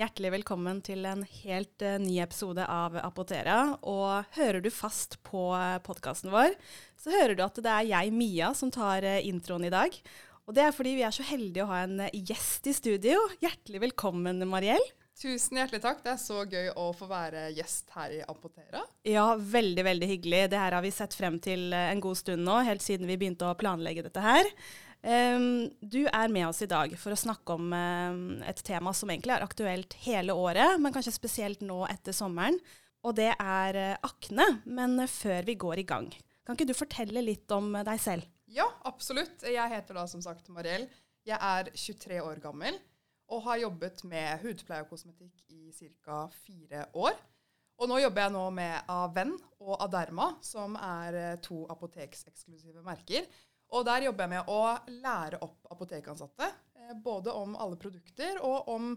Hjertelig 0.00 0.30
velkommen 0.32 0.78
til 0.80 1.04
en 1.04 1.26
helt 1.42 1.82
uh, 1.84 1.98
ny 2.00 2.14
episode 2.24 2.64
av 2.64 2.94
Apotera. 3.02 3.74
Og 3.84 4.30
hører 4.32 4.62
du 4.64 4.70
fast 4.72 5.18
på 5.28 5.50
uh, 5.52 5.76
podkasten 5.84 6.32
vår, 6.32 6.54
så 6.96 7.12
hører 7.12 7.36
du 7.36 7.42
at 7.44 7.60
det 7.60 7.68
er 7.68 7.88
jeg, 7.90 8.14
Mia, 8.16 8.48
som 8.56 8.72
tar 8.72 9.04
uh, 9.04 9.18
introen 9.28 9.66
i 9.68 9.72
dag. 9.74 9.98
Og 10.48 10.56
det 10.56 10.64
er 10.64 10.72
fordi 10.72 10.94
vi 10.96 11.04
er 11.04 11.12
så 11.12 11.26
heldige 11.28 11.66
å 11.66 11.68
ha 11.68 11.82
en 11.84 12.00
gjest 12.16 12.70
i 12.72 12.74
studio. 12.78 13.20
Hjertelig 13.44 13.84
velkommen, 13.84 14.40
Mariell. 14.48 14.86
Tusen 15.20 15.60
hjertelig 15.60 15.82
takk. 15.84 16.00
Det 16.00 16.14
er 16.14 16.22
så 16.24 16.46
gøy 16.48 16.72
å 16.80 16.90
få 16.96 17.04
være 17.10 17.50
gjest 17.58 17.92
her 17.92 18.16
i 18.22 18.24
Apotera. 18.24 18.86
Ja, 19.04 19.34
veldig, 19.36 19.84
veldig 19.84 20.14
hyggelig. 20.14 20.46
Det 20.54 20.64
her 20.64 20.78
har 20.78 20.86
vi 20.86 20.96
sett 20.96 21.12
frem 21.12 21.36
til 21.44 21.74
en 21.76 22.00
god 22.00 22.24
stund 22.24 22.48
nå, 22.48 22.62
helt 22.64 22.80
siden 22.80 23.04
vi 23.04 23.20
begynte 23.20 23.52
å 23.52 23.58
planlegge 23.60 24.08
dette 24.08 24.24
her. 24.24 24.48
Du 25.00 26.02
er 26.04 26.28
med 26.28 26.44
oss 26.44 26.60
i 26.60 26.68
dag 26.68 26.92
for 27.00 27.14
å 27.14 27.18
snakke 27.18 27.54
om 27.56 27.72
et 27.72 28.60
tema 28.66 28.92
som 28.92 29.08
egentlig 29.08 29.32
er 29.32 29.46
aktuelt 29.46 29.94
hele 30.04 30.34
året, 30.36 30.76
men 30.76 30.92
kanskje 30.92 31.14
spesielt 31.14 31.64
nå 31.64 31.78
etter 31.88 32.12
sommeren. 32.12 32.58
Og 33.06 33.16
det 33.16 33.30
er 33.32 33.78
uh, 33.78 34.08
akne. 34.10 34.46
Men 34.68 34.98
uh, 35.00 35.08
før 35.08 35.46
vi 35.48 35.56
går 35.60 35.82
i 35.82 35.88
gang, 35.88 36.10
kan 36.44 36.56
ikke 36.56 36.68
du 36.68 36.76
fortelle 36.76 37.24
litt 37.24 37.50
om 37.54 37.72
uh, 37.74 37.84
deg 37.86 38.00
selv? 38.02 38.28
Ja, 38.50 38.66
absolutt. 38.88 39.44
Jeg 39.46 39.72
heter 39.72 39.96
da 39.96 40.06
som 40.10 40.22
sagt 40.24 40.50
Mariell. 40.52 40.88
Jeg 41.28 41.36
er 41.36 41.70
23 41.72 42.20
år 42.24 42.40
gammel 42.42 42.78
og 43.30 43.44
har 43.44 43.60
jobbet 43.60 44.00
med 44.10 44.40
hudpleie 44.42 44.82
og 44.82 44.90
kosmetikk 44.90 45.44
i 45.54 45.70
ca. 46.02 46.24
fire 46.42 46.88
år. 46.98 47.14
Og 47.80 47.88
nå 47.88 48.00
jobber 48.02 48.24
jeg 48.24 48.34
nå 48.34 48.40
med 48.52 48.90
Aven 48.90 49.36
og 49.62 49.76
Aderma, 49.84 50.32
som 50.44 50.74
er 50.74 51.38
to 51.44 51.62
apotekseksklusive 51.70 52.82
merker. 52.84 53.28
Og 53.70 53.86
der 53.86 54.08
jobber 54.08 54.26
jeg 54.26 54.34
med 54.34 54.50
å 54.50 54.60
lære 55.00 55.40
opp 55.46 55.70
apotekansatte. 55.74 56.50
Eh, 56.80 56.94
både 56.98 57.34
om 57.36 57.56
alle 57.56 57.78
produkter 57.80 58.40
og 58.42 58.68
om 58.72 58.92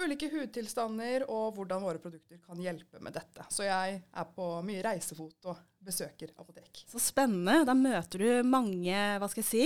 ulike 0.00 0.30
hudtilstander 0.32 1.26
og 1.28 1.56
hvordan 1.56 1.82
våre 1.84 2.00
produkter 2.00 2.38
kan 2.44 2.60
hjelpe 2.62 3.00
med 3.04 3.16
dette. 3.16 3.44
Så 3.52 3.66
jeg 3.66 3.98
er 4.00 4.28
på 4.36 4.46
mye 4.64 4.84
reisefot 4.84 5.50
og 5.50 5.58
besøker 5.84 6.32
apotek. 6.40 6.84
Så 6.88 7.00
spennende. 7.02 7.64
Da 7.68 7.74
møter 7.76 8.22
du 8.22 8.48
mange 8.48 8.94
hva 9.20 9.28
skal 9.30 9.42
jeg 9.42 9.50
si, 9.50 9.64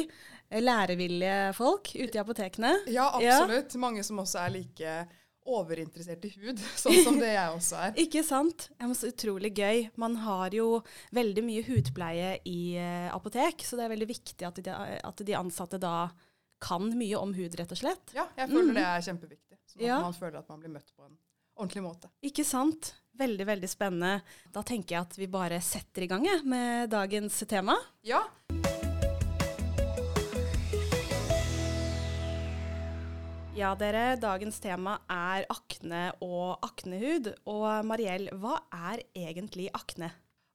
lærevillige 0.64 1.52
folk 1.58 1.92
ute 1.94 2.18
i 2.18 2.22
apotekene. 2.22 2.72
Ja, 2.90 3.10
absolutt. 3.14 3.74
Ja. 3.74 3.82
Mange 3.82 4.06
som 4.06 4.22
også 4.22 4.42
er 4.42 4.56
like 4.56 4.96
overinteressert 5.44 6.24
i 6.24 6.32
hud, 6.38 6.60
sånn 6.82 7.00
som 7.04 7.18
det 7.20 7.32
jeg 7.34 7.56
også 7.56 7.80
er. 7.86 7.96
Ikke 8.04 8.24
sant? 8.26 8.68
Det 8.72 8.86
er 8.86 8.94
så 8.98 9.10
utrolig 9.12 9.52
gøy. 9.56 9.88
Man 10.00 10.18
har 10.24 10.56
jo 10.56 10.68
veldig 11.16 11.44
mye 11.46 11.64
hudpleie 11.66 12.36
i 12.48 12.60
uh, 12.80 13.10
apotek, 13.14 13.66
så 13.66 13.78
det 13.78 13.86
er 13.86 13.94
veldig 13.94 14.10
viktig 14.10 14.48
at 14.48 14.62
de, 14.64 14.78
at 15.00 15.24
de, 15.24 15.36
ansatte 15.38 15.80
da 15.82 16.08
kan 16.64 16.86
mye 16.96 17.18
om 17.20 17.34
hud, 17.36 17.58
rett 17.60 17.72
og 17.74 17.80
slett. 17.80 18.14
Ja, 18.16 18.28
jeg 18.38 18.48
føler 18.48 18.72
mm. 18.72 18.76
det 18.78 18.88
er 18.88 19.06
kjempeviktig. 19.10 19.60
Sånn 19.68 19.82
at 19.82 19.88
ja. 19.90 20.00
man 20.00 20.16
føler 20.16 20.40
at 20.40 20.52
man 20.52 20.62
blir 20.62 20.72
møtt 20.72 20.92
på 20.94 21.04
en 21.04 21.16
ordentlig 21.60 21.84
måte. 21.84 22.10
Ikke 22.24 22.46
sant? 22.46 22.94
Veldig, 23.18 23.46
veldig 23.46 23.70
spennende. 23.70 24.16
Da 24.54 24.64
tenker 24.66 24.96
jeg 24.96 25.06
at 25.06 25.18
vi 25.20 25.30
bare 25.30 25.60
setter 25.62 26.06
i 26.06 26.10
gang 26.10 26.26
med 26.48 26.90
dagens 26.94 27.44
tema. 27.50 27.76
Ja. 28.06 28.24
Ja, 33.54 33.68
dere. 33.78 34.16
Dagens 34.18 34.56
tema 34.58 34.96
er 35.06 35.44
akne 35.52 36.08
og 36.26 36.64
aknehud. 36.66 37.28
Og 37.52 37.86
Mariell, 37.86 38.26
hva 38.42 38.56
er 38.90 39.04
egentlig 39.14 39.68
akne? 39.70 40.08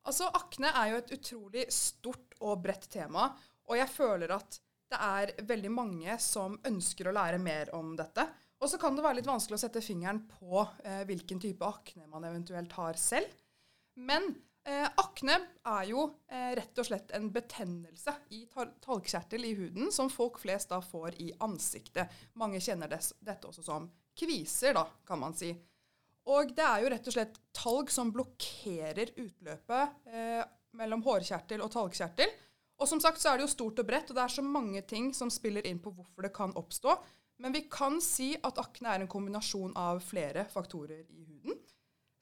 Altså, 0.03 0.27
Akne 0.35 0.73
er 0.75 0.89
jo 0.91 0.97
et 0.99 1.13
utrolig 1.15 1.63
stort 1.71 2.35
og 2.43 2.59
bredt 2.65 2.89
tema. 2.91 3.29
Og 3.71 3.79
jeg 3.79 3.87
føler 3.93 4.33
at 4.35 4.59
det 4.91 4.99
er 4.99 5.31
veldig 5.47 5.71
mange 5.71 6.17
som 6.19 6.57
ønsker 6.67 7.07
å 7.07 7.15
lære 7.15 7.39
mer 7.39 7.71
om 7.77 7.93
dette. 7.95 8.25
Og 8.59 8.67
så 8.67 8.81
kan 8.81 8.97
det 8.97 9.05
være 9.05 9.21
litt 9.21 9.31
vanskelig 9.31 9.55
å 9.55 9.63
sette 9.63 9.85
fingeren 9.85 10.25
på 10.27 10.65
eh, 10.83 11.05
hvilken 11.07 11.39
type 11.39 11.63
akne 11.63 12.03
man 12.11 12.27
eventuelt 12.27 12.75
har 12.81 12.99
selv. 12.99 13.31
Men 13.95 14.27
Eh, 14.67 14.85
akne 15.01 15.37
er 15.71 15.85
jo 15.87 16.03
eh, 16.27 16.51
rett 16.59 16.81
og 16.81 16.87
slett 16.89 17.13
en 17.15 17.29
betennelse 17.33 18.13
i 18.35 18.43
talgkjertel 18.51 19.47
i 19.47 19.53
huden 19.57 19.93
som 19.95 20.11
folk 20.11 20.41
flest 20.41 20.73
da 20.73 20.81
får 20.83 21.15
i 21.23 21.31
ansiktet. 21.45 22.11
Mange 22.39 22.59
kjenner 22.63 22.91
des, 22.91 23.13
dette 23.23 23.47
også 23.47 23.63
som 23.65 23.87
kviser, 24.19 24.75
da, 24.75 24.85
kan 25.07 25.21
man 25.21 25.35
si. 25.37 25.53
Og 26.29 26.51
det 26.53 26.65
er 26.65 26.83
jo 26.83 26.91
rett 26.91 27.07
og 27.07 27.15
slett 27.15 27.39
talg 27.55 27.89
som 27.93 28.11
blokkerer 28.13 29.15
utløpet 29.15 30.11
eh, 30.11 30.43
mellom 30.77 31.01
hårkjertel 31.07 31.63
og 31.65 31.71
talgkjertel. 31.73 32.35
Og 32.79 32.87
som 32.87 33.01
sagt 33.03 33.19
så 33.19 33.31
er 33.31 33.39
det 33.39 33.47
jo 33.47 33.55
stort 33.55 33.79
og 33.81 33.87
bredt, 33.87 34.11
og 34.11 34.19
det 34.19 34.25
er 34.25 34.35
så 34.35 34.45
mange 34.45 34.83
ting 34.87 35.09
som 35.15 35.31
spiller 35.33 35.65
inn 35.67 35.81
på 35.83 35.91
hvorfor 35.95 36.27
det 36.27 36.35
kan 36.35 36.53
oppstå. 36.59 36.93
Men 37.39 37.55
vi 37.55 37.65
kan 37.71 37.97
si 38.03 38.33
at 38.35 38.59
akne 38.59 38.93
er 38.93 39.03
en 39.03 39.11
kombinasjon 39.11 39.73
av 39.79 40.03
flere 40.03 40.45
faktorer 40.51 41.01
i 41.07 41.23
huden, 41.23 41.59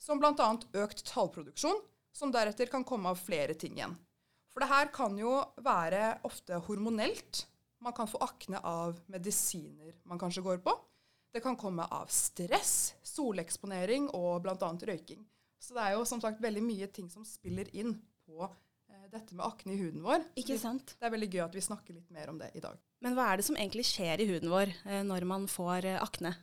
som 0.01 0.21
bl.a. 0.21 0.49
økt 0.83 1.03
tallproduksjon, 1.09 1.79
som 2.17 2.33
deretter 2.33 2.69
kan 2.71 2.85
komme 2.87 3.13
av 3.13 3.21
flere 3.21 3.53
ting 3.53 3.77
igjen. 3.77 3.93
For 4.49 4.63
det 4.63 4.71
her 4.71 4.89
kan 4.93 5.17
jo 5.19 5.37
være 5.61 6.17
ofte 6.25 6.57
hormonelt. 6.65 7.45
Man 7.85 7.93
kan 7.93 8.09
få 8.09 8.17
akne 8.25 8.57
av 8.65 8.97
medisiner 9.05 9.93
man 10.09 10.17
kanskje 10.17 10.41
går 10.41 10.63
på. 10.65 10.73
Det 11.29 11.43
kan 11.45 11.57
komme 11.59 11.85
av 11.93 12.09
stress, 12.09 12.95
soleksponering 13.05 14.07
og 14.17 14.41
bl.a. 14.41 14.71
røyking. 14.89 15.21
Så 15.61 15.75
det 15.77 15.83
er 15.83 15.93
jo 15.93 16.07
som 16.09 16.21
sagt 16.23 16.41
veldig 16.41 16.63
mye 16.65 16.87
ting 16.93 17.11
som 17.11 17.25
spiller 17.27 17.69
inn 17.77 17.93
på 18.25 18.47
eh, 18.47 19.05
dette 19.11 19.37
med 19.37 19.45
akne 19.45 19.75
i 19.75 19.79
huden 19.81 20.01
vår. 20.05 20.25
Ikke 20.41 20.57
sant? 20.57 20.95
Det 20.97 21.05
er 21.05 21.13
veldig 21.13 21.29
gøy 21.35 21.43
at 21.45 21.57
vi 21.57 21.65
snakker 21.65 21.97
litt 21.99 22.09
mer 22.13 22.31
om 22.33 22.41
det 22.41 22.49
i 22.57 22.63
dag. 22.63 22.79
Men 23.05 23.13
hva 23.13 23.29
er 23.29 23.37
det 23.37 23.45
som 23.45 23.57
egentlig 23.59 23.85
skjer 23.91 24.23
i 24.23 24.29
huden 24.31 24.49
vår 24.49 24.73
eh, 24.73 25.03
når 25.05 25.27
man 25.29 25.45
får 25.51 25.85
eh, 25.91 26.01
akne? 26.01 26.33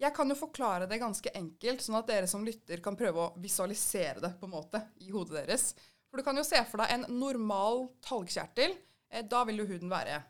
Jeg 0.00 0.14
kan 0.16 0.30
jo 0.30 0.36
forklare 0.38 0.88
det 0.90 0.98
ganske 0.98 1.30
enkelt, 1.38 1.82
sånn 1.84 1.98
at 2.00 2.08
dere 2.10 2.28
som 2.30 2.44
lytter 2.46 2.82
kan 2.82 2.96
prøve 2.98 3.22
å 3.22 3.32
visualisere 3.40 4.22
det 4.24 4.32
på 4.40 4.48
en 4.48 4.54
måte 4.56 4.80
i 5.04 5.12
hodet 5.14 5.44
deres. 5.44 5.70
For 6.10 6.18
du 6.18 6.26
kan 6.26 6.38
jo 6.38 6.46
se 6.46 6.60
for 6.70 6.82
deg 6.82 6.94
en 6.94 7.06
normal 7.14 7.88
talgkjertel. 8.06 8.74
Eh, 9.10 9.24
da 9.30 9.44
vil 9.46 9.62
jo 9.62 9.68
huden 9.70 9.92
være 9.92 10.20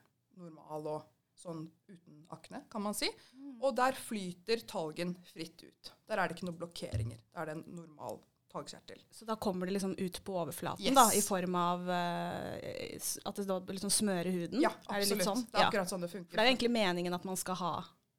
normal 0.41 0.91
og 0.99 1.11
sånn 1.39 1.65
uten 1.89 2.23
akne, 2.35 2.63
kan 2.71 2.85
man 2.85 2.97
si. 2.97 3.09
Mm. 3.37 3.57
Og 3.63 3.75
der 3.77 3.97
flyter 3.99 4.63
talgen 4.69 5.17
fritt 5.33 5.65
ut. 5.65 5.91
Der 6.09 6.21
er 6.21 6.29
det 6.29 6.37
ikke 6.37 6.49
noen 6.49 6.61
blokkeringer. 6.61 7.21
Da 7.33 7.43
er 7.43 7.51
det 7.51 7.57
en 7.59 7.67
normal 7.81 8.21
talgkjertel. 8.55 9.03
Så 9.11 9.27
da 9.29 9.37
kommer 9.37 9.67
det 9.67 9.75
liksom 9.77 9.97
ut 9.99 10.21
på 10.25 10.37
overflaten 10.39 10.85
yes. 10.85 10.95
da, 10.95 11.09
i 11.17 11.23
form 11.25 11.57
av 11.59 11.89
uh, 11.91 13.27
at 13.27 13.41
det 13.43 13.77
liksom 13.77 13.91
smører 13.91 14.31
huden? 14.31 14.63
Ja, 14.63 14.71
absolutt. 14.87 15.19
Det, 15.19 15.27
sånn? 15.27 15.45
det, 15.49 15.59
er 15.59 15.69
akkurat 15.69 15.91
sånn 15.91 16.07
det 16.07 16.13
funker. 16.13 16.31
For 16.31 16.39
det 16.39 16.47
er 16.47 16.53
egentlig 16.53 16.73
meningen 16.77 17.17
at 17.17 17.27
man 17.27 17.41
skal 17.41 17.59
ha 17.59 17.75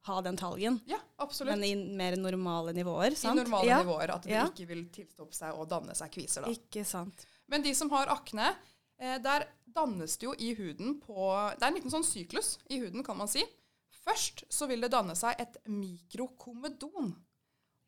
ha 0.05 0.21
den 0.21 0.38
talgen. 0.38 0.79
Ja, 0.85 0.99
absolutt. 1.21 1.55
Men 1.55 1.63
i 1.63 1.75
mer 1.75 2.16
normale 2.19 2.73
nivåer, 2.77 3.16
sant? 3.17 3.39
I 3.39 3.43
normale 3.43 3.69
ja. 3.69 3.81
nivåer, 3.83 4.13
At 4.16 4.27
det 4.27 4.35
ja. 4.35 4.45
ikke 4.51 4.67
vil 4.69 4.85
tilstoppe 4.93 5.33
seg 5.38 5.57
og 5.57 5.67
danne 5.71 5.95
seg 5.97 6.13
kviser. 6.13 6.45
da. 6.45 6.53
Ikke 6.53 6.85
sant. 6.85 7.25
Men 7.51 7.66
de 7.66 7.73
som 7.77 7.89
har 7.93 8.11
akne, 8.13 8.51
eh, 9.01 9.17
der 9.21 9.47
dannes 9.75 10.17
det 10.17 10.29
jo 10.29 10.33
i 10.39 10.53
huden 10.55 10.99
på 11.03 11.29
Det 11.57 11.63
er 11.63 11.69
en 11.71 11.77
liten 11.77 11.93
sånn 11.93 12.05
syklus 12.07 12.55
i 12.69 12.79
huden, 12.83 13.03
kan 13.03 13.17
man 13.17 13.31
si. 13.31 13.43
Først 14.05 14.45
så 14.53 14.67
vil 14.69 14.85
det 14.85 14.93
danne 14.93 15.16
seg 15.17 15.39
et 15.41 15.57
mikrokomedon. 15.66 17.16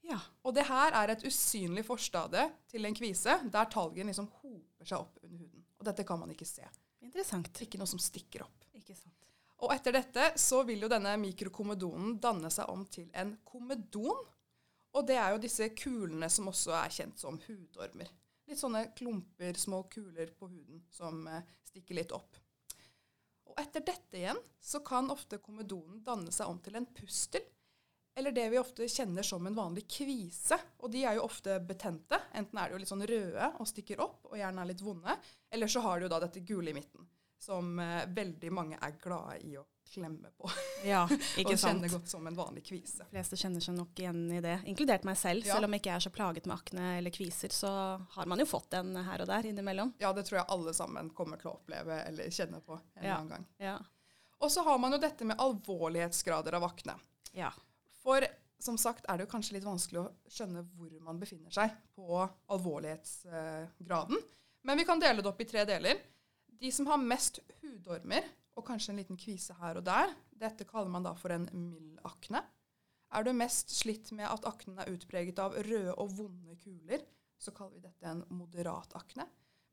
Ja. 0.08 0.20
Og 0.48 0.56
det 0.56 0.66
her 0.70 0.96
er 0.96 1.14
et 1.14 1.26
usynlig 1.28 1.84
forstadie 1.86 2.48
til 2.72 2.88
en 2.88 2.96
kvise 2.98 3.38
der 3.52 3.70
talgen 3.72 4.10
liksom 4.10 4.30
hoper 4.42 4.88
seg 4.88 5.04
opp 5.04 5.20
under 5.22 5.38
huden. 5.38 5.66
Og 5.78 5.86
dette 5.86 6.06
kan 6.08 6.20
man 6.22 6.32
ikke 6.34 6.48
se. 6.48 6.66
Interessant. 7.04 7.62
Ikke 7.62 7.80
noe 7.80 7.90
som 7.90 8.02
stikker 8.02 8.46
opp. 8.48 8.66
Ikke 8.78 8.96
sant. 8.96 9.17
Og 9.66 9.74
etter 9.74 9.96
dette 9.96 10.32
så 10.38 10.62
vil 10.68 10.84
jo 10.86 10.90
denne 10.92 11.16
mikrokomedonen 11.18 12.18
danne 12.22 12.52
seg 12.54 12.70
om 12.70 12.84
til 12.94 13.08
en 13.18 13.34
komedon. 13.48 14.20
Og 14.98 15.06
det 15.08 15.18
er 15.18 15.34
jo 15.34 15.42
disse 15.42 15.72
kulene 15.78 16.30
som 16.30 16.50
også 16.52 16.76
er 16.78 16.94
kjent 16.94 17.22
som 17.22 17.40
hudormer. 17.42 18.12
Litt 18.48 18.62
sånne 18.62 18.86
klumper, 18.96 19.58
små 19.60 19.84
kuler 19.92 20.30
på 20.38 20.48
huden 20.48 20.84
som 20.94 21.26
eh, 21.28 21.44
stikker 21.68 21.98
litt 21.98 22.14
opp. 22.16 22.38
Og 23.50 23.58
etter 23.60 23.84
dette 23.84 24.22
igjen 24.22 24.40
så 24.64 24.84
kan 24.86 25.10
ofte 25.12 25.42
komedonen 25.44 26.04
danne 26.06 26.32
seg 26.32 26.52
om 26.52 26.62
til 26.64 26.78
en 26.78 26.88
pustel. 26.96 27.44
Eller 28.18 28.34
det 28.34 28.48
vi 28.50 28.62
ofte 28.62 28.88
kjenner 28.90 29.26
som 29.26 29.46
en 29.46 29.58
vanlig 29.58 29.84
kvise. 29.90 30.58
Og 30.82 30.94
de 30.94 31.04
er 31.06 31.18
jo 31.18 31.26
ofte 31.28 31.60
betente. 31.66 32.18
Enten 32.38 32.62
er 32.62 32.70
de 32.70 32.78
jo 32.78 32.82
litt 32.82 32.94
sånn 32.94 33.06
røde 33.10 33.52
og 33.58 33.70
stikker 33.70 34.02
opp 34.06 34.30
og 34.32 34.40
gjerne 34.40 34.64
er 34.64 34.72
litt 34.72 34.86
vonde. 34.86 35.18
Eller 35.54 35.70
så 35.70 35.84
har 35.86 35.98
de 35.98 36.08
jo 36.08 36.14
da 36.14 36.22
dette 36.24 36.46
gule 36.46 36.72
i 36.72 36.78
midten 36.78 37.10
som 37.40 37.80
eh, 37.80 38.06
veldig 38.16 38.52
mange 38.54 38.80
er 38.82 38.96
glade 39.02 39.40
i 39.46 39.58
å 39.60 39.66
klemme 39.88 40.30
på. 40.38 40.50
Ja, 40.86 41.06
ikke 41.40 41.56
og 41.56 41.62
kjenner 41.62 41.92
godt 41.92 42.10
som 42.12 42.28
en 42.28 42.38
vanlig 42.38 42.66
kvise. 42.68 43.06
De 43.06 43.16
fleste 43.16 43.40
kjenner 43.40 43.64
seg 43.64 43.78
nok 43.78 44.00
igjen 44.00 44.24
i 44.36 44.42
det, 44.44 44.58
inkludert 44.70 45.06
meg 45.08 45.20
selv. 45.20 45.46
Ja. 45.48 45.56
Selv 45.56 45.70
om 45.70 45.76
jeg 45.76 45.84
ikke 45.84 45.94
er 45.96 46.04
så 46.04 46.12
plaget 46.14 46.50
med 46.50 46.58
akne 46.58 46.90
eller 46.98 47.14
kviser, 47.14 47.54
så 47.56 47.72
har 48.16 48.30
man 48.30 48.42
jo 48.44 48.48
fått 48.50 48.76
en 48.80 48.96
her 49.08 49.24
og 49.24 49.30
der 49.32 49.48
innimellom. 49.52 49.94
Ja, 50.04 50.12
det 50.16 50.28
tror 50.28 50.42
jeg 50.42 50.50
alle 50.58 50.74
sammen 50.78 51.12
kommer 51.18 51.40
til 51.42 51.52
å 51.52 51.56
oppleve 51.60 52.02
eller 52.04 52.34
kjenne 52.34 52.60
på 52.66 52.78
en 52.78 53.06
ja. 53.08 53.20
annen 53.20 53.38
gang. 53.38 53.48
Ja. 53.64 53.78
Og 54.38 54.52
så 54.54 54.62
har 54.68 54.78
man 54.82 54.94
jo 54.94 55.00
dette 55.02 55.26
med 55.26 55.40
alvorlighetsgrader 55.42 56.60
av 56.60 56.68
akne. 56.68 56.98
Ja. 57.38 57.54
For 58.04 58.26
som 58.62 58.78
sagt 58.82 59.06
er 59.06 59.18
det 59.18 59.28
jo 59.28 59.32
kanskje 59.32 59.58
litt 59.58 59.66
vanskelig 59.66 60.02
å 60.02 60.10
skjønne 60.34 60.64
hvor 60.78 60.94
man 61.06 61.20
befinner 61.22 61.54
seg 61.54 61.74
på 61.98 62.22
alvorlighetsgraden. 62.54 64.22
Men 64.68 64.80
vi 64.80 64.86
kan 64.86 65.02
dele 65.02 65.22
det 65.22 65.30
opp 65.30 65.42
i 65.42 65.48
tre 65.50 65.64
deler. 65.70 66.00
De 66.60 66.72
som 66.74 66.88
har 66.90 67.02
mest 67.02 67.40
hudormer, 67.62 68.26
og 68.58 68.66
kanskje 68.66 68.94
en 68.94 69.02
liten 69.02 69.20
kvise 69.20 69.54
her 69.60 69.78
og 69.78 69.86
der, 69.86 70.14
dette 70.38 70.66
kaller 70.66 70.90
man 70.90 71.06
da 71.06 71.14
for 71.18 71.34
en 71.34 71.50
mild 71.54 72.00
akne, 72.08 72.44
Er 73.08 73.24
du 73.24 73.32
mest 73.32 73.72
slitt 73.72 74.10
med 74.12 74.28
at 74.28 74.46
aknen 74.50 74.80
er 74.82 74.90
utpreget 74.92 75.40
av 75.40 75.54
røde 75.64 75.94
og 75.96 76.10
vonde 76.18 76.58
kuler, 76.60 77.06
så 77.40 77.54
kaller 77.56 77.78
vi 77.78 77.86
dette 77.86 78.10
en 78.10 78.26
moderat 78.36 78.92
akne. 79.00 79.24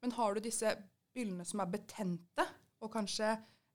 Men 0.02 0.14
har 0.14 0.34
du 0.34 0.44
disse 0.44 0.70
byllene 1.14 1.46
som 1.48 1.62
er 1.64 1.72
betente, 1.72 2.46
og 2.78 2.92
kanskje 2.92 3.32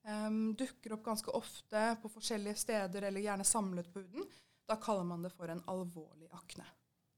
um, 0.07 0.53
dukker 0.55 0.95
opp 0.95 1.03
ganske 1.09 1.33
ofte 1.35 1.83
på 1.99 2.11
forskjellige 2.13 2.61
steder, 2.63 3.09
eller 3.09 3.25
gjerne 3.25 3.47
samlet 3.47 3.91
på 3.91 4.03
huden, 4.05 4.29
da 4.69 4.77
kaller 4.79 5.07
man 5.09 5.25
det 5.25 5.33
for 5.35 5.51
en 5.51 5.63
alvorlig 5.67 6.29
akne. 6.37 6.67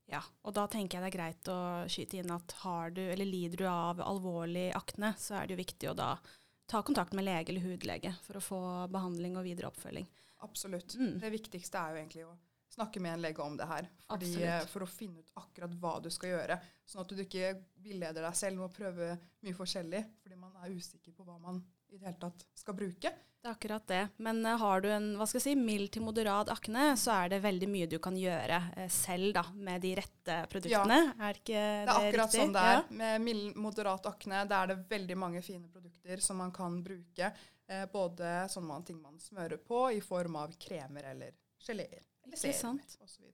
Ja, 0.10 0.22
og 0.44 0.56
da 0.58 0.66
tenker 0.68 0.98
jeg 0.98 1.06
det 1.06 1.10
er 1.12 1.18
greit 1.18 1.50
å 1.52 1.60
skyte 1.92 2.20
inn 2.20 2.32
at 2.34 2.56
har 2.64 2.92
du, 2.96 3.02
eller 3.14 3.28
lider 3.28 3.62
du 3.62 3.68
av 3.70 4.02
alvorlig 4.04 4.70
akne, 4.76 5.14
så 5.20 5.38
er 5.40 5.48
det 5.48 5.56
jo 5.56 5.62
viktig 5.62 5.92
å 5.92 5.98
da 5.98 6.14
ta 6.72 6.82
kontakt 6.88 7.14
med 7.14 7.28
lege 7.28 7.52
eller 7.52 7.64
hudlege 7.66 8.14
for 8.26 8.40
å 8.40 8.44
få 8.44 8.62
behandling 8.92 9.38
og 9.40 9.46
videre 9.48 9.70
oppfølging. 9.72 10.08
Absolutt. 10.46 10.96
Mm. 11.00 11.20
Det 11.22 11.32
viktigste 11.34 11.80
er 11.80 11.94
jo 11.94 12.02
egentlig 12.02 12.26
å 12.26 12.36
snakke 12.72 13.02
med 13.04 13.14
en 13.14 13.26
lege 13.26 13.44
om 13.44 13.58
det 13.60 13.68
her. 13.68 13.90
Fordi, 14.08 14.32
for 14.72 14.86
å 14.86 14.90
finne 14.90 15.22
ut 15.22 15.34
akkurat 15.42 15.76
hva 15.82 15.98
du 16.04 16.10
skal 16.14 16.34
gjøre. 16.34 16.58
Sånn 16.88 17.04
at 17.04 17.12
du 17.12 17.24
ikke 17.24 17.54
villeder 17.84 18.24
deg 18.24 18.38
selv 18.40 18.60
med 18.60 18.70
å 18.70 18.74
prøve 18.74 19.14
mye 19.44 19.58
forskjellig 19.58 20.02
fordi 20.24 20.40
man 20.40 20.56
er 20.64 20.76
usikker 20.76 21.16
på 21.16 21.28
hva 21.28 21.38
man 21.44 21.60
i 21.92 22.00
det 22.00 22.08
hele 22.08 22.20
tatt 22.22 22.48
skal 22.56 22.78
bruke. 22.78 23.12
Det 23.42 23.50
er 23.50 23.56
akkurat 23.56 23.86
det. 23.90 24.02
Men 24.22 24.44
uh, 24.46 24.54
har 24.62 24.84
du 24.84 24.88
en 24.94 25.08
hva 25.18 25.26
skal 25.26 25.40
jeg 25.40 25.46
si, 25.48 25.54
mild 25.58 25.90
til 25.96 26.04
moderat 26.06 26.52
akne, 26.54 26.92
så 27.00 27.16
er 27.24 27.32
det 27.34 27.40
veldig 27.42 27.70
mye 27.74 27.88
du 27.90 27.98
kan 28.04 28.18
gjøre 28.18 28.60
uh, 28.76 28.84
selv 28.94 29.34
da, 29.40 29.44
med 29.56 29.82
de 29.82 29.96
rette 29.98 30.36
produktene. 30.52 31.00
Ja. 31.08 31.16
Er 31.28 31.40
ikke 31.40 31.56
det, 31.56 31.72
det 31.72 31.96
er 31.96 31.96
akkurat 31.96 32.28
riktig? 32.28 32.44
sånn 32.44 32.54
det 32.54 32.66
er. 32.68 32.76
Ja. 32.76 32.84
Med 33.02 33.26
mild, 33.26 33.48
moderat 33.66 34.12
akne 34.12 34.44
da 34.50 34.62
er 34.62 34.74
det 34.74 34.78
veldig 34.94 35.18
mange 35.24 35.42
fine 35.46 35.66
produkter 35.74 36.22
som 36.22 36.38
man 36.44 36.54
kan 36.54 36.78
bruke. 36.86 37.32
Eh, 37.72 37.86
både 37.92 38.32
sånne 38.52 38.78
ting 38.86 39.02
man 39.02 39.20
smører 39.22 39.62
på 39.64 39.86
i 39.96 40.02
form 40.04 40.38
av 40.42 40.54
kremer 40.62 41.12
eller 41.14 41.34
geleer. 41.66 42.06
Eller 42.26 42.38
serum 42.38 42.78
osv. 43.02 43.26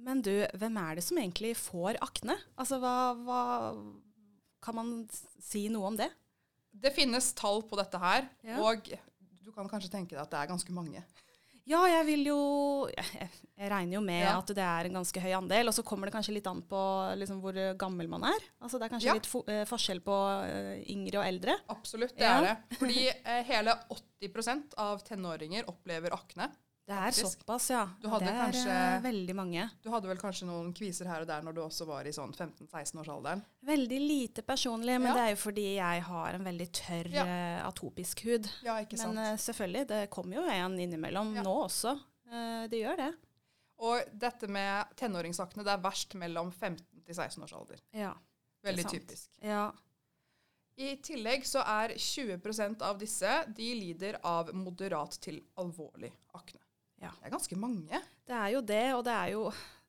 Men 0.00 0.22
du, 0.24 0.32
hvem 0.56 0.78
er 0.80 0.96
det 0.96 1.04
som 1.04 1.18
egentlig 1.20 1.54
får 1.58 1.98
akne? 2.04 2.38
Altså, 2.54 2.78
hva, 2.80 3.12
hva 3.26 3.42
Kan 4.60 4.76
man 4.76 4.92
si 5.40 5.66
noe 5.72 5.90
om 5.90 5.96
det? 5.96 6.08
Det 6.70 6.92
finnes 6.94 7.32
tall 7.38 7.64
på 7.66 7.78
dette 7.80 7.98
her, 8.00 8.28
ja. 8.46 8.60
og 8.62 8.86
du 9.40 9.50
kan 9.54 9.68
kanskje 9.68 9.90
tenke 9.92 10.14
deg 10.14 10.22
at 10.22 10.30
det 10.32 10.38
er 10.40 10.52
ganske 10.52 10.74
mange. 10.74 11.02
Ja, 11.68 11.80
jeg 11.86 12.06
vil 12.08 12.24
jo 12.30 12.38
Jeg, 12.90 13.28
jeg 13.60 13.70
regner 13.70 13.98
jo 13.98 14.02
med 14.02 14.22
ja. 14.24 14.36
at 14.38 14.52
det 14.56 14.64
er 14.64 14.88
en 14.88 14.96
ganske 15.00 15.22
høy 15.22 15.34
andel. 15.36 15.70
Og 15.70 15.76
så 15.76 15.84
kommer 15.86 16.08
det 16.08 16.14
kanskje 16.16 16.34
litt 16.38 16.48
an 16.50 16.62
på 16.66 16.80
liksom, 17.20 17.42
hvor 17.44 17.58
gammel 17.78 18.08
man 18.10 18.24
er. 18.30 18.46
Altså 18.62 18.80
Det 18.80 18.88
er 18.88 18.94
kanskje 18.94 19.10
ja. 19.10 19.16
litt 19.18 19.28
for, 19.28 19.46
uh, 19.46 19.62
forskjell 19.68 20.00
på 20.06 20.16
uh, 20.16 20.72
yngre 20.90 21.20
og 21.20 21.28
eldre. 21.28 21.58
Absolutt, 21.74 22.16
det 22.16 22.26
ja. 22.26 22.38
er 22.38 22.48
det. 22.48 22.80
Fordi 22.80 23.04
eh, 23.12 23.42
hele 23.50 23.76
80% 24.24 24.76
av 24.80 25.04
tenåringer 25.06 25.68
opplever 25.70 26.16
akne. 26.16 26.48
Det 26.90 26.96
er 26.96 27.12
faktisk. 27.14 27.42
såpass, 27.44 27.68
ja. 27.70 27.84
det 28.02 28.08
er 28.26 28.38
kanskje, 28.40 28.76
veldig 29.04 29.34
mange. 29.38 29.66
Du 29.78 29.92
hadde 29.92 30.08
vel 30.10 30.18
kanskje 30.18 30.48
noen 30.48 30.72
kviser 30.74 31.06
her 31.06 31.22
og 31.22 31.28
der 31.28 31.44
når 31.46 31.54
du 31.54 31.60
også 31.62 31.86
var 31.86 32.08
i 32.08 32.12
sånn 32.14 32.32
15-16-årsalderen? 32.34 33.44
Veldig 33.68 34.00
lite 34.02 34.42
personlig, 34.42 34.96
men 34.98 35.12
ja. 35.12 35.14
det 35.14 35.22
er 35.22 35.30
jo 35.36 35.38
fordi 35.38 35.66
jeg 35.76 36.00
har 36.08 36.38
en 36.38 36.48
veldig 36.48 36.66
tørr 36.80 37.10
ja. 37.14 37.26
uh, 37.28 37.68
atopisk 37.68 38.24
hud. 38.26 38.48
Ja, 38.66 38.80
ikke 38.82 38.98
sant. 38.98 39.14
Men 39.14 39.36
uh, 39.36 39.38
selvfølgelig, 39.38 39.84
det 39.92 40.00
kommer 40.10 40.40
jo 40.40 40.46
en 40.50 40.74
innimellom 40.82 41.30
nå 41.38 41.52
også. 41.68 41.94
Uh, 42.26 42.64
det 42.72 42.80
gjør 42.82 42.98
det. 43.04 43.10
Og 43.86 44.10
dette 44.24 44.50
med 44.50 44.90
tenåringsakne, 44.98 45.62
det 45.64 45.72
er 45.76 45.84
verst 45.84 46.16
mellom 46.18 46.50
15 46.50 46.82
til 47.06 47.14
16 47.14 47.46
års 47.46 47.54
alder. 47.60 47.84
Ja, 47.94 48.10
Veldig 48.66 48.88
typisk. 48.90 49.30
Ja. 49.46 49.68
I 50.80 50.96
tillegg 51.04 51.46
så 51.46 51.62
er 51.62 51.94
20% 51.94 52.82
av 52.82 52.98
disse 52.98 53.30
de 53.56 53.70
lider 53.78 54.18
av 54.26 54.50
moderat 54.56 55.16
til 55.22 55.38
alvorlig 55.60 56.10
akne. 56.34 56.60
Ja. 57.00 57.12
Det 57.18 57.28
er 57.28 57.34
ganske 57.34 57.58
mange. 57.58 58.00
Det 58.28 58.36
er 58.36 58.48
jo 58.54 58.64
det, 58.64 58.86
og 58.94 59.04
det 59.06 59.14
er 59.16 59.30
jo, 59.34 59.44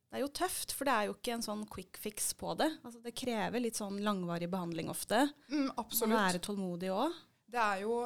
det 0.08 0.20
er 0.20 0.24
jo 0.24 0.30
tøft, 0.42 0.76
for 0.78 0.88
det 0.88 0.94
er 0.96 1.10
jo 1.10 1.16
ikke 1.18 1.34
en 1.36 1.46
sånn 1.46 1.66
quick 1.72 2.00
fix 2.02 2.32
på 2.40 2.56
det. 2.60 2.70
Altså, 2.82 3.02
det 3.04 3.16
krever 3.18 3.64
litt 3.64 3.80
sånn 3.80 4.00
langvarig 4.06 4.50
behandling 4.52 4.92
ofte. 4.92 5.26
Mm, 5.52 5.74
absolutt. 5.76 6.16
Å 6.16 6.22
være 6.22 6.44
tålmodig 6.48 6.94
òg. 6.96 7.20
Det 7.52 7.60
er 7.60 7.84
jo 7.84 7.98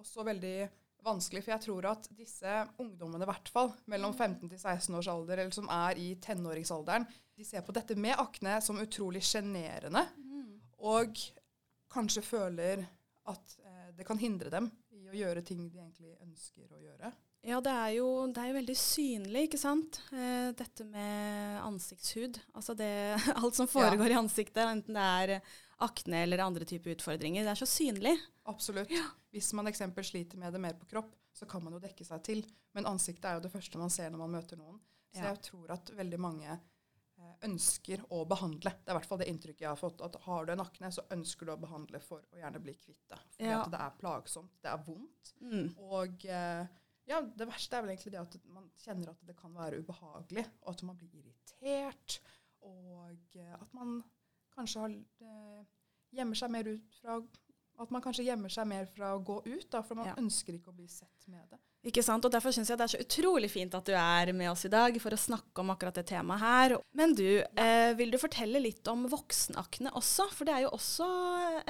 også 0.00 0.24
veldig 0.26 0.56
vanskelig, 1.04 1.42
for 1.44 1.52
jeg 1.54 1.64
tror 1.66 1.90
at 1.90 2.08
disse 2.16 2.54
ungdommene, 2.80 3.26
i 3.26 3.28
hvert 3.28 3.50
fall 3.52 3.74
mellom 3.92 4.14
15 4.16 4.48
til 4.48 4.56
16 4.58 4.96
års 4.96 5.10
alder, 5.12 5.42
eller 5.42 5.54
som 5.54 5.68
er 5.72 6.00
i 6.00 6.08
tenåringsalderen, 6.24 7.06
de 7.34 7.44
ser 7.44 7.64
på 7.66 7.74
dette 7.76 7.96
med 7.98 8.16
akne 8.20 8.56
som 8.64 8.80
utrolig 8.80 9.20
sjenerende. 9.26 10.06
Mm. 10.16 10.54
Og 10.88 11.20
kanskje 11.92 12.24
føler 12.24 12.86
at 13.30 13.56
eh, 13.64 13.90
det 13.98 14.06
kan 14.08 14.20
hindre 14.20 14.50
dem 14.52 14.70
i 14.94 15.04
å 15.10 15.16
gjøre 15.16 15.44
ting 15.46 15.66
de 15.68 15.82
egentlig 15.82 16.14
ønsker 16.24 16.72
å 16.72 16.80
gjøre. 16.80 17.12
Ja, 17.44 17.58
det 17.60 17.72
er, 17.72 17.90
jo, 17.98 18.06
det 18.32 18.40
er 18.40 18.48
jo 18.48 18.56
veldig 18.56 18.74
synlig, 18.78 19.42
ikke 19.48 19.60
sant. 19.60 19.98
Eh, 20.16 20.48
dette 20.56 20.86
med 20.88 21.58
ansiktshud. 21.60 22.38
Altså 22.56 22.72
det, 22.78 22.88
alt 23.40 23.58
som 23.58 23.68
foregår 23.68 24.08
ja. 24.08 24.14
i 24.14 24.20
ansiktet, 24.22 24.62
enten 24.64 24.96
det 24.96 25.04
er 25.04 25.34
akne 25.84 26.22
eller 26.24 26.40
andre 26.44 26.64
typer 26.68 26.94
utfordringer. 26.94 27.44
Det 27.44 27.52
er 27.52 27.60
så 27.60 27.68
synlig. 27.68 28.14
Absolutt. 28.48 28.92
Ja. 28.94 29.04
Hvis 29.34 29.52
man 29.56 29.68
eksempel 29.68 30.06
sliter 30.06 30.40
med 30.40 30.56
det 30.56 30.62
mer 30.64 30.76
på 30.78 30.88
kropp, 30.88 31.12
så 31.36 31.48
kan 31.50 31.64
man 31.64 31.74
jo 31.76 31.82
dekke 31.82 32.06
seg 32.06 32.22
til. 32.24 32.44
Men 32.72 32.88
ansiktet 32.88 33.26
er 33.28 33.36
jo 33.36 33.44
det 33.44 33.52
første 33.52 33.80
man 33.80 33.92
ser 33.92 34.12
når 34.12 34.22
man 34.22 34.38
møter 34.38 34.60
noen. 34.60 34.78
Så 35.12 35.20
ja. 35.20 35.32
jeg 35.34 35.42
tror 35.50 35.74
at 35.74 35.90
veldig 35.94 36.20
mange 36.22 36.48
eh, 36.48 37.34
ønsker 37.44 38.06
å 38.14 38.22
behandle. 38.30 38.72
Det 38.80 38.88
er 38.88 38.94
i 38.94 38.98
hvert 39.00 39.10
fall 39.10 39.20
det 39.20 39.28
inntrykket 39.32 39.66
jeg 39.66 39.70
har 39.72 39.80
fått. 39.80 40.00
At 40.06 40.16
har 40.24 40.46
du 40.46 40.54
en 40.54 40.64
akne, 40.64 40.90
så 40.94 41.04
ønsker 41.12 41.50
du 41.50 41.52
å 41.52 41.60
behandle 41.60 42.00
for 42.02 42.24
å 42.32 42.40
gjerne 42.40 42.62
bli 42.62 42.76
kvitt 42.78 43.04
det. 43.12 43.20
Fordi 43.36 43.52
ja. 43.52 43.60
at 43.60 43.74
det 43.74 43.82
er 43.84 44.00
plagsomt, 44.00 44.54
det 44.64 44.72
er 44.72 44.88
vondt. 44.88 45.34
Mm. 45.44 45.68
Og 45.90 46.26
eh, 46.30 46.80
ja, 47.10 47.20
det 47.20 47.48
verste 47.48 47.76
er 47.76 47.84
vel 47.84 47.94
egentlig 47.94 48.14
det 48.14 48.22
at 48.22 48.36
man 48.48 48.68
kjenner 48.80 49.12
at 49.12 49.24
det 49.28 49.36
kan 49.38 49.54
være 49.56 49.82
ubehagelig, 49.82 50.46
og 50.64 50.74
at 50.74 50.84
man 50.88 50.98
blir 51.00 51.20
irritert, 51.20 52.18
og 52.64 53.40
eh, 53.40 53.54
at 53.58 53.76
man 53.76 53.98
kanskje 54.54 54.84
har, 54.84 54.94
eh, 55.28 55.64
gjemmer 56.14 56.38
seg 56.38 56.54
mer 56.54 56.70
ut 56.74 57.00
fra 57.02 57.18
at 57.82 57.90
man 57.90 58.02
kanskje 58.02 58.26
gjemmer 58.28 58.52
seg 58.52 58.68
mer 58.70 58.86
fra 58.86 59.14
å 59.16 59.22
gå 59.24 59.40
ut, 59.46 59.66
da, 59.72 59.80
for 59.82 59.98
man 59.98 60.12
ja. 60.12 60.16
ønsker 60.20 60.54
ikke 60.54 60.70
å 60.70 60.76
bli 60.76 60.86
sett 60.90 61.26
med 61.30 61.42
det. 61.50 61.58
Ikke 61.90 62.04
sant, 62.06 62.24
og 62.24 62.32
Derfor 62.32 62.54
syns 62.54 62.70
jeg 62.70 62.78
det 62.80 62.86
er 62.86 62.92
så 62.94 63.00
utrolig 63.02 63.50
fint 63.52 63.74
at 63.76 63.88
du 63.88 63.92
er 63.98 64.30
med 64.36 64.48
oss 64.52 64.64
i 64.64 64.70
dag 64.72 64.94
for 65.02 65.12
å 65.12 65.20
snakke 65.20 65.60
om 65.60 65.72
akkurat 65.74 65.98
det 65.98 66.06
temaet 66.08 66.40
her. 66.40 66.76
Men 66.96 67.12
du, 67.18 67.42
eh, 67.42 67.90
vil 67.98 68.14
du 68.14 68.18
fortelle 68.22 68.62
litt 68.62 68.88
om 68.88 69.04
voksenakne 69.10 69.92
også? 69.98 70.30
For 70.32 70.48
det 70.48 70.54
er 70.54 70.64
jo 70.64 70.72
også 70.78 71.10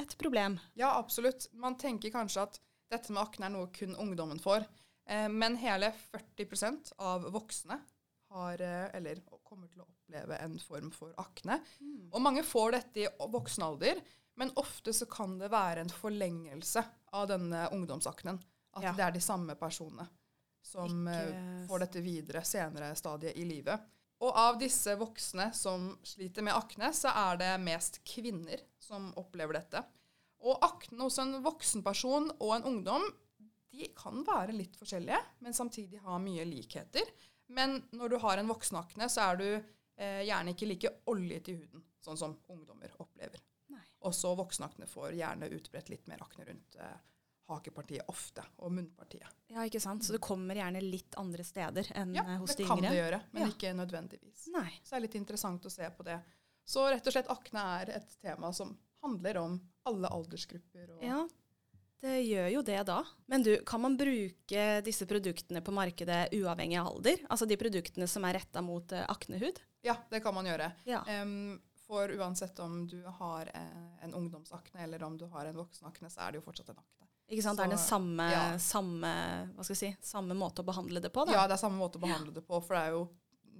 et 0.04 0.14
problem. 0.20 0.60
Ja, 0.78 0.92
absolutt. 1.00 1.48
Man 1.52 1.78
tenker 1.80 2.14
kanskje 2.14 2.46
at 2.46 2.60
dette 2.92 3.10
med 3.10 3.24
akne 3.24 3.48
er 3.48 3.56
noe 3.56 3.72
kun 3.74 3.96
ungdommen 3.98 4.38
får. 4.44 4.68
Eh, 5.08 5.28
men 5.28 5.56
hele 5.56 5.92
40% 6.10 6.92
av 6.98 7.28
voksne 7.32 7.78
har, 8.34 8.60
eh, 8.60 8.96
eller 8.96 9.20
kommer 9.42 9.68
til 9.68 9.84
å 9.84 9.88
oppleve 9.88 10.38
en 10.42 10.58
form 10.58 10.90
for 10.90 11.14
akne. 11.20 11.60
Mm. 11.80 12.10
Og 12.12 12.22
mange 12.22 12.42
får 12.42 12.78
dette 12.78 13.04
i 13.04 13.08
voksen 13.30 13.66
alder, 13.66 14.00
men 14.36 14.50
ofte 14.58 14.92
så 14.92 15.06
kan 15.10 15.38
det 15.38 15.52
være 15.52 15.84
en 15.84 15.92
forlengelse 15.92 16.82
av 17.14 17.28
denne 17.30 17.68
ungdomsaknen. 17.72 18.40
At 18.74 18.82
ja. 18.88 18.92
det 18.96 19.04
er 19.06 19.14
de 19.14 19.22
samme 19.22 19.54
personene 19.54 20.08
som 20.64 21.08
eh, 21.08 21.28
Ikke... 21.28 21.66
får 21.68 21.84
dette 21.84 22.02
videre 22.02 22.44
senere 22.44 22.94
stadiet 22.98 23.36
i 23.38 23.44
livet. 23.46 23.90
Og 24.24 24.32
av 24.38 24.56
disse 24.58 24.94
voksne 24.96 25.50
som 25.54 25.90
sliter 26.06 26.46
med 26.46 26.56
akne, 26.56 26.90
så 26.96 27.12
er 27.12 27.38
det 27.38 27.50
mest 27.62 28.00
kvinner 28.08 28.62
som 28.80 29.10
opplever 29.20 29.58
dette. 29.58 29.82
Og 30.44 30.64
akne 30.64 31.06
hos 31.06 31.18
en 31.20 31.36
voksen 31.44 31.84
person 31.84 32.30
og 32.38 32.54
en 32.56 32.66
ungdom 32.70 33.04
de 33.74 33.90
kan 33.96 34.22
være 34.26 34.54
litt 34.56 34.76
forskjellige, 34.78 35.20
men 35.44 35.56
samtidig 35.56 36.02
ha 36.04 36.18
mye 36.22 36.44
likheter. 36.48 37.10
Men 37.54 37.80
når 37.92 38.14
du 38.14 38.20
har 38.22 38.40
en 38.40 38.50
voksenakne, 38.50 39.08
så 39.12 39.30
er 39.30 39.40
du 39.40 39.48
eh, 39.50 40.22
gjerne 40.28 40.54
ikke 40.54 40.68
like 40.70 40.94
oljet 41.12 41.50
i 41.52 41.58
huden, 41.58 41.84
sånn 42.04 42.20
som 42.20 42.38
ungdommer 42.54 42.94
opplever. 43.02 43.42
Og 44.04 44.12
så 44.14 44.34
voksenakne 44.36 44.86
får 44.86 45.14
gjerne 45.16 45.48
utbredt 45.56 45.88
litt 45.88 46.08
mer 46.10 46.20
akne 46.24 46.44
rundt 46.44 46.76
eh, 46.76 46.96
hakepartiet 47.48 48.08
ofte, 48.12 48.44
og 48.64 48.72
munnpartiet. 48.76 49.28
Ja, 49.52 49.64
ikke 49.64 49.80
sant? 49.80 50.04
Så 50.04 50.16
det 50.16 50.20
kommer 50.24 50.56
gjerne 50.56 50.80
litt 50.84 51.16
andre 51.20 51.44
steder 51.44 51.88
enn 51.96 52.12
ja, 52.16 52.24
hos 52.40 52.56
de 52.56 52.66
yngre? 52.66 52.74
Ja, 52.74 52.76
det 52.76 52.84
kan 52.84 52.84
det 52.84 52.98
gjøre, 52.98 53.20
men 53.32 53.44
ja. 53.44 53.52
ikke 53.52 53.72
nødvendigvis. 53.80 54.46
Nei. 54.54 54.70
Så 54.82 54.94
det 54.94 54.98
er 54.98 55.04
litt 55.06 55.18
interessant 55.20 55.68
å 55.68 55.72
se 55.72 55.88
på 55.96 56.06
det. 56.06 56.18
Så 56.64 56.84
rett 56.88 57.08
og 57.08 57.16
slett 57.16 57.32
akne 57.32 57.64
er 57.78 57.94
et 58.00 58.14
tema 58.24 58.52
som 58.56 58.72
handler 59.04 59.40
om 59.40 59.56
alle 59.88 60.12
aldersgrupper. 60.16 60.94
Og 60.96 61.04
ja, 61.04 61.22
det 62.04 62.18
gjør 62.20 62.48
jo 62.52 62.62
det 62.66 62.80
da. 62.84 62.98
Men 63.32 63.44
du, 63.46 63.52
kan 63.66 63.80
man 63.80 63.94
bruke 63.96 64.64
disse 64.84 65.06
produktene 65.08 65.62
på 65.64 65.72
markedet 65.72 66.34
uavhengig 66.36 66.76
av 66.80 66.90
alder? 66.90 67.22
Altså 67.32 67.48
de 67.48 67.56
produktene 67.60 68.08
som 68.10 68.26
er 68.28 68.36
retta 68.38 68.60
mot 68.64 68.92
uh, 68.92 69.06
aknehud? 69.08 69.60
Ja, 69.84 69.96
det 70.10 70.20
kan 70.24 70.36
man 70.36 70.48
gjøre. 70.48 70.70
Ja. 70.88 71.00
Um, 71.22 71.56
for 71.86 72.12
uansett 72.12 72.60
om 72.60 72.82
du 72.88 73.00
har 73.20 73.48
uh, 73.56 74.04
en 74.04 74.14
ungdomsakne 74.14 74.84
eller 74.84 75.02
om 75.04 75.16
du 75.20 75.24
har 75.32 75.48
en 75.48 75.56
voksenakne, 75.56 76.12
så 76.12 76.26
er 76.26 76.34
det 76.34 76.42
jo 76.42 76.44
fortsatt 76.44 76.74
en 76.74 76.82
akne. 76.82 77.08
Ikke 77.32 77.46
sant? 77.46 77.56
Så, 77.56 77.62
det 77.62 77.66
er 77.70 77.72
den 77.72 77.84
samme, 77.86 78.28
ja. 78.32 78.44
samme, 78.60 79.12
hva 79.56 79.64
skal 79.64 79.72
jeg 79.78 79.80
si, 79.80 80.08
samme 80.10 80.36
måte 80.36 80.60
å 80.60 80.68
behandle 80.68 81.00
det 81.00 81.12
på? 81.12 81.24
Da. 81.24 81.38
Ja, 81.38 81.48
det 81.48 81.56
er 81.56 81.64
samme 81.64 81.80
måte 81.80 81.96
å 81.96 82.04
behandle 82.04 82.34
ja. 82.34 82.36
det 82.36 82.44
på, 82.44 82.60
for 82.60 82.76
det 82.76 82.82
er 82.84 82.98
jo 82.98 83.06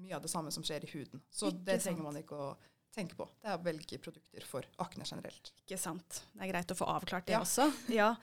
mye 0.05 0.19
av 0.19 0.25
det 0.25 0.29
samme 0.29 0.53
som 0.53 0.65
skjer 0.67 0.85
i 0.85 0.91
huden. 0.93 1.25
Så 1.33 1.49
ikke 1.49 1.65
det 1.71 1.81
trenger 1.81 2.03
sant? 2.03 2.09
man 2.11 2.21
ikke 2.21 2.37
å 2.37 2.53
tenke 2.97 3.19
på. 3.19 3.27
Det 3.43 3.51
er 3.51 3.59
å 3.59 3.65
velge 3.65 3.99
produkter 4.03 4.47
for 4.49 4.67
akne 4.83 5.07
generelt. 5.09 5.53
Ikke 5.65 5.79
sant. 5.81 6.23
Det 6.33 6.47
er 6.47 6.53
greit 6.55 6.73
å 6.73 6.79
få 6.79 6.89
avklart 6.95 7.29
det 7.29 7.37
ja. 7.37 7.43
også. 7.45 7.71
Ja. 8.01 8.15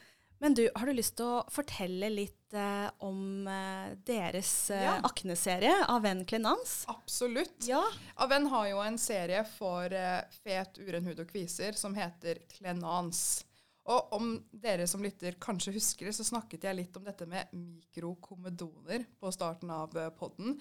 Men 0.42 0.56
du, 0.58 0.64
har 0.74 0.90
du 0.90 0.96
lyst 0.98 1.14
til 1.20 1.28
å 1.30 1.42
fortelle 1.54 2.08
litt 2.10 2.56
eh, 2.58 2.88
om 3.06 3.46
eh, 3.46 3.92
deres 4.08 4.72
eh, 4.74 4.88
Ja. 4.88 4.96
akneserie, 5.06 5.76
Aven 5.86 6.24
Clenans? 6.26 6.80
Absolutt. 6.90 7.60
Ja. 7.68 7.84
Aven 8.26 8.48
har 8.50 8.66
jo 8.72 8.82
en 8.82 8.98
serie 8.98 9.44
for 9.46 9.94
eh, 9.94 10.24
fet, 10.42 10.82
uren 10.82 11.06
hud 11.06 11.22
og 11.22 11.30
kviser 11.30 11.78
som 11.78 11.94
heter 11.94 12.42
Klenans. 12.56 13.44
Og 13.92 14.14
om 14.18 14.34
dere 14.50 14.88
som 14.90 15.06
lytter 15.06 15.38
kanskje 15.42 15.76
husker 15.78 16.10
det, 16.10 16.16
så 16.18 16.26
snakket 16.26 16.66
jeg 16.66 16.78
litt 16.80 16.98
om 16.98 17.06
dette 17.06 17.26
med 17.30 17.54
mikrokomedoner 17.54 19.06
på 19.22 19.32
starten 19.34 19.70
av 19.74 19.94
eh, 19.98 20.10
podden. 20.18 20.58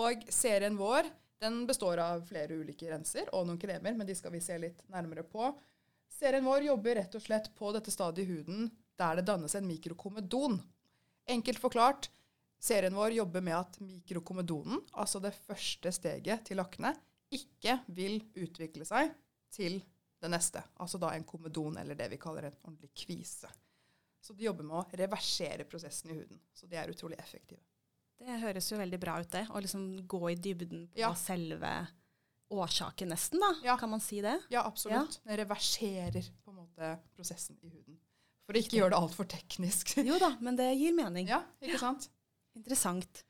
Og 0.00 0.24
serien 0.32 0.80
vår 0.80 1.08
den 1.40 1.66
består 1.66 2.00
av 2.02 2.22
flere 2.28 2.58
ulike 2.60 2.90
renser 2.90 3.30
og 3.34 3.46
noen 3.48 3.60
kremer, 3.60 3.94
men 3.96 4.06
de 4.08 4.16
skal 4.16 4.32
vi 4.34 4.42
se 4.44 4.58
litt 4.60 4.82
nærmere 4.92 5.24
på. 5.24 5.48
Serien 6.10 6.44
vår 6.44 6.66
jobber 6.68 6.98
rett 7.00 7.14
og 7.16 7.24
slett 7.24 7.48
på 7.56 7.70
dette 7.72 7.92
stadiet 7.94 8.28
i 8.28 8.34
huden 8.34 8.68
der 9.00 9.16
det 9.16 9.28
dannes 9.30 9.54
en 9.56 9.68
mikrokomedon. 9.68 10.58
Enkelt 11.32 11.62
forklart, 11.62 12.10
serien 12.60 12.96
vår 12.96 13.16
jobber 13.16 13.44
med 13.46 13.56
at 13.56 13.78
mikrokomedonen, 13.80 14.82
altså 14.92 15.22
det 15.24 15.32
første 15.46 15.92
steget 15.96 16.44
til 16.50 16.60
akne, 16.60 16.92
ikke 17.32 17.78
vil 17.96 18.20
utvikle 18.42 18.84
seg 18.84 19.14
til 19.54 19.80
det 20.20 20.28
neste. 20.28 20.60
Altså 20.82 21.00
da 21.00 21.14
en 21.14 21.24
komedon, 21.24 21.78
eller 21.80 21.96
det 21.96 22.10
vi 22.12 22.20
kaller 22.20 22.50
en 22.50 22.60
ordentlig 22.66 22.92
kvise. 23.06 23.48
Så 24.20 24.36
de 24.36 24.44
jobber 24.44 24.66
med 24.66 24.82
å 24.82 25.00
reversere 25.00 25.64
prosessen 25.64 26.12
i 26.12 26.18
huden. 26.18 26.40
Så 26.52 26.68
de 26.68 26.76
er 26.76 26.92
utrolig 26.92 27.16
effektive. 27.22 27.62
Det 28.20 28.36
høres 28.42 28.68
jo 28.70 28.76
veldig 28.80 28.98
bra 29.00 29.14
ut, 29.22 29.30
det. 29.32 29.46
Å 29.48 29.60
liksom 29.64 29.84
gå 30.10 30.20
i 30.30 30.36
dybden 30.36 30.86
på 30.92 31.00
Ja. 31.00 31.14
selve 31.16 31.70
årsaken, 32.50 33.08
nesten, 33.14 33.40
da. 33.40 33.54
Ja. 33.64 33.76
Kan 33.80 33.90
man 33.94 34.00
si 34.02 34.20
det? 34.20 34.34
Ja, 34.50 34.64
absolutt. 34.66 35.20
Det 35.24 35.36
reverserer 35.38 36.26
på 36.44 36.50
en 36.52 36.56
måte 36.60 36.98
prosessen 37.16 37.56
i 37.62 37.70
huden. 37.70 37.96
For 38.44 38.58
å 38.58 38.60
ikke 38.60 38.76
gjøre 38.80 38.90
det 38.96 38.98
altfor 39.00 39.28
teknisk. 39.30 39.94
Jo 40.10 40.18
da, 40.18 40.32
men 40.42 40.56
det 40.58 40.68
gir 40.76 40.92
mening. 40.96 41.28
Ja, 41.30 41.42
ikke 41.62 41.78
sant? 41.80 42.08
Interessant. 42.58 43.22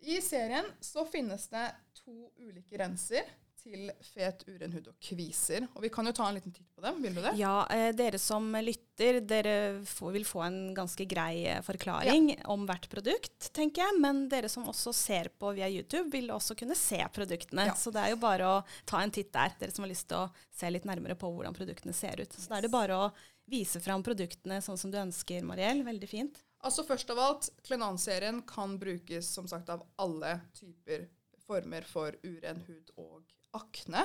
I 0.00 0.20
serien 0.24 0.64
så 0.80 1.02
finnes 1.04 1.48
det 1.52 1.66
to 1.98 2.30
ulike 2.40 2.78
renser 2.80 3.26
til 3.60 3.90
fet, 4.12 4.46
uren 4.48 4.74
hud 4.76 4.90
og 4.92 4.96
kviser. 5.10 5.68
Og 5.74 5.84
vi 5.84 5.92
kan 5.92 6.08
jo 6.08 6.14
ta 6.16 6.28
en 6.28 6.38
liten 6.38 6.54
titt 6.54 6.68
på 6.74 6.84
dem. 6.84 7.00
Vil 7.04 7.16
du 7.18 7.22
det? 7.24 7.34
Ja, 7.40 7.64
eh, 7.72 7.90
dere 7.96 8.20
som 8.20 8.50
lytter, 8.60 9.20
dere 9.24 9.56
får, 9.88 10.14
vil 10.16 10.28
få 10.28 10.44
en 10.46 10.60
ganske 10.76 11.06
grei 11.08 11.44
forklaring 11.66 11.80
forklaring 11.80 12.42
om 12.44 12.66
hvert 12.68 12.88
produkt, 12.90 13.52
tenker 13.52 13.82
jeg. 13.82 14.00
Men 14.00 14.28
dere 14.28 14.48
som 14.48 14.66
også 14.68 14.92
ser 14.94 15.30
på 15.38 15.52
via 15.56 15.68
YouTube, 15.68 16.10
vil 16.12 16.30
også 16.30 16.56
kunne 16.58 16.76
se 16.78 17.00
produktene. 17.12 17.66
Ja. 17.70 17.74
Så 17.74 17.90
det 17.90 18.04
er 18.04 18.14
jo 18.14 18.20
bare 18.20 18.48
å 18.48 18.60
ta 18.86 19.02
en 19.02 19.10
titt 19.10 19.32
der, 19.32 19.54
dere 19.58 19.74
som 19.74 19.84
har 19.84 19.92
lyst 19.92 20.08
til 20.08 20.20
å 20.20 20.30
se 20.56 20.70
litt 20.70 20.86
nærmere 20.88 21.16
på 21.18 21.30
hvordan 21.30 21.56
produktene 21.56 21.94
ser 21.96 22.20
ut. 22.20 22.32
Så 22.32 22.48
da 22.50 22.58
er 22.58 22.66
det 22.66 22.72
bare 22.72 22.96
å 22.96 23.10
vise 23.50 23.80
fram 23.82 24.04
produktene 24.06 24.60
sånn 24.62 24.78
som 24.78 24.92
du 24.92 24.98
ønsker, 25.00 25.42
Mariell. 25.42 25.82
Veldig 25.86 26.08
fint. 26.10 26.42
Altså 26.60 26.84
Først 26.84 27.10
av 27.10 27.18
alt, 27.18 27.48
Klenan-serien 27.64 28.42
kan 28.46 28.76
brukes 28.78 29.30
som 29.32 29.48
sagt 29.48 29.70
av 29.72 29.86
alle 29.96 30.38
typer 30.54 31.08
former 31.46 31.86
for 31.88 32.14
uren 32.22 32.60
hud 32.68 32.92
og 33.00 33.24
akne. 33.56 34.04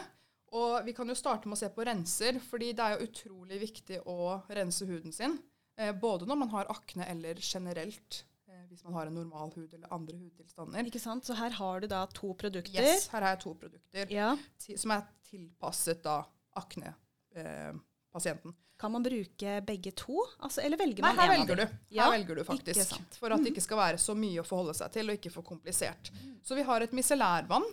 Og 0.55 0.85
vi 0.85 0.93
kan 0.95 1.09
jo 1.09 1.15
starte 1.17 1.49
med 1.49 1.57
å 1.57 1.59
se 1.59 1.69
på 1.73 1.83
renser, 1.87 2.37
fordi 2.39 2.71
det 2.77 2.83
er 2.85 2.95
jo 2.95 3.07
utrolig 3.09 3.59
viktig 3.59 3.99
å 4.07 4.41
rense 4.55 4.85
huden 4.87 5.11
sin. 5.15 5.37
Eh, 5.77 5.91
både 5.91 6.27
når 6.29 6.37
man 6.45 6.51
har 6.53 6.69
akne 6.71 7.07
eller 7.11 7.35
generelt, 7.43 8.21
eh, 8.47 8.61
hvis 8.69 8.83
man 8.85 8.93
har 8.95 9.09
en 9.09 9.17
normal 9.19 9.51
hud 9.57 9.73
eller 9.73 9.91
andre 9.91 10.15
hudtilstander. 10.15 10.85
Ikke 10.87 11.01
sant? 11.03 11.25
Så 11.27 11.35
her 11.35 11.49
har 11.57 11.81
du 11.83 11.87
da 11.91 12.05
to 12.07 12.31
produkter. 12.39 12.79
Yes, 12.79 13.09
her 13.11 13.21
har 13.21 13.35
jeg 13.35 13.43
to 13.43 13.53
produkter 13.55 14.11
Ja. 14.13 14.37
som 14.77 14.91
er 14.91 15.03
tilpasset 15.27 16.01
da 16.03 16.21
akne-pasienten. 16.55 18.53
Kan 18.77 18.91
man 18.91 19.03
bruke 19.03 19.61
begge 19.65 19.91
to? 19.95 20.17
Altså, 20.43 20.61
eller 20.61 20.77
velger 20.77 21.01
man 21.01 21.11
en 21.15 21.19
av 21.41 21.47
dem? 21.47 21.57
Nei, 21.57 21.65
Her 21.65 21.69
Ja, 21.89 22.09
velger 22.11 22.35
du 22.35 22.43
faktisk. 22.43 22.97
For 23.15 23.31
at 23.31 23.43
det 23.43 23.53
ikke 23.53 23.63
skal 23.63 23.77
være 23.77 23.97
så 23.97 24.15
mye 24.15 24.41
å 24.41 24.47
forholde 24.47 24.75
seg 24.75 24.91
til, 24.91 25.09
og 25.09 25.15
ikke 25.15 25.31
for 25.31 25.43
komplisert. 25.43 26.11
Så 26.43 26.55
vi 26.55 26.63
har 26.63 26.81
et 26.81 26.91
misellærvann. 26.91 27.63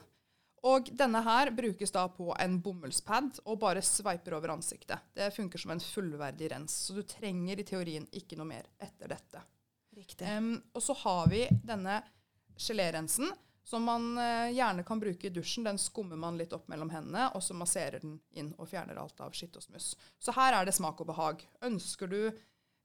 Og 0.63 0.93
denne 0.95 1.19
her 1.27 1.51
brukes 1.51 1.91
da 1.91 2.05
på 2.15 2.29
en 2.39 2.61
bomullspad 2.63 3.41
og 3.51 3.59
bare 3.65 3.83
sveiper 3.83 4.37
over 4.37 4.53
ansiktet. 4.55 5.09
Det 5.15 5.33
funker 5.35 5.59
som 5.59 5.73
en 5.75 5.83
fullverdig 5.83 6.53
rens, 6.53 6.77
så 6.87 6.95
du 6.95 7.03
trenger 7.03 7.59
i 7.59 7.67
teorien 7.67 8.07
ikke 8.15 8.39
noe 8.39 8.47
mer 8.47 8.69
etter 8.79 9.11
dette. 9.11 9.43
Riktig. 9.97 10.29
Um, 10.29 10.55
og 10.73 10.85
så 10.87 10.95
har 11.03 11.27
vi 11.33 11.43
denne 11.67 11.99
gelérensen, 12.57 13.33
som 13.67 13.83
man 13.87 14.07
uh, 14.19 14.53
gjerne 14.55 14.87
kan 14.87 15.03
bruke 15.03 15.27
i 15.27 15.35
dusjen. 15.35 15.67
Den 15.67 15.83
skummer 15.83 16.17
man 16.17 16.39
litt 16.39 16.55
opp 16.55 16.71
mellom 16.71 16.95
hendene, 16.95 17.27
og 17.35 17.43
så 17.43 17.59
masserer 17.59 17.99
den 18.05 18.17
inn 18.39 18.55
og 18.55 18.71
fjerner 18.71 19.03
alt 19.03 19.19
av 19.21 19.35
skitt 19.35 19.59
og 19.59 19.67
smuss. 19.67 19.93
Så 20.23 20.35
her 20.39 20.61
er 20.61 20.69
det 20.69 20.77
smak 20.79 21.03
og 21.03 21.11
behag. 21.11 21.43
Ønsker 21.67 22.07
du 22.07 22.21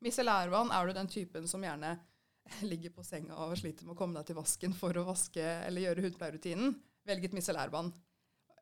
misellærvann, 0.03 0.73
er 0.73 0.89
du 0.89 0.97
den 0.97 1.13
typen 1.13 1.45
som 1.47 1.61
gjerne 1.61 1.93
ligger 2.71 2.97
på 2.97 3.05
senga 3.05 3.37
og 3.45 3.57
sliter 3.61 3.85
med 3.85 3.93
å 3.93 4.01
komme 4.01 4.17
deg 4.17 4.31
til 4.31 4.41
vasken 4.41 4.75
for 4.77 4.97
å 4.97 5.07
vaske 5.07 5.45
eller 5.45 5.87
gjøre 5.87 6.09
hudpleierrutinen, 6.09 6.75
velg 7.07 7.27
et 7.27 7.35
misellærvann. 7.37 7.93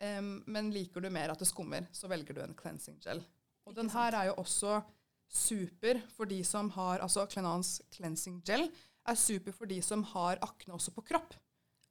Um, 0.01 0.31
men 0.51 0.73
liker 0.75 1.01
du 1.01 1.09
mer 1.13 1.31
at 1.31 1.39
det 1.41 1.47
skummer, 1.47 1.87
så 1.95 2.09
velger 2.11 2.35
du 2.35 2.43
en 2.43 2.55
cleansing 2.57 2.99
gel. 3.03 3.23
Og 3.65 3.71
Ikke 3.73 3.81
den 3.81 3.93
her 3.95 4.17
er 4.19 4.29
jo 4.29 4.37
også 4.43 4.81
super 5.31 6.01
for 6.13 6.29
de 6.29 6.43
som 6.45 6.67
har 6.75 7.01
Altså 7.01 7.23
Clenans 7.31 7.79
cleansing 7.95 8.43
gel 8.45 8.67
er 9.05 9.17
super 9.17 9.55
for 9.55 9.69
de 9.69 9.79
som 9.81 10.03
har 10.11 10.37
akne 10.45 10.75
også 10.75 10.93
på 10.93 11.03
kropp. 11.09 11.33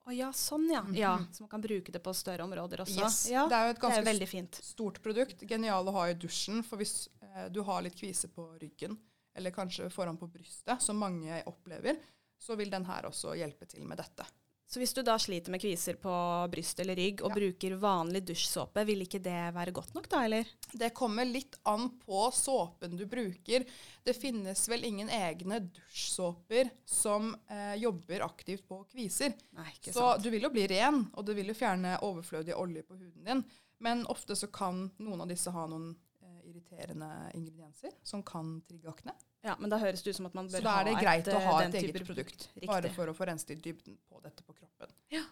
Å 0.04 0.12
ja, 0.12 0.28
sånn 0.37 0.66
ja. 0.68 0.82
ja. 0.92 1.14
Så 1.32 1.46
man 1.46 1.50
kan 1.54 1.62
bruke 1.64 1.92
det 1.94 2.02
på 2.04 2.12
større 2.16 2.44
områder 2.44 2.82
også. 2.84 3.00
Yes. 3.00 3.18
Ja, 3.32 3.46
Det 3.49 3.56
er 3.56 3.70
jo 3.70 3.75
et 3.75 3.80
ganske 3.80 4.28
fint. 4.28 4.58
stort 4.61 5.00
produkt. 5.04 5.46
Genial 5.49 5.88
å 5.88 5.94
ha 5.96 6.08
i 6.11 6.16
dusjen, 6.18 6.61
for 6.66 6.82
hvis 6.82 7.06
eh, 7.25 7.46
du 7.54 7.62
har 7.64 7.80
litt 7.87 7.96
kvise 7.96 8.28
på 8.34 8.44
ryggen, 8.61 8.99
eller 9.34 9.54
kanskje 9.54 9.88
foran 9.90 10.18
på 10.20 10.28
brystet, 10.28 10.82
som 10.84 11.00
mange 11.00 11.40
opplever, 11.49 11.96
så 12.37 12.58
vil 12.61 12.68
den 12.75 12.84
her 12.84 13.08
også 13.08 13.32
hjelpe 13.38 13.64
til 13.70 13.87
med 13.88 14.02
dette. 14.02 14.26
Så 14.75 14.81
hvis 14.83 14.95
du 14.97 15.04
da 15.07 15.14
sliter 15.23 15.52
med 15.54 15.61
kviser 15.62 15.95
på 16.02 16.11
bryst 16.50 16.81
eller 16.83 16.97
rygg 16.99 17.21
og 17.23 17.31
Ja. 17.31 17.35
bruker 17.37 17.76
vanlig 17.78 18.25
dusjsåpe, 18.26 18.83
vil 18.88 19.04
ikke 19.04 19.21
det 19.23 19.37
være 19.54 19.71
godt 19.76 19.93
nok 19.95 20.09
da, 20.11 20.25
eller? 20.26 20.49
Det 20.73 20.88
kommer 20.99 21.25
litt 21.28 21.54
an 21.71 21.85
på 22.02 22.25
såpen 22.35 22.97
du 22.99 23.04
bruker. 23.07 23.62
Det 24.02 24.16
finnes 24.19 24.64
vel 24.69 24.83
ingen 24.88 25.09
egne 25.14 25.61
dusjsåper 25.61 26.73
som 26.85 27.37
eh, 27.49 27.76
jobber 27.78 28.25
aktivt 28.26 28.66
på 28.66 28.81
kviser. 28.90 29.37
Nei, 29.54 29.69
ikke 29.78 29.93
Så 29.95 30.00
sant. 30.09 30.25
du 30.26 30.31
vil 30.35 30.43
jo 30.43 30.50
bli 30.50 30.66
ren, 30.75 31.04
og 31.14 31.25
du 31.25 31.35
vil 31.38 31.47
jo 31.47 31.54
fjerne 31.54 31.95
overflødig 32.02 32.57
olje 32.59 32.83
på 32.83 32.99
huden 32.99 33.25
din. 33.31 33.45
Men 33.78 34.02
ofte 34.11 34.35
så 34.35 34.50
kan 34.50 34.88
noen 34.99 35.21
av 35.23 35.28
disse 35.31 35.54
ha 35.54 35.69
noen 35.71 35.93
eh, 36.21 36.50
irriterende 36.50 37.12
ingredienser 37.38 37.95
som 38.02 38.23
kan 38.26 38.57
trigge 38.66 38.90
akne. 38.90 39.14
Ja, 39.44 39.56
men 39.60 39.68
da 39.72 39.78
høres 39.78 40.02
det 40.02 40.14
ut 40.14 40.16
som 40.16 40.26
at 40.30 40.34
man 40.38 40.46
bør 40.48 40.62
Så 40.62 40.64
da 40.64 40.74
er 40.80 40.84
det 40.88 40.94
ha 40.96 41.00
greit 41.02 41.26
et, 41.28 41.34
å 41.34 41.40
eh, 41.40 41.48
ha 41.50 41.56
et 41.66 41.74
eget 41.80 41.98
produkt, 42.06 42.46
Riktig. 42.54 42.68
bare 42.70 42.92
for 42.94 43.10
å 43.12 43.14
få 43.16 43.26
renset 43.28 43.60
dybden 43.64 43.98
på 44.08 44.22
dette 44.24 44.42
på 44.46 44.54
kroppen. 44.56 44.94
Ja. 45.12 45.24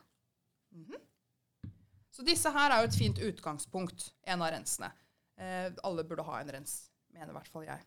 Mhm. 0.76 0.98
Så 2.12 2.24
disse 2.26 2.50
her 2.52 2.70
er 2.74 2.82
jo 2.84 2.90
et 2.90 2.98
fint 2.98 3.18
utgangspunkt, 3.24 4.10
en 4.28 4.42
av 4.44 4.52
rensene. 4.52 4.92
Eh, 5.40 5.70
alle 5.82 6.04
burde 6.04 6.26
ha 6.28 6.40
en 6.42 6.52
rens, 6.52 6.90
mener 7.08 7.32
i 7.32 7.38
hvert 7.38 7.48
fall 7.48 7.64
jeg. 7.64 7.80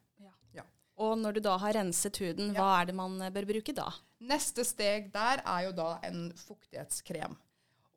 Og 0.96 1.17
når 1.20 1.36
du 1.36 1.39
da 1.44 1.58
har 1.60 1.74
renset 1.75 2.15
huden, 2.24 2.53
Ja. 2.55 2.62
hva 2.62 2.82
er 2.82 2.86
det 2.86 2.96
man 2.96 3.22
eh, 3.22 3.29
bør 3.29 3.46
bruke 3.50 3.74
da? 3.75 3.89
Neste 4.22 4.63
steg 4.63 5.12
der 5.12 5.41
er 5.46 5.65
jo 5.65 5.72
da 5.75 6.00
en 6.08 6.32
fuktighetskrem. 6.32 7.36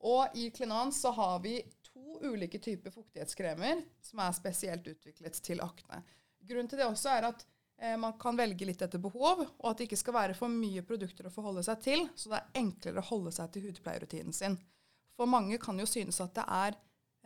Og 0.01 0.35
i 0.35 0.49
Klinan 0.51 0.91
så 0.91 1.13
har 1.15 1.39
vi 1.39 1.63
to 1.87 2.19
ulike 2.23 2.59
typer 2.59 2.91
fuktighetskremer 2.91 3.85
som 4.03 4.19
er 4.19 4.33
spesielt 4.35 4.83
utviklet 4.91 5.39
til 5.43 5.61
akne. 5.63 6.03
Grunnen 6.43 6.69
til 6.69 6.79
det 6.79 6.87
også 6.91 7.15
er 7.19 7.29
at 7.31 7.45
man 7.99 8.13
kan 8.19 8.37
velge 8.37 8.67
litt 8.67 8.81
etter 8.83 8.99
behov, 8.99 9.45
og 9.59 9.71
at 9.71 9.79
det 9.79 9.87
ikke 9.89 9.97
skal 10.01 10.15
være 10.15 10.35
for 10.35 10.49
mye 10.51 10.83
produkter 10.83 11.29
å 11.29 11.31
forholde 11.31 11.63
seg 11.63 11.81
til, 11.85 12.09
så 12.19 12.29
det 12.33 12.41
er 12.41 12.59
enklere 12.63 12.99
å 12.99 13.09
holde 13.13 13.31
seg 13.33 13.53
til 13.55 13.63
hudpleierrutinen 13.69 14.35
sin. 14.35 14.59
For 15.17 15.27
mange 15.31 15.59
kan 15.63 15.79
jo 15.79 15.87
synes 15.87 16.19
at 16.21 16.35
det 16.35 16.45
er 16.49 16.75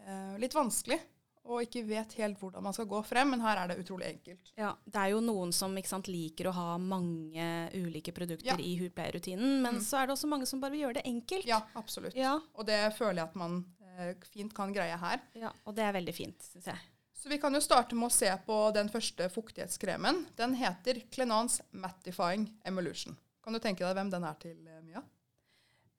eh, 0.06 0.36
litt 0.38 0.52
vanskelig 0.56 1.00
og 1.44 1.64
ikke 1.64 1.80
vet 1.88 2.12
helt 2.20 2.38
hvordan 2.38 2.62
man 2.62 2.72
skal 2.76 2.86
gå 2.86 3.00
frem, 3.04 3.30
men 3.32 3.40
her 3.42 3.58
er 3.64 3.72
det 3.72 3.78
utrolig 3.82 4.06
enkelt. 4.12 4.52
Ja, 4.56 4.76
Det 4.86 5.00
er 5.00 5.08
jo 5.10 5.20
noen 5.24 5.50
som 5.52 5.74
sant, 5.82 6.06
liker 6.06 6.46
å 6.46 6.52
ha 6.54 6.78
mange 6.78 7.48
ulike 7.74 8.12
produkter 8.14 8.46
Ja. 8.46 8.56
i 8.60 8.76
hudpleierrutinen, 8.78 9.60
men 9.62 9.74
Mm. 9.76 9.80
så 9.82 9.98
er 10.02 10.06
det 10.06 10.12
også 10.14 10.28
mange 10.28 10.46
som 10.46 10.60
bare 10.60 10.70
vil 10.70 10.80
gjøre 10.86 10.94
det 11.00 11.04
enkelt. 11.06 11.44
Ja, 11.46 11.62
absolutt. 11.74 12.14
Ja, 12.14 12.38
Og 12.54 12.64
det 12.66 12.94
føler 12.94 13.14
jeg 13.16 13.28
at 13.28 13.34
man 13.34 13.64
eh, 13.98 14.14
fint 14.30 14.54
kan 14.54 14.72
greie 14.72 14.96
her. 14.96 15.20
ja, 15.34 15.50
og 15.66 15.74
det 15.74 15.82
er 15.84 15.92
veldig 15.92 16.14
fint, 16.14 16.38
syns 16.40 16.64
jeg. 16.66 16.78
Så 17.22 17.28
vi 17.30 17.38
kan 17.38 17.54
jo 17.54 17.60
starte 17.62 17.94
med 17.94 18.08
å 18.08 18.12
se 18.12 18.30
på 18.46 18.54
den 18.74 18.88
første 18.90 19.28
fuktighetskremen. 19.30 20.24
Den 20.36 20.56
heter 20.58 20.98
Clenans 21.14 21.60
Mattifying 21.70 22.48
Emolution. 22.66 23.14
Kan 23.44 23.54
du 23.54 23.60
tenke 23.62 23.84
deg 23.86 23.94
hvem 23.94 24.10
den 24.10 24.24
er 24.26 24.34
til, 24.42 24.56
eh, 24.66 24.80
Mia? 24.82 25.02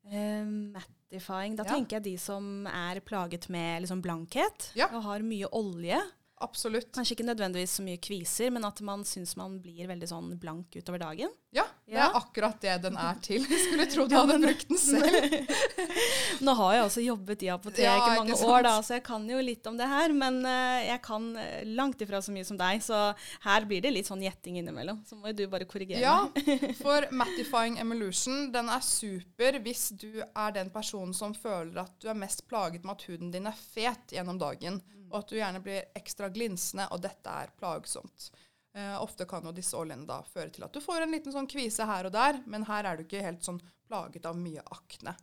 Uh, 0.03 0.44
mattifying, 0.75 1.56
da 1.56 1.63
Ja. 1.63 1.70
tenker 1.77 1.96
jeg 1.96 2.03
de 2.03 2.18
som 2.20 2.68
er 2.68 3.00
plaget 3.00 3.48
med 3.50 3.84
liksom 3.86 4.01
blankhet 4.03 4.72
Ja. 4.75 4.88
og 4.92 5.03
har 5.03 5.20
mye 5.24 5.48
olje. 5.53 6.01
Absolutt. 6.42 6.90
Kanskje 6.96 7.13
ikke 7.16 7.28
nødvendigvis 7.28 7.78
så 7.78 7.84
mye 7.86 8.00
kviser, 8.02 8.50
men 8.52 8.66
at 8.68 8.80
man 8.84 9.06
syns 9.08 9.36
man 9.40 9.60
blir 9.63 9.88
veldig 9.88 10.08
sånn 10.10 10.32
blank 10.42 10.75
utover 10.75 11.00
dagen. 11.04 11.32
Ja, 11.54 11.68
Det 11.86 12.00
er 12.02 12.16
akkurat 12.18 12.58
det 12.63 12.74
den 12.82 12.98
er 12.98 13.20
til. 13.22 13.44
Jeg 13.52 13.60
skulle 13.68 13.86
tro 13.92 14.08
du 14.10 14.16
hadde 14.18 14.40
brukt 14.42 14.70
den 14.72 14.80
selv. 14.82 15.36
Nå 16.46 16.56
har 16.58 16.74
jeg 16.74 16.84
også 16.88 17.04
jobbet 17.04 17.44
i 17.46 17.50
apotek 17.54 17.86
Ja, 17.86 17.94
i 18.02 18.18
mange 18.18 18.36
år, 18.36 18.63
da, 18.66 18.72
så 18.84 18.98
jeg 18.98 19.04
kan 19.06 19.24
jo 19.30 19.38
litt 19.44 19.68
om 19.70 19.78
det 19.80 19.86
her. 19.88 20.12
Men 20.18 20.42
eh, 20.50 20.88
jeg 20.90 21.02
kan 21.06 21.28
eh, 21.40 21.62
langt 21.78 22.02
ifra 22.04 22.20
så 22.25 22.34
mye 22.36 22.48
som 22.48 22.58
deg, 22.60 22.82
så 22.84 23.04
her 23.46 23.68
blir 23.70 23.84
det 23.86 23.94
litt 23.94 24.10
sånn 24.10 24.24
gjetting 24.25 24.58
innimellom. 24.60 25.04
Så 25.08 25.16
må 25.20 25.30
jo 25.32 25.38
du 25.44 25.46
bare 25.52 25.68
korrigere 25.70 26.02
Ja, 26.02 26.18
for 26.84 27.08
Mattifying 27.13 27.78
Emulsion 27.84 28.50
den 28.54 28.72
er 28.74 28.84
super 28.84 29.62
hvis 29.63 29.92
du 30.02 30.24
er 30.25 30.58
den 30.58 30.74
personen 30.74 31.13
som 31.16 31.38
føler 31.38 31.84
at 31.86 31.94
du 32.02 32.10
er 32.12 32.18
mest 32.18 32.44
plaget 32.50 32.84
med 32.84 32.98
at 32.98 33.08
huden 33.08 33.32
din 33.36 33.48
er 33.48 33.56
fet 33.75 34.18
gjennom 34.18 34.42
dagen, 34.42 34.82
og 35.13 35.20
at 35.22 35.29
du 35.29 35.38
gjerne 35.38 35.62
blir 35.63 35.91
ekstra 35.96 36.27
glinsende, 36.34 36.88
og 36.91 37.03
dette 37.03 37.29
er 37.29 37.53
plagsomt. 37.60 38.32
Eh, 38.74 38.96
ofte 38.98 39.27
kan 39.29 39.46
jo 39.46 39.53
disse 39.53 39.77
oljene 39.77 40.08
da 40.10 40.24
føre 40.25 40.50
til 40.55 40.65
at 40.65 40.74
du 40.74 40.82
får 40.82 41.05
en 41.05 41.13
liten 41.13 41.34
sånn 41.36 41.50
kvise 41.50 41.86
her 41.86 42.10
og 42.10 42.15
der, 42.15 42.41
men 42.50 42.65
her 42.65 42.89
er 42.89 42.98
du 42.98 43.05
ikke 43.05 43.22
helt 43.22 43.46
sånn 43.46 43.62
plaget 43.86 44.25
av 44.25 44.39
mye 44.39 44.63
akne. 44.74 45.13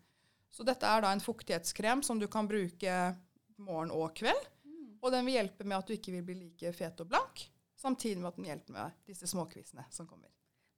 Så 0.55 0.67
dette 0.67 0.87
er 0.87 1.03
da 1.03 1.11
en 1.11 1.23
fuktighetskrem 1.23 2.05
som 2.07 2.23
du 2.23 2.29
kan 2.31 2.47
bruke 2.51 2.97
morgen 3.59 3.91
og 3.95 4.15
kveld, 4.19 4.49
og 5.01 5.15
den 5.15 5.27
vil 5.27 5.41
hjelpe 5.41 5.67
med 5.67 5.81
at 5.81 5.89
du 5.89 5.97
ikke 5.97 6.15
vil 6.15 6.27
bli 6.27 6.37
like 6.45 6.71
fet 6.77 7.03
og 7.03 7.11
blank, 7.11 7.49
samtidig 7.81 8.21
med 8.21 8.31
at 8.31 8.39
den 8.39 8.51
hjelper 8.53 8.77
med 8.77 9.01
disse 9.11 9.31
småkvisene 9.31 9.87
som 9.91 10.07
kommer. 10.07 10.31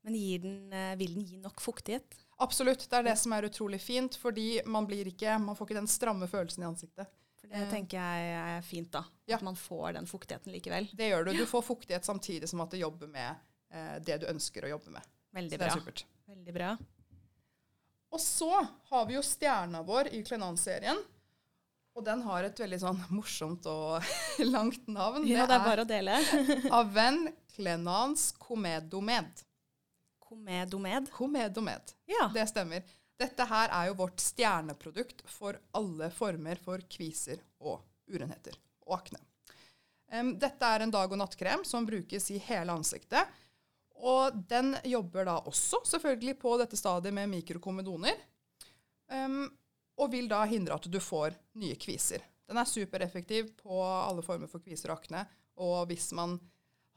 Men 0.03 0.17
den, 0.17 0.73
eh, 0.73 0.97
vil 0.97 1.15
den 1.15 1.27
gi 1.27 1.37
nok 1.39 1.61
fuktighet? 1.61 2.17
Absolutt. 2.43 2.89
Det 2.89 2.99
er 2.99 3.05
det 3.07 3.19
som 3.19 3.33
er 3.33 3.47
utrolig 3.47 3.81
fint, 3.81 4.17
fordi 4.19 4.63
man 4.67 4.87
blir 4.87 5.07
ikke, 5.07 5.37
man 5.39 5.55
får 5.55 5.69
ikke 5.69 5.79
den 5.79 5.91
stramme 5.91 6.27
følelsen 6.27 6.65
i 6.65 6.67
ansiktet. 6.67 7.13
For 7.43 7.51
det 7.51 7.59
Eh. 7.65 7.71
tenker 7.73 7.99
jeg 7.99 8.35
er 8.39 8.63
fint, 8.63 8.91
da. 8.95 9.03
Ja. 9.27 9.37
At 9.41 9.43
man 9.43 9.57
får 9.59 9.97
den 9.99 10.07
fuktigheten 10.07 10.53
likevel. 10.55 10.87
Det 10.95 11.09
gjør 11.11 11.25
du. 11.27 11.33
Du 11.43 11.47
får 11.51 11.63
fuktighet 11.67 12.07
samtidig 12.07 12.49
som 12.49 12.61
at 12.63 12.71
du 12.71 12.79
jobber 12.79 13.11
med 13.11 13.35
eh, 13.75 13.99
det 13.99 14.21
du 14.23 14.27
ønsker 14.31 14.63
å 14.69 14.71
jobbe 14.77 14.95
med. 14.95 15.03
Veldig 15.35 15.59
bra. 15.59 15.75
Veldig 16.29 16.55
bra. 16.55 16.77
Og 18.13 18.21
så 18.21 18.51
har 18.93 19.07
vi 19.09 19.15
jo 19.17 19.23
stjerna 19.25 19.81
vår 19.83 20.13
i 20.15 20.23
Klenan-serien. 20.23 20.99
Og 21.97 22.05
den 22.05 22.23
har 22.25 22.45
et 22.47 22.57
veldig 22.61 22.79
sånn 22.81 23.01
morsomt 23.11 23.67
og 23.69 24.05
langt 24.55 24.87
navn. 24.89 25.27
Ja, 25.29 25.47
det 25.49 25.59
er 25.59 25.65
bare 25.67 25.85
å 25.85 25.89
dele. 25.89 26.19
Aven 26.81 27.27
Klenans 27.57 28.31
Comedomed. 28.39 29.43
Komedomed. 30.23 31.11
Comedomed. 31.13 31.93
Ja. 32.09 32.31
Det 32.33 32.47
stemmer. 32.49 32.85
Dette 33.23 33.47
her 33.47 33.71
er 33.71 33.91
jo 33.91 33.99
vårt 34.01 34.23
stjerneprodukt 34.23 35.23
for 35.31 35.59
alle 35.79 36.09
former 36.15 36.59
for 36.63 36.83
kviser 36.91 37.43
og 37.63 37.83
urenheter 38.11 38.57
og 38.89 38.97
akne. 38.99 39.21
Dette 40.43 40.69
er 40.69 40.85
en 40.85 40.93
dag- 40.93 41.13
og 41.13 41.21
nattkrem 41.21 41.63
som 41.65 41.87
brukes 41.89 42.27
i 42.35 42.41
hele 42.43 42.75
ansiktet. 42.75 43.31
Og 44.03 44.35
den 44.51 44.75
jobber 44.85 45.25
da 45.29 45.39
også 45.47 45.85
selvfølgelig 45.87 46.35
på 46.43 46.57
dette 46.61 46.77
stadiet 46.77 47.15
med 47.15 47.31
mikrokomedoner. 47.31 48.19
og 50.03 50.11
vil 50.11 50.27
da 50.27 50.43
hindre 50.49 50.75
at 50.75 50.89
du 50.91 50.99
får 50.99 51.35
nye 51.61 51.77
kviser. 51.77 52.23
Den 52.49 52.59
er 52.59 52.65
supereffektiv 52.65 53.53
på 53.61 53.83
alle 53.85 54.23
former 54.25 54.49
for 54.51 54.59
kviser 54.65 54.91
og 54.91 54.99
akne. 54.99 55.27
Og 55.63 55.87
hvis 55.87 56.11
man 56.17 56.39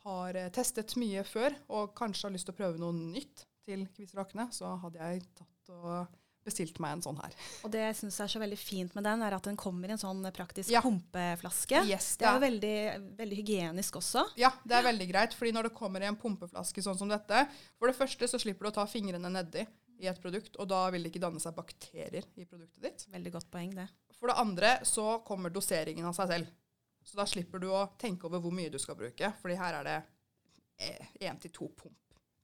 har 0.05 0.36
eh, 0.36 0.51
testet 0.53 0.96
mye 1.01 1.24
før 1.27 1.53
og 1.67 1.94
kanskje 1.98 2.27
har 2.27 2.34
lyst 2.36 2.48
til 2.50 2.55
å 2.55 2.60
prøve 2.60 2.82
noe 2.82 2.96
nytt 2.96 3.46
til 3.65 3.86
kviser 3.94 4.20
og 4.20 4.27
akne, 4.27 4.48
så 4.55 4.75
hadde 4.82 5.01
jeg 5.01 5.25
tatt 5.36 5.54
og 5.69 6.07
bestilt 6.45 6.77
meg 6.84 6.93
en 6.93 7.01
sånn 7.01 7.17
her. 7.17 7.34
Og 7.65 7.72
det 7.74 7.79
jeg 7.81 7.95
syns 7.98 8.19
er 8.22 8.29
så 8.29 8.39
veldig 8.41 8.57
fint 8.62 8.93
med 8.93 9.03
den, 9.07 9.24
er 9.25 9.34
at 9.34 9.48
den 9.48 9.57
kommer 9.57 9.89
i 9.89 9.95
en 9.95 10.01
sånn 10.01 10.22
praktisk 10.36 10.69
Ja. 10.69 10.81
pumpeflaske. 10.86 11.79
Yes, 11.89 12.15
Det 12.17 12.27
er 12.27 12.36
jo 12.38 12.43
veldig, 12.43 12.75
veldig 13.17 13.38
hygienisk 13.39 13.98
også. 13.98 14.27
Ja, 14.38 14.51
det 14.63 14.77
er 14.77 14.84
veldig 14.86 15.07
greit, 15.10 15.34
fordi 15.34 15.51
når 15.55 15.63
det 15.69 15.74
kommer 15.74 16.01
i 16.01 16.05
en 16.05 16.15
pumpeflaske 16.22 16.84
sånn 16.86 16.98
som 16.98 17.10
dette 17.10 17.48
For 17.79 17.88
det 17.88 17.98
første 17.98 18.29
så 18.29 18.38
slipper 18.39 18.65
du 18.67 18.69
å 18.69 18.74
ta 18.77 18.86
fingrene 18.86 19.31
nedi 19.31 19.65
i 20.00 20.07
et 20.12 20.22
produkt, 20.22 20.55
og 20.60 20.67
da 20.67 20.89
vil 20.91 21.01
det 21.03 21.13
ikke 21.13 21.22
danne 21.24 21.39
seg 21.41 21.55
bakterier 21.55 22.24
i 22.38 22.45
produktet 22.45 22.81
ditt. 22.81 23.07
Veldig 23.10 23.31
godt 23.31 23.50
poeng, 23.50 23.74
det. 23.74 23.88
For 24.19 24.27
det 24.27 24.38
andre 24.38 24.79
så 24.84 25.24
kommer 25.25 25.50
doseringen 25.50 26.05
av 26.05 26.13
seg 26.13 26.27
selv. 26.27 26.48
Så 27.03 27.15
da 27.15 27.25
slipper 27.25 27.60
du 27.60 27.67
å 27.72 27.89
tenke 27.98 28.25
over 28.25 28.39
hvor 28.39 28.51
mye 28.53 28.69
du 28.69 28.77
skal 28.77 28.95
bruke, 28.95 29.34
fordi 29.41 29.55
her 29.57 29.79
er 29.79 29.84
det 29.84 30.03
én 31.22 31.39
til 31.39 31.51
to 31.51 31.69
pump 31.69 31.95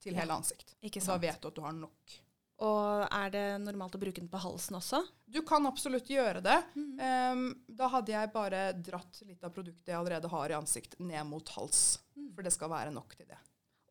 til 0.02 0.16
hele 0.16 0.34
ansikt. 0.34 0.76
Ikke 0.82 1.02
Og 1.02 1.08
da 1.08 1.18
vet 1.18 1.42
du 1.42 1.48
at 1.50 1.56
du 1.56 1.62
har 1.62 1.74
nok. 1.74 2.18
Og 2.62 3.08
er 3.10 3.32
det 3.34 3.46
normalt 3.64 3.96
å 3.98 4.02
bruke 4.02 4.22
den 4.22 4.30
på 4.30 4.38
halsen 4.44 4.78
også? 4.78 5.00
Du 5.26 5.40
kan 5.48 5.66
absolutt 5.66 6.10
gjøre 6.12 6.44
det. 6.46 6.58
Em, 7.02 7.48
da 7.68 7.88
hadde 7.90 8.14
jeg 8.14 8.34
bare 8.36 8.60
dratt 8.78 9.22
litt 9.26 9.42
av 9.48 9.54
produktet 9.56 9.90
jeg 9.90 9.98
allerede 9.98 10.30
har 10.30 10.52
i 10.54 10.58
ansikt, 10.60 11.00
ned 11.02 11.26
mot 11.26 11.50
hals. 11.56 12.00
For 12.36 12.46
det 12.46 12.54
skal 12.54 12.70
være 12.70 12.94
nok 12.94 13.16
til 13.18 13.26
det. 13.32 13.40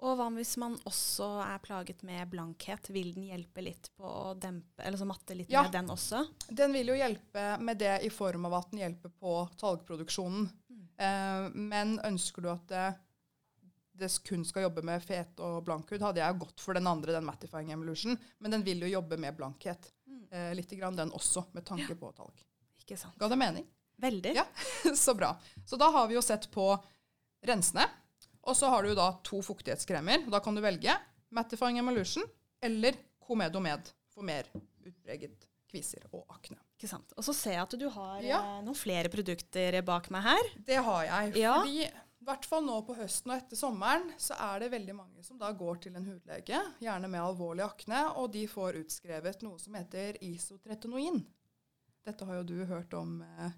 Og 0.01 0.14
hva 0.16 0.31
hvis 0.33 0.55
man 0.57 0.79
også 0.88 1.27
er 1.45 1.59
plaget 1.61 2.01
med 2.09 2.31
blankhet? 2.33 2.87
Vil 2.95 3.11
den 3.12 3.27
hjelpe 3.29 3.61
litt 3.66 3.90
på 3.99 4.07
å 4.07 4.31
dempe, 4.40 4.81
eller 4.87 4.97
så 4.97 5.05
matte 5.11 5.35
litt 5.37 5.51
Ja. 5.53 5.62
med 5.66 5.73
den 5.77 5.90
også? 5.92 6.23
Den 6.49 6.73
vil 6.73 6.87
jo 6.88 6.95
hjelpe 6.97 7.59
med 7.61 7.77
det 7.83 7.99
i 8.07 8.09
form 8.09 8.47
av 8.49 8.55
at 8.62 8.71
den 8.71 8.81
hjelper 8.81 9.11
på 9.21 9.35
talgproduksjonen. 9.61 10.49
Eh, 10.97 11.51
men 11.53 11.99
ønsker 12.07 12.42
du 12.42 12.49
at 12.55 12.66
det, 12.68 12.87
det 14.01 14.09
kun 14.27 14.43
skal 14.49 14.65
jobbe 14.67 14.83
med 14.87 15.03
fet 15.05 15.41
og 15.45 15.61
blank 15.67 15.91
hud, 15.93 16.03
hadde 16.03 16.23
jeg 16.23 16.39
gått 16.43 16.61
for 16.65 16.77
den 16.77 16.89
andre, 16.91 17.13
den 17.17 17.27
Mattifying 17.29 17.71
Emulsion. 17.75 18.17
Men 18.41 18.57
den 18.57 18.65
vil 18.67 18.81
jo 18.87 18.91
jobbe 18.97 19.19
med 19.21 19.37
blankhet. 19.39 19.91
Eh, 20.33 20.53
litt 20.57 20.71
grann 20.79 20.97
den 20.99 21.13
også, 21.17 21.45
med 21.57 21.65
tanke 21.69 21.95
på 21.99 22.11
talg. 22.17 22.43
Ikke 22.83 22.97
sant? 22.99 23.17
Ga 23.21 23.29
det 23.31 23.39
mening? 23.39 23.67
Veldig. 24.01 24.33
Ja. 24.37 24.47
Så 24.97 25.15
bra. 25.15 25.35
Så 25.69 25.77
da 25.81 25.91
har 25.95 26.09
vi 26.11 26.17
jo 26.17 26.23
sett 26.25 26.49
på 26.55 26.71
rensende. 27.47 27.85
Og 28.49 28.57
så 28.57 28.71
har 28.73 28.83
du 28.83 28.91
jo 28.93 28.97
da 28.99 29.11
to 29.27 29.43
fuktighetskremer. 29.45 30.25
Da 30.33 30.41
kan 30.41 30.57
du 30.57 30.63
velge 30.65 30.95
Mattifying 31.37 31.79
Emulsion 31.83 32.25
eller 32.65 32.97
Comedomed 33.27 33.91
for 34.15 34.25
mer 34.27 34.49
utpreget 34.87 35.45
kviser 35.71 36.07
og 36.17 36.25
akne. 36.35 36.57
Ikke 36.79 36.89
sant? 36.91 37.13
Og 37.21 37.23
så 37.27 37.35
ser 37.37 37.59
jeg 37.59 37.63
at 37.67 37.77
du 37.79 37.85
har 37.93 38.23
Ja. 38.25 38.39
eh, 38.41 38.63
noen 38.65 38.75
flere 38.79 39.11
produkter 39.13 39.77
bak 39.87 40.09
meg 40.11 40.25
her. 40.25 40.49
Det 40.67 40.81
har 40.83 41.05
jeg. 41.05 41.37
Ja. 41.43 41.59
Fordi 41.61 41.85
hvert 42.31 42.47
fall 42.49 42.64
nå 42.66 42.77
på 42.87 42.95
høsten 42.99 43.33
og 43.33 43.37
etter 43.40 43.59
sommeren 43.59 44.09
så 44.21 44.37
er 44.51 44.62
det 44.64 44.71
veldig 44.73 44.95
mange 44.97 45.23
som 45.27 45.38
da 45.40 45.51
går 45.57 45.81
til 45.85 45.97
en 45.99 46.07
hudlege, 46.09 46.61
gjerne 46.83 47.11
med 47.11 47.21
alvorlig 47.23 47.64
akne, 47.66 48.05
og 48.16 48.31
de 48.35 48.47
får 48.51 48.79
utskrevet 48.85 49.43
noe 49.47 49.59
som 49.62 49.77
heter 49.79 50.16
isotretinoin. 50.25 51.21
Dette 52.07 52.25
har 52.29 52.40
jo 52.40 52.47
du 52.49 52.57
hørt 52.71 52.95
om 52.97 53.19
eh, 53.23 53.51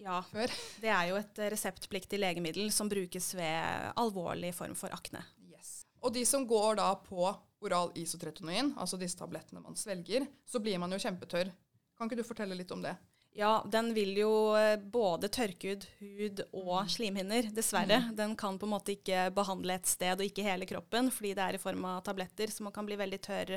Ja. 0.00 0.22
før. 0.30 0.48
Det 0.80 0.88
er 0.88 1.10
jo 1.10 1.18
et 1.20 1.42
reseptpliktig 1.52 2.18
legemiddel 2.18 2.70
som 2.72 2.88
brukes 2.88 3.34
ved 3.36 3.92
alvorlig 4.00 4.54
form 4.56 4.74
for 4.74 4.88
akne. 4.96 5.20
Yes. 5.50 5.82
Og 6.00 6.14
de 6.14 6.24
som 6.24 6.46
går 6.48 6.78
da 6.80 6.94
på 7.04 7.26
oral 7.60 7.92
isotretinoin, 8.00 8.72
altså 8.80 8.96
disse 8.96 9.18
tablettene 9.20 9.60
man 9.60 9.76
svelger, 9.76 10.24
så 10.48 10.62
blir 10.64 10.78
man 10.80 10.90
jo 10.96 11.02
kjempetørr. 11.02 11.50
Kan 11.98 12.08
ikke 12.08 12.22
du 12.22 12.24
fortelle 12.24 12.56
litt 12.56 12.72
om 12.72 12.80
det? 12.80 12.94
Ja, 13.32 13.64
den 13.70 13.92
vil 13.94 14.16
jo 14.18 14.30
eh, 14.58 14.76
både 14.76 15.30
tørke 15.30 15.76
ut 15.76 15.84
hud 16.00 16.40
og 16.50 16.88
slimhinner, 16.90 17.46
dessverre. 17.54 18.02
Den 18.16 18.34
kan 18.38 18.58
på 18.58 18.66
en 18.66 18.74
måte 18.74 18.96
ikke 18.96 19.28
behandle 19.34 19.76
et 19.78 19.86
sted 19.86 20.16
og 20.18 20.26
ikke 20.26 20.46
hele 20.46 20.66
kroppen, 20.66 21.12
fordi 21.14 21.36
det 21.38 21.44
er 21.44 21.58
i 21.58 21.62
form 21.62 21.86
av 21.86 22.02
tabletter, 22.06 22.50
så 22.50 22.66
man 22.66 22.74
kan 22.74 22.88
bli 22.88 22.98
veldig 22.98 23.20
tørr 23.22 23.54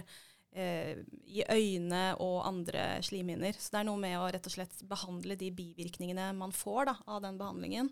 i 0.55 1.43
øyne 1.49 2.01
og 2.21 2.43
andre 2.45 2.99
slimhinner. 3.01 3.55
Så 3.57 3.71
det 3.73 3.79
er 3.81 3.87
noe 3.87 3.97
med 3.97 4.13
å 4.19 4.27
rett 4.29 4.45
og 4.45 4.53
slett 4.53 4.83
behandle 4.85 5.33
de 5.39 5.49
bivirkningene 5.51 6.27
man 6.37 6.51
får 6.53 6.85
da, 6.91 6.93
av 7.09 7.21
den 7.25 7.39
behandlingen. 7.39 7.89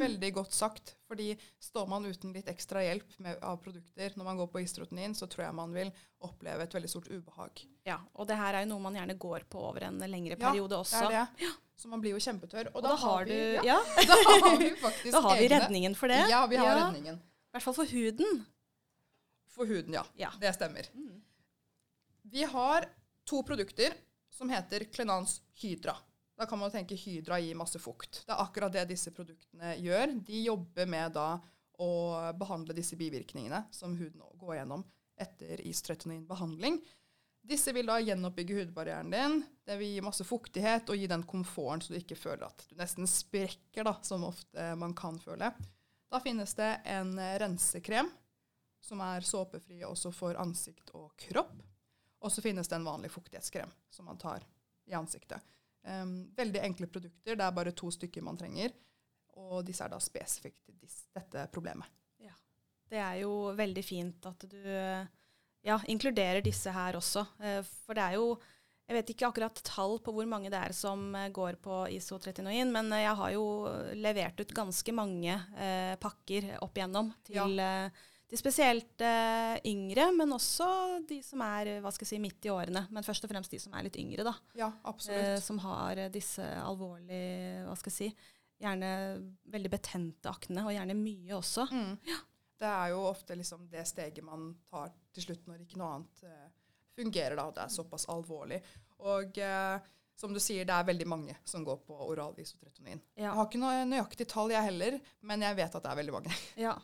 Veldig 0.00 0.30
godt 0.38 0.52
sagt. 0.56 0.94
fordi 1.12 1.34
står 1.60 1.88
man 1.90 2.06
uten 2.08 2.32
litt 2.32 2.48
ekstra 2.48 2.80
hjelp 2.86 3.18
med, 3.20 3.36
av 3.44 3.58
produkter 3.60 4.14
når 4.16 4.24
man 4.24 4.38
går 4.40 4.46
på 4.54 4.62
istrotenin, 4.64 5.12
så 5.14 5.26
tror 5.28 5.44
jeg 5.44 5.54
man 5.58 5.74
vil 5.76 5.90
oppleve 6.24 6.64
et 6.64 6.72
veldig 6.74 6.88
stort 6.88 7.10
ubehag. 7.12 7.60
Ja, 7.84 7.98
og 8.14 8.26
det 8.30 8.38
her 8.40 8.54
er 8.54 8.64
jo 8.64 8.70
noe 8.72 8.80
man 8.86 8.96
gjerne 8.96 9.18
går 9.20 9.44
på 9.52 9.60
over 9.60 9.84
en 9.90 9.98
lengre 10.00 10.38
Ja, 10.38 10.48
periode 10.48 10.78
også. 10.78 11.02
Det 11.10 11.18
er 11.20 11.28
det. 11.42 11.50
Så 11.76 11.88
man 11.90 12.00
blir 12.00 12.14
jo 12.14 12.22
kjempetørr. 12.22 12.70
Og, 12.72 12.76
Og 12.78 12.82
da 12.86 12.94
har 12.96 13.24
du 13.28 13.32
vi, 13.34 13.66
ja, 13.68 13.76
da 14.08 14.16
har 14.30 14.56
vi 14.56 14.70
faktisk 14.86 15.12
da 15.12 15.20
har 15.26 15.36
vi 15.36 15.48
redningen 15.52 15.94
for 15.98 16.08
det. 16.08 16.22
Ja, 16.30 16.46
vi 16.46 16.56
har 16.56 16.70
Ja. 16.72 16.86
redningen. 16.86 17.20
I 17.20 17.52
hvert 17.58 17.64
fall 17.68 17.74
for 17.76 17.84
huden. 17.92 18.46
For 19.52 19.66
huden, 19.68 19.92
ja. 19.92 20.06
Ja. 20.16 20.30
Det 20.40 20.54
stemmer. 20.56 20.88
Vi 22.32 22.44
har 22.44 22.84
to 23.24 23.42
produkter 23.42 23.92
som 24.30 24.50
heter 24.50 24.80
Klenans 24.84 25.42
Hydra. 25.54 25.96
Da 26.38 26.46
kan 26.46 26.58
man 26.58 26.70
tenke 26.70 26.96
Hydra 26.96 27.36
gir 27.40 27.54
masse 27.54 27.76
fukt. 27.78 28.22
Det 28.26 28.32
er 28.32 28.40
akkurat 28.40 28.72
det 28.72 28.86
disse 28.88 29.10
produktene 29.12 29.74
gjør. 29.76 30.14
De 30.24 30.38
jobber 30.46 30.88
med 30.88 31.12
da 31.12 31.26
å 31.76 31.88
behandle 32.40 32.72
disse 32.72 32.96
bivirkningene 32.96 33.66
som 33.70 33.92
huden 33.98 34.22
går 34.40 34.54
gjennom 34.56 34.84
etter 35.20 35.60
isotretinoin-behandling. 35.60 36.78
Disse 37.44 37.74
vil 37.76 37.90
da 37.92 37.98
gjenoppbygge 38.00 38.56
hudbarrieren 38.62 39.12
din. 39.12 39.36
Det 39.68 39.76
vil 39.76 39.92
gi 39.92 40.06
masse 40.06 40.24
fuktighet 40.24 40.88
og 40.88 40.96
gi 40.96 41.10
den 41.12 41.26
komforten 41.28 41.84
så 41.84 41.92
du 41.92 41.98
ikke 42.00 42.16
føler 42.16 42.46
at 42.46 42.64
du 42.70 42.78
nesten 42.80 43.10
sprekker, 43.12 43.84
da, 43.84 43.98
som 44.00 44.24
ofte 44.24 44.70
man 44.80 44.96
kan 44.96 45.20
føle. 45.20 45.52
Da 46.08 46.22
finnes 46.24 46.56
det 46.56 46.70
en 46.96 47.12
rensekrem 47.44 48.08
som 48.80 49.04
er 49.04 49.20
såpefri 49.20 49.82
også 49.84 50.14
for 50.16 50.40
ansikt 50.40 50.94
og 50.96 51.12
kropp. 51.26 51.60
Og 52.22 52.32
så 52.32 52.44
finnes 52.44 52.68
det 52.70 52.78
en 52.78 52.86
vanlig 52.86 53.10
fuktighetskrem 53.10 53.70
som 53.90 54.06
man 54.06 54.20
tar 54.20 54.44
i 54.86 54.94
ansiktet. 54.94 55.42
Um, 55.82 56.30
veldig 56.36 56.60
enkle 56.62 56.86
produkter. 56.86 57.34
Det 57.34 57.44
er 57.44 57.56
bare 57.56 57.74
to 57.74 57.90
stykker 57.90 58.22
man 58.22 58.38
trenger. 58.38 58.74
Og 59.42 59.64
disse 59.66 59.82
er 59.82 59.90
da 59.90 59.98
spesifikt 60.02 60.62
til 60.68 60.78
dette 61.16 61.48
problemet. 61.54 61.88
Det 62.92 63.00
er 63.00 63.22
jo 63.22 63.52
veldig 63.56 63.84
fint 63.84 64.26
at 64.28 64.44
du 64.52 64.58
ja, 65.64 65.78
inkluderer 65.88 66.42
disse 66.44 66.72
her 66.74 66.98
også. 66.98 67.24
Eh, 67.40 67.62
for 67.86 67.96
det 67.96 68.08
er 68.08 68.18
jo 68.20 68.34
Jeg 68.82 68.96
vet 68.96 69.10
ikke 69.12 69.28
akkurat 69.30 69.60
tall 69.64 69.94
på 70.02 70.12
hvor 70.12 70.26
mange 70.28 70.50
det 70.50 70.58
er 70.58 70.72
som 70.76 71.14
eh, 71.14 71.30
går 71.32 71.56
på 71.62 71.84
isotretinoin, 71.94 72.68
men 72.74 72.90
eh, 72.92 73.04
jeg 73.04 73.14
har 73.20 73.30
jo 73.32 73.44
levert 73.94 74.40
ut 74.42 74.52
ganske 74.52 74.92
mange 74.92 75.36
eh, 75.56 75.94
pakker 76.02 76.50
opp 76.60 76.76
igjennom 76.76 77.12
til 77.24 77.62
ja. 77.62 77.92
De 78.32 78.38
spesielt 78.40 79.02
eh, 79.04 79.58
yngre, 79.68 80.06
men 80.16 80.30
også 80.32 80.66
de 81.04 81.18
som 81.24 81.42
er 81.44 81.74
hva 81.84 81.90
skal 81.92 82.06
jeg 82.06 82.14
si, 82.14 82.20
midt 82.22 82.46
i 82.48 82.52
årene. 82.52 82.86
Men 82.88 83.04
først 83.04 83.26
og 83.26 83.32
fremst 83.32 83.52
de 83.52 83.58
som 83.60 83.74
er 83.76 83.84
litt 83.84 83.98
yngre, 84.00 84.24
da. 84.24 84.32
Ja, 84.56 84.70
absolutt. 84.88 85.34
Eh, 85.34 85.40
som 85.44 85.58
har 85.66 86.00
disse 86.14 86.46
alvorlige, 86.62 87.66
hva 87.66 87.76
skal 87.76 87.92
jeg 87.92 87.98
si, 87.98 88.30
gjerne 88.62 88.92
veldig 89.52 89.72
betente 89.74 90.32
akne, 90.32 90.64
og 90.64 90.72
gjerne 90.72 90.96
mye 90.96 91.34
også. 91.36 91.66
Mm. 91.76 91.96
Ja. 92.08 92.20
Det 92.62 92.70
er 92.70 92.92
jo 92.94 93.02
ofte 93.08 93.36
liksom 93.36 93.66
det 93.68 93.82
steget 93.90 94.24
man 94.24 94.52
tar 94.70 94.92
til 95.12 95.24
slutt 95.26 95.48
når 95.50 95.64
ikke 95.64 95.80
noe 95.80 95.96
annet 95.96 96.22
eh, 96.30 96.46
fungerer. 96.96 97.36
da, 97.36 97.48
og 97.50 97.56
Det 97.58 97.64
er 97.66 97.74
såpass 97.74 98.06
alvorlig. 98.14 98.62
Og 99.12 99.42
eh, 99.44 99.90
som 100.22 100.32
du 100.32 100.40
sier, 100.40 100.64
det 100.64 100.72
er 100.72 100.88
veldig 100.88 101.08
mange 101.10 101.36
som 101.44 101.66
går 101.66 101.82
på 101.84 101.98
oral 102.06 102.38
isotretonin. 102.40 103.02
Ja. 103.16 103.26
Jeg 103.26 103.36
har 103.40 103.50
ikke 103.50 103.60
noe 103.60 103.84
nøyaktig 103.90 104.28
tall, 104.30 104.54
jeg 104.54 104.68
heller, 104.70 104.98
men 105.26 105.44
jeg 105.44 105.58
vet 105.58 105.76
at 105.76 105.84
det 105.84 105.92
er 105.92 106.00
veldig 106.00 106.16
mange. 106.16 106.38
Ja. 106.64 106.78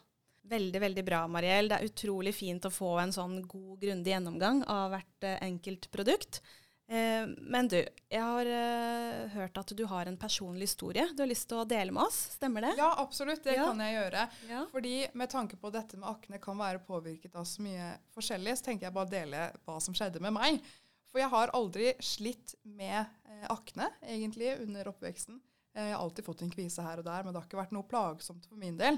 Veldig 0.48 0.80
veldig 0.80 1.04
bra, 1.04 1.24
Mariell. 1.28 1.68
Det 1.68 1.78
er 1.78 1.90
utrolig 1.90 2.32
fint 2.36 2.64
å 2.64 2.72
få 2.72 2.94
en 3.02 3.12
sånn 3.12 3.42
god, 3.44 3.74
grundig 3.82 4.14
gjennomgang 4.14 4.62
av 4.70 4.94
hvert 4.94 5.26
eh, 5.28 5.36
enkelt 5.44 5.90
produkt. 5.92 6.40
Eh, 6.88 7.26
men 7.52 7.68
du, 7.68 7.76
jeg 8.08 8.22
har 8.24 8.48
eh, 8.48 9.26
hørt 9.34 9.58
at 9.60 9.74
du 9.76 9.82
har 9.90 10.08
en 10.08 10.16
personlig 10.16 10.70
historie 10.70 11.04
du 11.12 11.20
har 11.20 11.28
lyst 11.28 11.50
til 11.50 11.60
å 11.60 11.66
dele 11.68 11.92
med 11.92 12.06
oss. 12.06 12.20
Stemmer 12.38 12.64
det? 12.64 12.72
Ja, 12.80 12.94
absolutt. 13.02 13.42
Det 13.44 13.58
ja. 13.58 13.66
kan 13.68 13.82
jeg 13.84 13.98
gjøre. 13.98 14.24
Ja. 14.48 14.62
Fordi 14.72 14.94
med 15.12 15.32
tanke 15.34 15.60
på 15.60 15.72
dette 15.74 16.00
med 16.00 16.08
akne 16.08 16.40
kan 16.40 16.56
være 16.56 16.80
påvirket 16.88 17.36
av 17.36 17.44
så 17.48 17.64
mye 17.66 17.92
forskjellig, 18.16 18.56
så 18.56 18.70
tenker 18.70 18.88
jeg 18.88 18.96
bare 18.96 19.10
å 19.10 19.16
dele 19.18 19.44
hva 19.66 19.76
som 19.84 19.96
skjedde 19.96 20.24
med 20.24 20.36
meg. 20.38 20.62
For 21.12 21.20
jeg 21.20 21.32
har 21.32 21.52
aldri 21.56 21.92
slitt 22.04 22.56
med 22.64 22.98
eh, 23.02 23.46
akne, 23.52 23.90
egentlig, 24.08 24.54
under 24.64 24.88
oppveksten. 24.94 25.42
Eh, 25.76 25.90
jeg 25.90 25.96
har 25.96 26.02
alltid 26.02 26.24
fått 26.24 26.44
en 26.44 26.56
kvise 26.56 26.84
her 26.84 27.00
og 27.02 27.08
der, 27.08 27.24
men 27.24 27.34
det 27.34 27.42
har 27.42 27.48
ikke 27.48 27.60
vært 27.60 27.76
noe 27.76 27.88
plagsomt 27.88 28.48
for 28.48 28.60
min 28.60 28.80
del. 28.80 28.96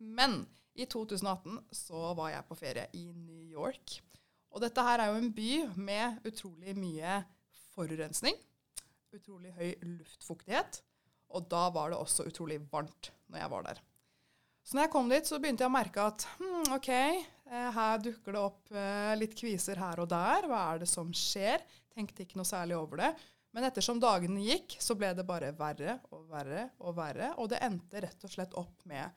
Men 0.00 0.42
i 0.78 0.86
2018 0.86 1.58
så 1.74 2.12
var 2.18 2.34
jeg 2.34 2.46
på 2.48 2.58
ferie 2.58 2.86
i 2.96 3.08
New 3.12 3.42
York. 3.50 3.98
Og 4.50 4.62
dette 4.62 4.84
her 4.84 5.02
er 5.02 5.10
jo 5.10 5.20
en 5.20 5.32
by 5.34 5.50
med 5.78 6.26
utrolig 6.26 6.74
mye 6.78 7.20
forurensning. 7.74 8.38
Utrolig 9.14 9.52
høy 9.58 9.74
luftfuktighet. 9.82 10.80
Og 11.34 11.46
da 11.50 11.68
var 11.74 11.92
det 11.92 12.00
også 12.00 12.26
utrolig 12.26 12.58
varmt 12.70 13.12
når 13.30 13.44
jeg 13.44 13.52
var 13.52 13.66
der. 13.68 13.82
Så 14.66 14.76
når 14.76 14.86
jeg 14.86 14.92
kom 14.92 15.10
dit, 15.10 15.26
så 15.26 15.38
begynte 15.40 15.64
jeg 15.64 15.70
å 15.70 15.74
merke 15.74 16.04
at 16.04 16.26
hmm, 16.38 16.72
OK, 16.76 16.90
eh, 16.92 17.68
her 17.74 18.02
dukker 18.02 18.36
det 18.36 18.42
opp 18.42 18.72
eh, 18.74 19.12
litt 19.18 19.34
kviser 19.38 19.80
her 19.80 20.02
og 20.02 20.10
der. 20.10 20.46
Hva 20.50 20.64
er 20.74 20.82
det 20.82 20.90
som 20.90 21.10
skjer? 21.16 21.64
Tenkte 21.94 22.26
ikke 22.26 22.38
noe 22.38 22.48
særlig 22.48 22.76
over 22.78 23.00
det. 23.02 23.10
Men 23.56 23.66
ettersom 23.66 23.98
dagene 24.02 24.44
gikk, 24.44 24.76
så 24.78 24.94
ble 24.98 25.10
det 25.16 25.26
bare 25.26 25.50
verre 25.58 25.96
og 26.14 26.28
verre 26.30 26.68
og 26.78 26.94
verre. 26.98 27.32
Og 27.42 27.50
det 27.50 27.62
endte 27.66 28.04
rett 28.04 28.26
og 28.26 28.34
slett 28.34 28.54
opp 28.58 28.84
med 28.90 29.10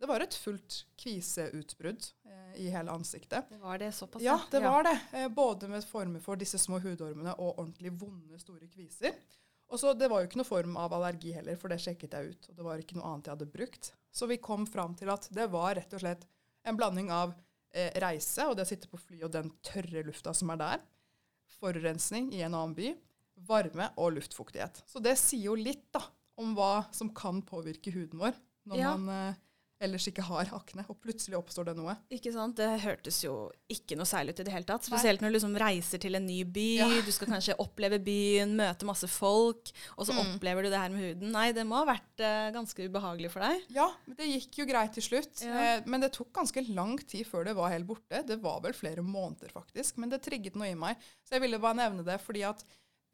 det 0.00 0.08
var 0.10 0.20
et 0.20 0.34
fullt 0.36 0.82
kviseutbrudd 1.00 2.04
eh, 2.28 2.58
i 2.66 2.68
hele 2.72 2.92
ansiktet. 2.92 3.48
Det 3.48 3.58
var 3.62 3.78
det 3.80 3.92
såpass? 3.96 4.22
Ja, 4.22 4.36
det 4.50 4.60
ja. 4.60 4.70
var 4.70 4.84
det. 4.84 4.98
Eh, 5.12 5.28
både 5.32 5.68
med 5.72 5.84
former 5.88 6.20
for 6.20 6.36
disse 6.40 6.60
små 6.60 6.80
hudormene 6.84 7.32
og 7.36 7.58
ordentlig 7.62 7.94
vonde, 7.96 8.38
store 8.40 8.68
kviser. 8.68 9.16
Og 9.66 9.80
så 9.80 9.94
Det 9.98 10.08
var 10.08 10.22
jo 10.22 10.28
ikke 10.28 10.38
noe 10.38 10.46
form 10.46 10.76
av 10.78 10.92
allergi 10.94 11.32
heller, 11.34 11.56
for 11.58 11.72
det 11.72 11.80
sjekket 11.82 12.12
jeg 12.14 12.34
ut. 12.34 12.50
Og 12.50 12.58
det 12.58 12.66
var 12.68 12.82
ikke 12.82 12.98
noe 12.98 13.08
annet 13.08 13.26
jeg 13.26 13.34
hadde 13.34 13.54
brukt. 13.56 13.90
Så 14.14 14.28
vi 14.30 14.36
kom 14.38 14.66
fram 14.68 14.94
til 14.98 15.10
at 15.10 15.26
det 15.34 15.48
var 15.50 15.74
rett 15.78 15.96
og 15.96 16.04
slett 16.04 16.28
en 16.66 16.78
blanding 16.78 17.10
av 17.14 17.32
eh, 17.72 17.90
reise 18.02 18.46
og 18.46 18.56
det 18.56 18.66
å 18.66 18.68
sitte 18.68 18.90
på 18.90 19.00
fly 19.00 19.24
og 19.24 19.32
den 19.34 19.50
tørre 19.64 20.04
lufta 20.06 20.34
som 20.36 20.52
er 20.54 20.60
der, 20.60 20.84
forurensning 21.58 22.30
i 22.36 22.44
en 22.44 22.54
annen 22.54 22.76
by, 22.76 22.92
varme 23.48 23.88
og 24.00 24.14
luftfuktighet. 24.16 24.82
Så 24.88 25.00
det 25.02 25.16
sier 25.20 25.50
jo 25.50 25.56
litt 25.58 25.88
da, 25.94 26.04
om 26.40 26.54
hva 26.56 26.86
som 26.94 27.10
kan 27.16 27.40
påvirke 27.46 27.92
huden 27.94 28.20
vår 28.20 28.36
når 28.66 28.80
ja. 28.80 28.94
man 28.96 29.12
eh, 29.12 29.42
ellers 29.82 30.06
ikke 30.08 30.24
har 30.24 30.48
akne, 30.56 30.84
og 30.88 30.98
plutselig 31.02 31.36
oppstår 31.38 31.68
det 31.68 31.74
noe. 31.76 31.94
Ikke 32.12 32.32
sant? 32.32 32.56
Det 32.58 32.68
hørtes 32.84 33.18
jo 33.24 33.34
ikke 33.72 33.98
noe 33.98 34.08
særlig 34.08 34.32
ut 34.32 34.40
i 34.40 34.46
det 34.48 34.54
hele 34.54 34.68
tatt. 34.68 34.86
Spesielt 34.88 35.20
når 35.20 35.32
du 35.32 35.36
liksom 35.36 35.56
reiser 35.60 36.00
til 36.02 36.16
en 36.16 36.24
ny 36.26 36.38
by, 36.48 36.66
ja. 36.80 36.88
du 37.06 37.12
skal 37.14 37.30
kanskje 37.34 37.58
oppleve 37.62 37.98
byen, 38.02 38.54
møte 38.58 38.88
masse 38.88 39.10
folk, 39.12 39.72
og 39.96 40.08
så 40.08 40.16
mm. 40.16 40.22
opplever 40.22 40.66
du 40.66 40.70
det 40.72 40.80
her 40.80 40.94
med 40.94 41.04
huden. 41.04 41.34
Nei, 41.34 41.50
det 41.56 41.66
må 41.68 41.80
ha 41.80 41.90
vært 41.90 42.24
uh, 42.24 42.48
ganske 42.56 42.88
ubehagelig 42.88 43.32
for 43.34 43.44
deg. 43.44 43.68
Ja, 43.76 43.90
det 44.16 44.30
gikk 44.30 44.62
jo 44.62 44.68
greit 44.70 44.96
til 44.96 45.04
slutt. 45.04 45.44
Ja. 45.44 45.60
Eh, 45.60 45.84
men 45.84 46.04
det 46.04 46.14
tok 46.16 46.32
ganske 46.36 46.64
lang 46.70 46.96
tid 47.04 47.28
før 47.28 47.46
det 47.48 47.56
var 47.58 47.74
helt 47.74 47.88
borte. 47.88 48.24
Det 48.26 48.40
var 48.42 48.62
vel 48.64 48.76
flere 48.76 49.04
måneder, 49.04 49.52
faktisk. 49.52 50.00
Men 50.00 50.12
det 50.12 50.24
trigget 50.24 50.56
noe 50.56 50.72
i 50.72 50.78
meg. 50.78 51.00
Så 51.26 51.36
jeg 51.36 51.44
ville 51.44 51.60
bare 51.62 51.82
nevne 51.84 52.06
det, 52.06 52.16
fordi 52.24 52.46
at 52.48 52.64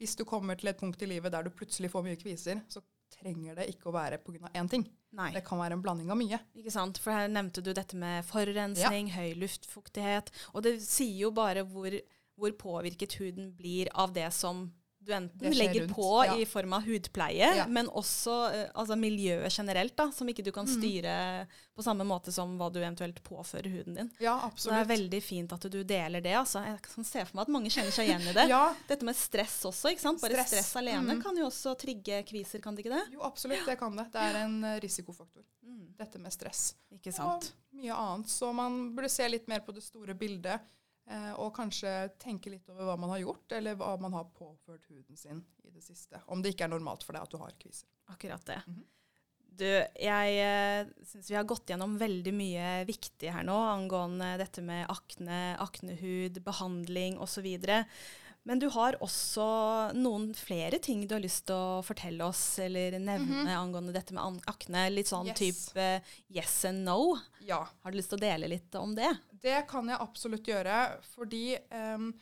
hvis 0.01 0.15
du 0.19 0.25
kommer 0.27 0.57
til 0.59 0.71
et 0.71 0.79
punkt 0.79 1.01
i 1.03 1.07
livet 1.07 1.31
der 1.31 1.45
du 1.45 1.53
plutselig 1.53 1.91
får 1.93 2.03
mye 2.07 2.19
kviser, 2.19 2.63
så 2.71 2.81
trenger 3.13 3.57
det 3.61 3.69
ikke 3.73 3.89
å 3.91 3.95
være 3.95 4.19
pga. 4.23 4.51
én 4.53 4.69
ting. 4.69 4.85
Nei. 5.13 5.29
Det 5.35 5.43
kan 5.45 5.61
være 5.61 5.77
en 5.77 5.83
blanding 5.85 6.11
av 6.11 6.17
mye. 6.17 6.39
Ikke 6.57 6.73
sant? 6.73 6.99
For 7.01 7.13
her 7.13 7.29
nevnte 7.29 7.61
du 7.61 7.71
dette 7.73 7.97
med 7.99 8.25
forurensning, 8.25 9.11
ja. 9.11 9.19
høy 9.19 9.39
luftfuktighet. 9.43 10.31
Og 10.53 10.65
det 10.65 10.79
sier 10.85 11.27
jo 11.27 11.33
bare 11.35 11.65
hvor, 11.69 11.93
hvor 12.39 12.55
påvirket 12.57 13.19
huden 13.21 13.51
blir 13.57 13.91
av 13.93 14.15
det 14.15 14.31
som 14.33 14.71
du 15.05 15.13
enten 15.13 15.55
legger 15.55 15.81
rundt, 15.81 15.95
på 15.95 16.09
ja. 16.25 16.37
i 16.39 16.45
form 16.45 16.73
av 16.73 16.85
hudpleie, 16.87 17.49
ja. 17.57 17.65
men 17.67 17.89
også 17.89 18.35
uh, 18.53 18.63
altså 18.79 18.97
miljøet 18.99 19.53
generelt, 19.53 19.95
da, 19.99 20.09
som 20.15 20.29
ikke 20.29 20.45
du 20.45 20.51
kan 20.55 20.67
mm. 20.67 20.73
styre 20.73 21.15
mm. 21.43 21.55
på 21.75 21.85
samme 21.85 22.07
måte 22.07 22.33
som 22.35 22.55
hva 22.59 22.69
du 22.73 22.79
eventuelt 22.81 23.19
påfører 23.25 23.69
huden 23.73 23.99
din. 23.99 24.11
Ja, 24.23 24.35
absolutt. 24.39 24.63
Så 24.65 24.73
det 24.73 24.81
er 24.81 24.91
veldig 24.93 25.21
fint 25.25 25.55
at 25.55 25.67
du 25.73 25.79
deler 25.87 26.23
det. 26.23 26.35
Altså. 26.39 26.63
Jeg 26.67 26.79
kan 26.87 27.09
se 27.09 27.25
for 27.27 27.37
meg 27.37 27.47
at 27.47 27.53
mange 27.57 27.73
kjenner 27.73 27.95
seg 27.95 28.09
igjen 28.09 28.29
i 28.31 28.35
det. 28.37 28.47
ja. 28.53 28.63
Dette 28.89 29.07
med 29.07 29.17
stress 29.19 29.57
også. 29.69 29.93
ikke 29.93 30.05
sant? 30.05 30.21
Bare 30.23 30.37
stress, 30.39 30.53
stress 30.53 30.81
alene 30.81 31.17
mm. 31.17 31.23
kan 31.25 31.41
jo 31.41 31.49
også 31.49 31.75
trigge 31.79 32.23
kviser, 32.29 32.63
kan 32.63 32.77
det 32.77 32.85
ikke 32.85 32.95
det? 32.95 33.03
Jo, 33.17 33.23
absolutt, 33.27 33.65
det 33.67 33.77
kan 33.79 33.97
det. 33.99 34.07
Det 34.13 34.29
er 34.29 34.39
en 34.45 34.59
uh, 34.65 34.77
risikofaktor. 34.83 35.45
Mm. 35.63 35.89
Dette 35.99 36.21
med 36.21 36.35
stress. 36.35 36.69
Ikke 36.95 37.13
sant? 37.15 37.51
Og 37.51 37.81
mye 37.81 37.97
annet. 38.05 38.31
Så 38.31 38.51
man 38.55 38.79
burde 38.95 39.11
se 39.11 39.27
litt 39.29 39.49
mer 39.51 39.63
på 39.65 39.75
det 39.75 39.83
store 39.85 40.15
bildet. 40.17 40.71
Eh, 41.11 41.31
og 41.35 41.51
kanskje 41.55 41.91
tenke 42.21 42.51
litt 42.53 42.69
over 42.71 42.87
hva 42.87 42.95
man 42.99 43.11
har 43.11 43.23
gjort, 43.25 43.51
eller 43.57 43.75
hva 43.79 43.93
man 43.99 44.15
har 44.15 44.29
påført 44.37 44.85
huden 44.87 45.19
sin 45.19 45.43
i 45.63 45.71
det 45.73 45.83
siste. 45.83 46.21
Om 46.31 46.43
det 46.43 46.53
ikke 46.53 46.69
er 46.69 46.73
normalt 46.75 47.03
for 47.03 47.15
deg 47.15 47.25
at 47.25 47.33
du 47.33 47.39
har 47.41 47.55
kviser. 47.59 47.89
Akkurat 48.13 48.45
det. 48.45 48.61
Mm 48.67 48.75
-hmm. 48.75 48.89
Du, 49.53 49.69
jeg 50.01 50.29
uh, 50.41 50.87
syns 51.05 51.29
vi 51.29 51.35
har 51.35 51.43
gått 51.43 51.69
gjennom 51.69 51.97
veldig 51.97 52.31
mye 52.33 52.85
viktig 52.85 53.29
her 53.29 53.43
nå 53.43 53.53
angående 53.53 54.31
dette 54.37 54.63
med 54.65 54.87
akne, 54.89 55.57
aknehud, 55.61 56.39
behandling 56.41 57.19
osv. 57.21 57.45
Men 58.43 58.59
du 58.59 58.65
har 58.75 58.97
også 59.03 59.45
noen 59.95 60.33
flere 60.35 60.79
ting 60.83 61.05
du 61.07 61.15
har 61.15 61.23
lyst 61.23 61.45
til 61.47 61.55
å 61.55 61.83
fortelle 61.85 62.25
oss 62.27 62.59
eller 62.59 62.97
nevne 62.97 63.23
mm 63.23 63.47
-hmm. 63.47 63.55
angående 63.55 63.93
dette 63.95 64.13
med 64.13 64.41
akne. 64.47 64.89
Litt 64.89 65.07
sånn 65.07 65.27
yes. 65.27 65.37
type 65.37 66.01
yes 66.27 66.65
and 66.65 66.83
no. 66.83 67.17
Ja. 67.39 67.67
Har 67.83 67.91
du 67.91 67.97
lyst 67.97 68.09
til 68.11 68.19
å 68.19 68.25
dele 68.25 68.47
litt 68.47 68.75
om 68.75 68.95
det? 68.95 69.15
Det 69.31 69.67
kan 69.67 69.87
jeg 69.87 69.97
absolutt 69.99 70.47
gjøre. 70.47 70.99
Fordi 71.15 71.57
um, 71.71 72.13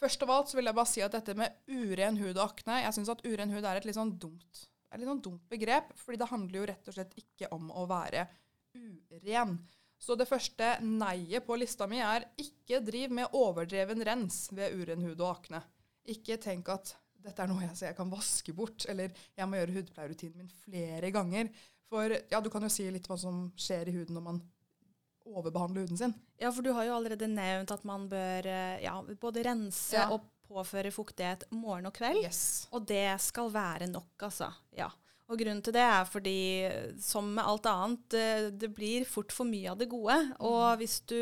først 0.00 0.22
av 0.22 0.30
alt 0.30 0.48
så 0.48 0.56
vil 0.56 0.66
jeg 0.66 0.74
bare 0.74 0.86
si 0.86 1.02
at 1.02 1.12
dette 1.12 1.34
med 1.34 1.52
uren 1.68 2.16
hud 2.16 2.36
og 2.36 2.44
akne 2.48 2.82
Jeg 2.82 2.94
syns 2.94 3.08
at 3.08 3.24
uren 3.26 3.50
hud 3.50 3.64
er 3.64 3.76
et 3.76 3.84
litt 3.84 3.96
sånn 3.96 4.18
dumt, 4.18 4.68
litt 4.96 5.08
sånn 5.08 5.22
dumt 5.22 5.48
begrep. 5.50 5.92
Fordi 5.94 6.18
det 6.18 6.32
handler 6.32 6.60
jo 6.60 6.66
rett 6.66 6.88
og 6.88 6.94
slett 6.94 7.12
ikke 7.14 7.52
om 7.52 7.70
å 7.70 7.84
være 7.86 8.26
uren. 8.72 9.58
Så 9.98 10.14
det 10.14 10.28
første 10.30 10.76
nei-et 10.84 11.46
på 11.46 11.56
lista 11.58 11.88
mi 11.90 11.98
er 12.02 12.28
ikke 12.38 12.80
driv 12.86 13.14
med 13.18 13.34
overdreven 13.34 14.04
rens 14.06 14.46
ved 14.54 14.76
uren 14.78 15.02
hud 15.08 15.18
og 15.18 15.32
akne. 15.32 15.62
Ikke 16.08 16.38
tenk 16.40 16.70
at 16.72 16.94
dette 17.18 17.42
er 17.42 17.50
noe 17.50 17.64
jeg, 17.64 17.74
jeg 17.90 17.96
kan 17.98 18.12
vaske 18.12 18.54
bort, 18.56 18.86
eller 18.88 19.10
jeg 19.36 19.48
må 19.50 19.58
gjøre 19.58 19.74
hudpleierutinen 19.74 20.44
min 20.44 20.54
flere 20.62 21.10
ganger. 21.14 21.50
For 21.88 22.14
ja, 22.14 22.40
du 22.40 22.50
kan 22.52 22.64
jo 22.64 22.70
si 22.72 22.86
litt 22.92 23.08
hva 23.10 23.18
som 23.20 23.48
skjer 23.58 23.90
i 23.90 23.96
huden 23.96 24.16
når 24.16 24.24
man 24.24 24.40
overbehandler 25.28 25.84
huden 25.84 26.00
sin. 26.00 26.14
Ja, 26.40 26.52
for 26.54 26.64
du 26.64 26.70
har 26.76 26.86
jo 26.86 26.96
allerede 26.96 27.28
nevnt 27.30 27.72
at 27.74 27.84
man 27.88 28.06
bør 28.08 28.48
eh, 28.48 28.78
ja, 28.84 28.94
både 29.20 29.44
rense 29.44 29.98
ja. 29.98 30.06
og 30.14 30.24
påføre 30.48 30.92
fuktighet 30.94 31.44
morgen 31.52 31.90
og 31.90 31.96
kveld. 31.98 32.22
Yes. 32.24 32.68
Og 32.72 32.86
det 32.88 33.10
skal 33.24 33.50
være 33.52 33.90
nok, 33.90 34.14
altså. 34.30 34.50
Ja. 34.76 34.88
Og 35.28 35.36
grunnen 35.36 35.60
til 35.64 35.74
det 35.76 35.84
er 35.84 36.06
fordi, 36.08 36.38
som 37.04 37.26
med 37.36 37.44
alt 37.44 37.66
annet, 37.68 38.14
det 38.56 38.70
blir 38.72 39.04
fort 39.04 39.34
for 39.34 39.48
mye 39.48 39.68
av 39.74 39.80
det 39.80 39.90
gode. 39.92 40.16
Og 40.40 40.62
mm. 40.64 40.78
hvis 40.80 41.00
du 41.10 41.18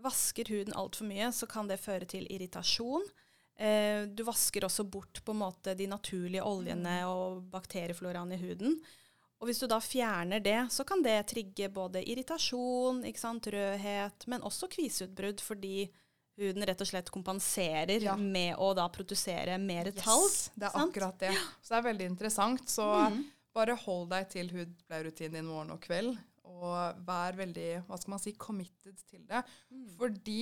vasker 0.00 0.48
huden 0.48 0.76
altfor 0.80 1.08
mye, 1.10 1.28
så 1.36 1.48
kan 1.50 1.68
det 1.68 1.80
føre 1.82 2.08
til 2.08 2.24
irritasjon. 2.32 3.04
Eh, 3.60 4.06
du 4.08 4.24
vasker 4.24 4.64
også 4.64 4.86
bort 4.88 5.20
på 5.24 5.34
en 5.34 5.42
måte 5.42 5.74
de 5.76 5.90
naturlige 5.90 6.44
oljene 6.46 7.02
mm. 7.02 7.10
og 7.12 7.42
bakteriefloraen 7.52 8.32
i 8.32 8.40
huden. 8.40 8.78
Og 9.40 9.48
hvis 9.48 9.60
du 9.60 9.66
da 9.68 9.78
fjerner 9.80 10.40
det, 10.44 10.58
så 10.72 10.84
kan 10.84 11.02
det 11.04 11.18
trigge 11.32 11.70
både 11.72 12.02
irritasjon, 12.04 13.02
rødhet, 13.04 14.26
men 14.28 14.42
også 14.44 14.68
kviseutbrudd, 14.68 15.40
fordi 15.40 15.88
huden 16.40 16.64
rett 16.64 16.80
og 16.80 16.88
slett 16.88 17.12
kompenserer 17.12 18.04
ja. 18.04 18.16
med 18.16 18.56
å 18.60 18.72
da 18.76 18.86
produsere 18.92 19.56
mer 19.60 19.92
talg. 19.96 20.28
Yes, 20.28 20.50
det 20.54 20.68
er 20.68 20.74
sant? 20.76 20.92
akkurat 20.92 21.20
det. 21.20 21.32
Så 21.60 21.72
det 21.72 21.78
er 21.78 21.86
veldig 21.88 22.08
interessant. 22.12 22.68
Så 22.68 22.84
mm. 22.84 23.22
Bare 23.56 23.74
hold 23.84 24.10
deg 24.12 24.28
til 24.30 24.50
hudpleierrutinen 24.54 25.40
din 25.40 25.48
morgen 25.50 25.72
og 25.74 25.80
kveld, 25.82 26.12
og 26.50 27.00
vær 27.06 27.36
veldig 27.38 27.68
hva 27.88 27.98
skal 27.98 28.14
man 28.14 28.22
si, 28.22 28.32
committed 28.38 29.00
til 29.10 29.24
det. 29.26 29.42
Mm. 29.70 29.88
Fordi 29.98 30.38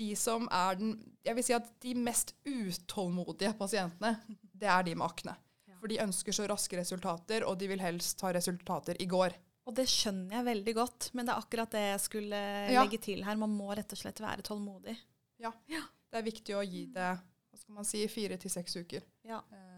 de 0.00 0.14
som 0.16 0.46
er 0.54 0.78
den 0.80 0.94
Jeg 1.26 1.36
vil 1.36 1.44
si 1.44 1.52
at 1.56 1.66
de 1.82 1.94
mest 1.98 2.34
utålmodige 2.48 3.52
pasientene, 3.58 4.14
det 4.56 4.68
er 4.68 4.82
de 4.86 4.94
med 4.96 5.06
akne. 5.10 5.36
For 5.80 5.88
de 5.88 5.96
ønsker 6.02 6.34
så 6.36 6.44
raske 6.48 6.76
resultater, 6.76 7.44
og 7.48 7.56
de 7.60 7.68
vil 7.70 7.80
helst 7.80 8.20
ha 8.20 8.32
resultater 8.36 8.98
i 9.00 9.06
går. 9.08 9.32
Og 9.68 9.74
det 9.76 9.86
skjønner 9.88 10.36
jeg 10.38 10.44
veldig 10.50 10.74
godt, 10.76 11.06
men 11.16 11.24
det 11.28 11.32
er 11.32 11.40
akkurat 11.40 11.72
det 11.72 11.84
jeg 11.86 12.00
skulle 12.04 12.40
Ja. 12.72 12.82
legge 12.82 12.98
til 13.00 13.22
her. 13.24 13.36
Man 13.40 13.52
må 13.56 13.70
rett 13.76 13.92
og 13.92 13.98
slett 14.00 14.20
være 14.20 14.42
tålmodig. 14.44 14.96
Ja. 15.38 15.52
Det 15.68 16.18
er 16.18 16.26
viktig 16.26 16.56
å 16.56 16.64
gi 16.66 16.84
det 16.86 17.10
hva 17.16 17.58
skal 17.58 17.74
man 17.74 17.84
si, 17.88 18.02
fire 18.08 18.36
til 18.36 18.50
seks 18.52 18.76
uker. 18.76 19.02
Ja. 19.24 19.40
Um, 19.52 19.69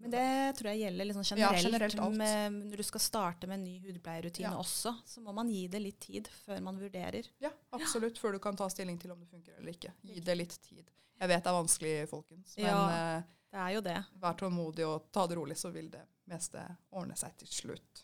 Men 0.00 0.10
det 0.14 0.56
tror 0.56 0.70
jeg 0.72 0.80
gjelder 0.80 1.04
liksom 1.10 1.24
Ja, 1.38 1.50
generelt. 1.52 1.64
generelt 1.66 1.98
alt. 2.00 2.16
med, 2.16 2.52
når 2.70 2.76
du 2.76 2.82
skal 2.88 3.00
starte 3.00 3.46
med 3.46 3.58
en 3.58 3.64
ny 3.64 3.74
hudpleierrutine 3.84 4.48
Ja. 4.50 4.56
også, 4.56 4.94
så 5.04 5.20
må 5.20 5.34
man 5.34 5.48
gi 5.52 5.66
det 5.68 5.82
litt 5.82 6.00
tid 6.00 6.28
før 6.46 6.60
man 6.62 6.78
vurderer. 6.80 7.26
Ja, 7.40 7.50
absolutt. 7.72 8.18
Før 8.18 8.32
du 8.32 8.38
kan 8.38 8.56
ta 8.56 8.68
stilling 8.68 8.98
til 8.98 9.10
om 9.12 9.20
det 9.20 9.28
funker 9.28 9.52
eller 9.58 9.72
ikke. 9.72 9.92
Gi 10.02 10.20
det 10.20 10.36
litt 10.38 10.56
tid. 10.62 10.84
Jeg 11.20 11.28
vet 11.28 11.44
det 11.44 11.50
er 11.52 11.58
vanskelig, 11.62 12.08
folkens, 12.08 12.56
men 12.56 12.66
Ja. 12.66 13.16
eh, 13.18 13.22
Det 13.52 13.58
er 13.60 13.70
jo 13.74 13.80
det. 13.82 14.04
vær 14.18 14.34
tålmodig 14.38 14.86
og 14.86 15.12
ta 15.12 15.26
det 15.26 15.36
rolig, 15.36 15.56
så 15.56 15.70
vil 15.72 15.90
det 15.90 16.06
meste 16.26 16.64
ordne 16.92 17.16
seg 17.16 17.36
til 17.36 17.48
slutt. 17.48 18.02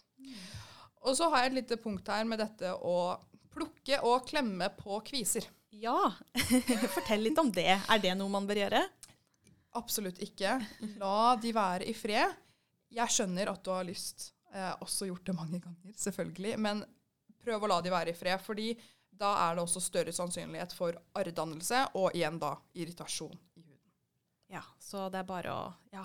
Og 1.07 1.17
så 1.17 1.31
har 1.31 1.45
jeg 1.45 1.53
et 1.57 1.65
lite 1.65 1.77
punkt 1.83 2.07
her 2.09 2.25
med 2.25 2.39
dette 2.41 2.73
å 2.75 3.19
plukke 3.55 4.03
og 4.03 4.27
klemme 4.27 4.69
på 4.77 5.01
kviser. 5.07 5.47
Ja, 5.73 6.11
fortell 6.97 7.21
litt 7.23 7.39
om 7.39 7.51
det. 7.53 7.67
Er 7.89 7.99
det 8.03 8.15
noe 8.17 8.29
man 8.33 8.47
bør 8.49 8.55
gjøre? 8.57 8.83
Absolutt 9.77 10.19
ikke. 10.25 10.57
La 11.01 11.37
de 11.41 11.53
være 11.57 11.87
i 11.89 11.95
fred. 11.97 12.35
Jeg 12.97 13.13
skjønner 13.13 13.51
at 13.53 13.63
du 13.67 13.71
har 13.75 13.85
lyst. 13.85 14.31
Jeg 14.53 14.63
har 14.63 14.79
også 14.85 15.09
gjort 15.11 15.25
det 15.29 15.35
mange 15.37 15.59
ganger, 15.61 15.93
selvfølgelig. 16.01 16.55
Men 16.65 16.85
prøv 17.45 17.63
å 17.67 17.69
la 17.71 17.81
de 17.85 17.91
være 17.93 18.13
i 18.15 18.17
fred, 18.17 18.41
fordi 18.43 18.71
da 19.17 19.31
er 19.47 19.57
det 19.57 19.65
også 19.65 19.81
større 19.81 20.13
sannsynlighet 20.13 20.73
for 20.77 20.97
arrdannelse 21.17 21.87
og 21.97 22.13
igjen 22.17 22.39
da 22.41 22.55
irritasjon 22.77 23.37
i 23.57 23.63
huden. 23.65 23.91
Ja, 24.53 24.63
så 24.81 25.07
det 25.13 25.23
er 25.23 25.29
bare 25.29 25.53
å 25.55 25.63
ja, 25.93 26.03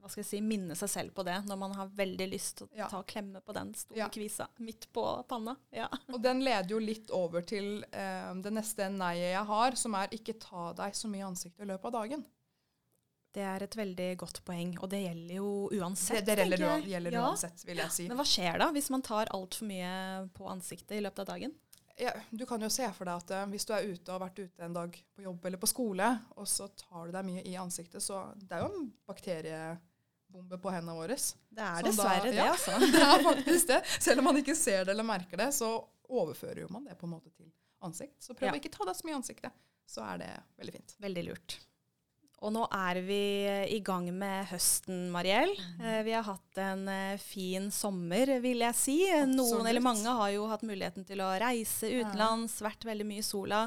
hva 0.00 0.08
skal 0.08 0.22
jeg 0.22 0.28
si, 0.30 0.40
minne 0.40 0.72
seg 0.78 0.88
selv 0.88 1.12
på 1.16 1.24
det 1.28 1.34
når 1.44 1.58
man 1.60 1.74
har 1.76 1.90
veldig 1.98 2.28
lyst 2.32 2.56
til 2.62 2.66
å 2.70 2.78
Ja. 2.80 2.88
ta 2.88 3.02
og 3.02 3.06
klemme 3.12 3.42
på 3.44 3.52
den 3.52 3.74
store 3.76 3.98
Ja. 4.00 4.08
kvisa 4.08 4.46
midt 4.64 4.88
på 4.96 5.04
panna. 5.28 5.56
Ja. 5.76 5.88
Og 6.08 6.22
den 6.24 6.40
leder 6.40 6.70
jo 6.72 6.78
litt 6.80 7.10
over 7.12 7.42
til 7.44 7.84
eh, 7.92 8.32
det 8.40 8.52
neste 8.56 8.88
nei-et 8.88 9.34
jeg 9.36 9.44
har, 9.52 9.76
som 9.76 9.94
er 10.00 10.08
ikke 10.16 10.38
ta 10.40 10.72
deg 10.80 10.96
så 10.96 11.08
mye 11.12 11.20
i 11.20 11.28
ansiktet 11.28 11.60
i 11.60 11.68
løpet 11.68 11.84
av 11.92 11.92
dagen. 12.00 12.24
Det 13.32 13.42
er 13.46 13.62
et 13.62 13.76
veldig 13.78 14.06
godt 14.18 14.40
poeng, 14.44 14.72
og 14.82 14.88
det 14.90 15.04
gjelder 15.04 15.34
jo 15.36 15.50
uansett. 15.78 16.24
Det, 16.26 16.34
det 16.34 16.46
gjelder, 16.48 16.80
gjelder 16.90 17.12
Ja. 17.14 17.26
uansett, 17.28 17.62
vil 17.68 17.76
jeg 17.78 17.90
si. 17.94 18.08
Men 18.10 18.16
hva 18.18 18.24
skjer 18.26 18.58
da 18.58 18.70
hvis 18.74 18.90
man 18.90 19.02
tar 19.06 19.30
altfor 19.30 19.68
mye 19.70 19.92
på 20.34 20.48
ansiktet 20.50 20.96
i 20.98 21.00
løpet 21.04 21.22
av 21.22 21.26
dagen? 21.34 21.54
Ja, 22.00 22.14
du 22.32 22.46
kan 22.48 22.60
jo 22.64 22.68
se 22.72 22.88
for 22.96 23.04
deg 23.04 23.14
at 23.20 23.30
uh, 23.30 23.44
hvis 23.52 23.66
du 23.68 23.74
er 23.76 23.84
ute 23.86 24.08
og 24.10 24.16
har 24.16 24.22
vært 24.30 24.38
ute 24.40 24.64
en 24.64 24.72
dag 24.74 24.94
på 25.14 25.22
jobb 25.22 25.44
eller 25.46 25.58
på 25.60 25.68
skole, 25.68 26.06
og 26.34 26.48
så 26.48 26.66
tar 26.80 27.06
du 27.06 27.12
deg 27.12 27.26
mye 27.28 27.42
i 27.46 27.54
ansiktet, 27.60 28.02
så 28.02 28.22
det 28.40 28.56
er 28.56 28.64
jo 28.64 28.70
en 28.80 28.88
bakteriebombe 29.06 30.58
på 30.62 30.72
hendene 30.74 30.96
våre. 30.96 31.16
Det 31.50 31.66
er 31.66 31.86
dessverre 31.86 32.32
da- 32.32 32.32
dessverre 32.32 32.32
det, 32.32 32.48
altså. 32.50 32.78
Det 32.96 33.04
er 33.04 33.24
faktisk 33.28 33.68
det. 33.68 33.80
Selv 34.00 34.18
om 34.24 34.30
man 34.30 34.40
ikke 34.42 34.56
ser 34.56 34.84
det 34.88 34.94
eller 34.96 35.06
merker 35.06 35.36
det, 35.44 35.50
så 35.54 35.70
overfører 36.10 36.62
jo 36.64 36.68
man 36.72 36.84
det 36.88 36.96
på 36.98 37.06
en 37.06 37.14
måte 37.14 37.30
til 37.36 37.50
ansikt. 37.84 38.16
Så 38.24 38.34
prøv 38.34 38.48
Ja. 38.50 38.52
å 38.56 38.60
ikke 38.60 38.72
ta 38.74 38.84
deg 38.88 38.96
så 38.98 39.06
mye 39.06 39.14
i 39.14 39.20
ansiktet, 39.20 39.52
så 39.86 40.02
er 40.08 40.18
det 40.24 40.30
veldig 40.58 40.72
fint. 40.80 40.96
Veldig 41.04 41.24
lurt. 41.30 41.58
Og 42.40 42.52
nå 42.54 42.62
er 42.72 42.98
vi 43.04 43.16
i 43.76 43.80
gang 43.84 44.06
med 44.16 44.46
høsten, 44.48 45.10
Mariell. 45.12 45.50
Mhm. 45.52 45.80
Eh, 45.84 46.02
Vi 46.06 46.12
har 46.16 46.22
hatt 46.24 46.56
en 46.64 46.86
eh, 46.88 47.18
fin 47.20 47.66
sommer, 47.70 48.40
vil 48.40 48.62
jeg 48.64 48.74
si. 48.78 48.96
Noen 49.28 49.66
eller 49.68 49.80
mange 49.84 50.08
har 50.08 50.30
jo 50.32 50.46
hatt 50.48 50.62
muligheten 50.64 51.04
til 51.04 51.20
å 51.20 51.28
reise 51.38 51.90
utenlands, 52.00 52.56
vært 52.64 52.86
veldig 52.88 53.04
mye 53.10 53.20
i 53.20 53.26
sola. 53.28 53.66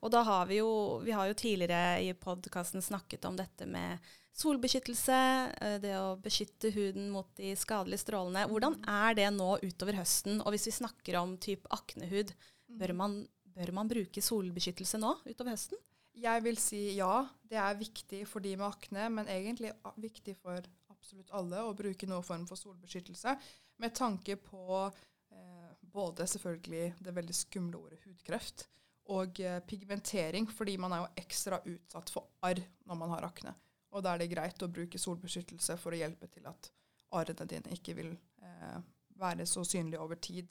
Og 0.00 0.10
da 0.10 0.22
har 0.24 0.46
vi 0.48 0.62
jo, 0.62 0.70
vi 1.04 1.12
har 1.12 1.28
jo 1.28 1.34
tidligere 1.36 2.00
i 2.00 2.14
podkasten 2.16 2.80
snakket 2.80 3.28
om 3.28 3.36
dette 3.36 3.66
med 3.68 3.98
solbeskyttelse, 4.34 5.20
eh, 5.60 5.78
det 5.84 5.92
å 6.00 6.16
beskytte 6.18 6.72
huden 6.74 7.10
mot 7.12 7.28
de 7.36 7.52
skadelige 7.54 8.06
strålene. 8.06 8.48
Hvordan 8.48 8.80
Mhm. 8.80 8.88
er 8.88 9.14
det 9.14 9.30
nå 9.36 9.58
utover 9.62 10.00
høsten? 10.00 10.40
Og 10.40 10.52
hvis 10.54 10.64
vi 10.66 10.72
snakker 10.80 11.20
om 11.20 11.36
type 11.36 11.68
aknehud, 11.70 12.32
Mhm. 12.70 12.78
bør 12.80 12.94
man, 12.96 13.28
bør 13.54 13.72
man 13.72 13.88
bruke 13.88 14.20
solbeskyttelse 14.24 14.98
nå 14.98 15.14
utover 15.26 15.50
høsten? 15.52 15.76
Jeg 16.14 16.44
vil 16.44 16.58
si 16.62 16.80
ja, 16.94 17.24
det 17.50 17.58
er 17.58 17.78
viktig 17.78 18.22
for 18.30 18.44
de 18.44 18.54
med 18.58 18.68
akne, 18.68 19.08
men 19.10 19.30
egentlig 19.30 19.72
viktig 20.00 20.36
for 20.38 20.62
absolutt 20.92 21.32
alle 21.34 21.64
å 21.66 21.74
bruke 21.76 22.06
noen 22.08 22.24
form 22.24 22.46
for 22.48 22.60
solbeskyttelse, 22.60 23.34
med 23.82 23.96
tanke 23.98 24.36
på 24.38 24.78
eh, 24.86 25.72
både 25.80 26.26
selvfølgelig 26.30 26.94
det 27.02 27.16
veldig 27.16 27.36
skumle 27.36 27.80
ordet 27.82 28.00
hudkreft, 28.06 28.68
og 29.12 29.40
eh, 29.42 29.58
pigmentering, 29.66 30.46
fordi 30.48 30.78
man 30.80 30.94
er 30.94 31.02
jo 31.02 31.24
ekstra 31.24 31.58
utsatt 31.66 32.14
for 32.14 32.30
arr 32.46 32.62
når 32.86 33.00
man 33.02 33.12
har 33.16 33.26
akne. 33.26 33.52
Og 33.94 34.02
da 34.02 34.14
er 34.14 34.22
det 34.22 34.32
greit 34.32 34.62
å 34.64 34.70
bruke 34.70 34.98
solbeskyttelse 34.98 35.76
for 35.82 35.94
å 35.94 35.98
hjelpe 35.98 36.30
til 36.32 36.46
at 36.50 36.70
arrene 37.14 37.46
dine 37.50 37.74
ikke 37.76 37.94
vil 37.98 38.14
eh, 38.14 38.78
være 39.20 39.46
så 39.46 39.62
synlige 39.66 40.02
over 40.02 40.18
tid. 40.18 40.50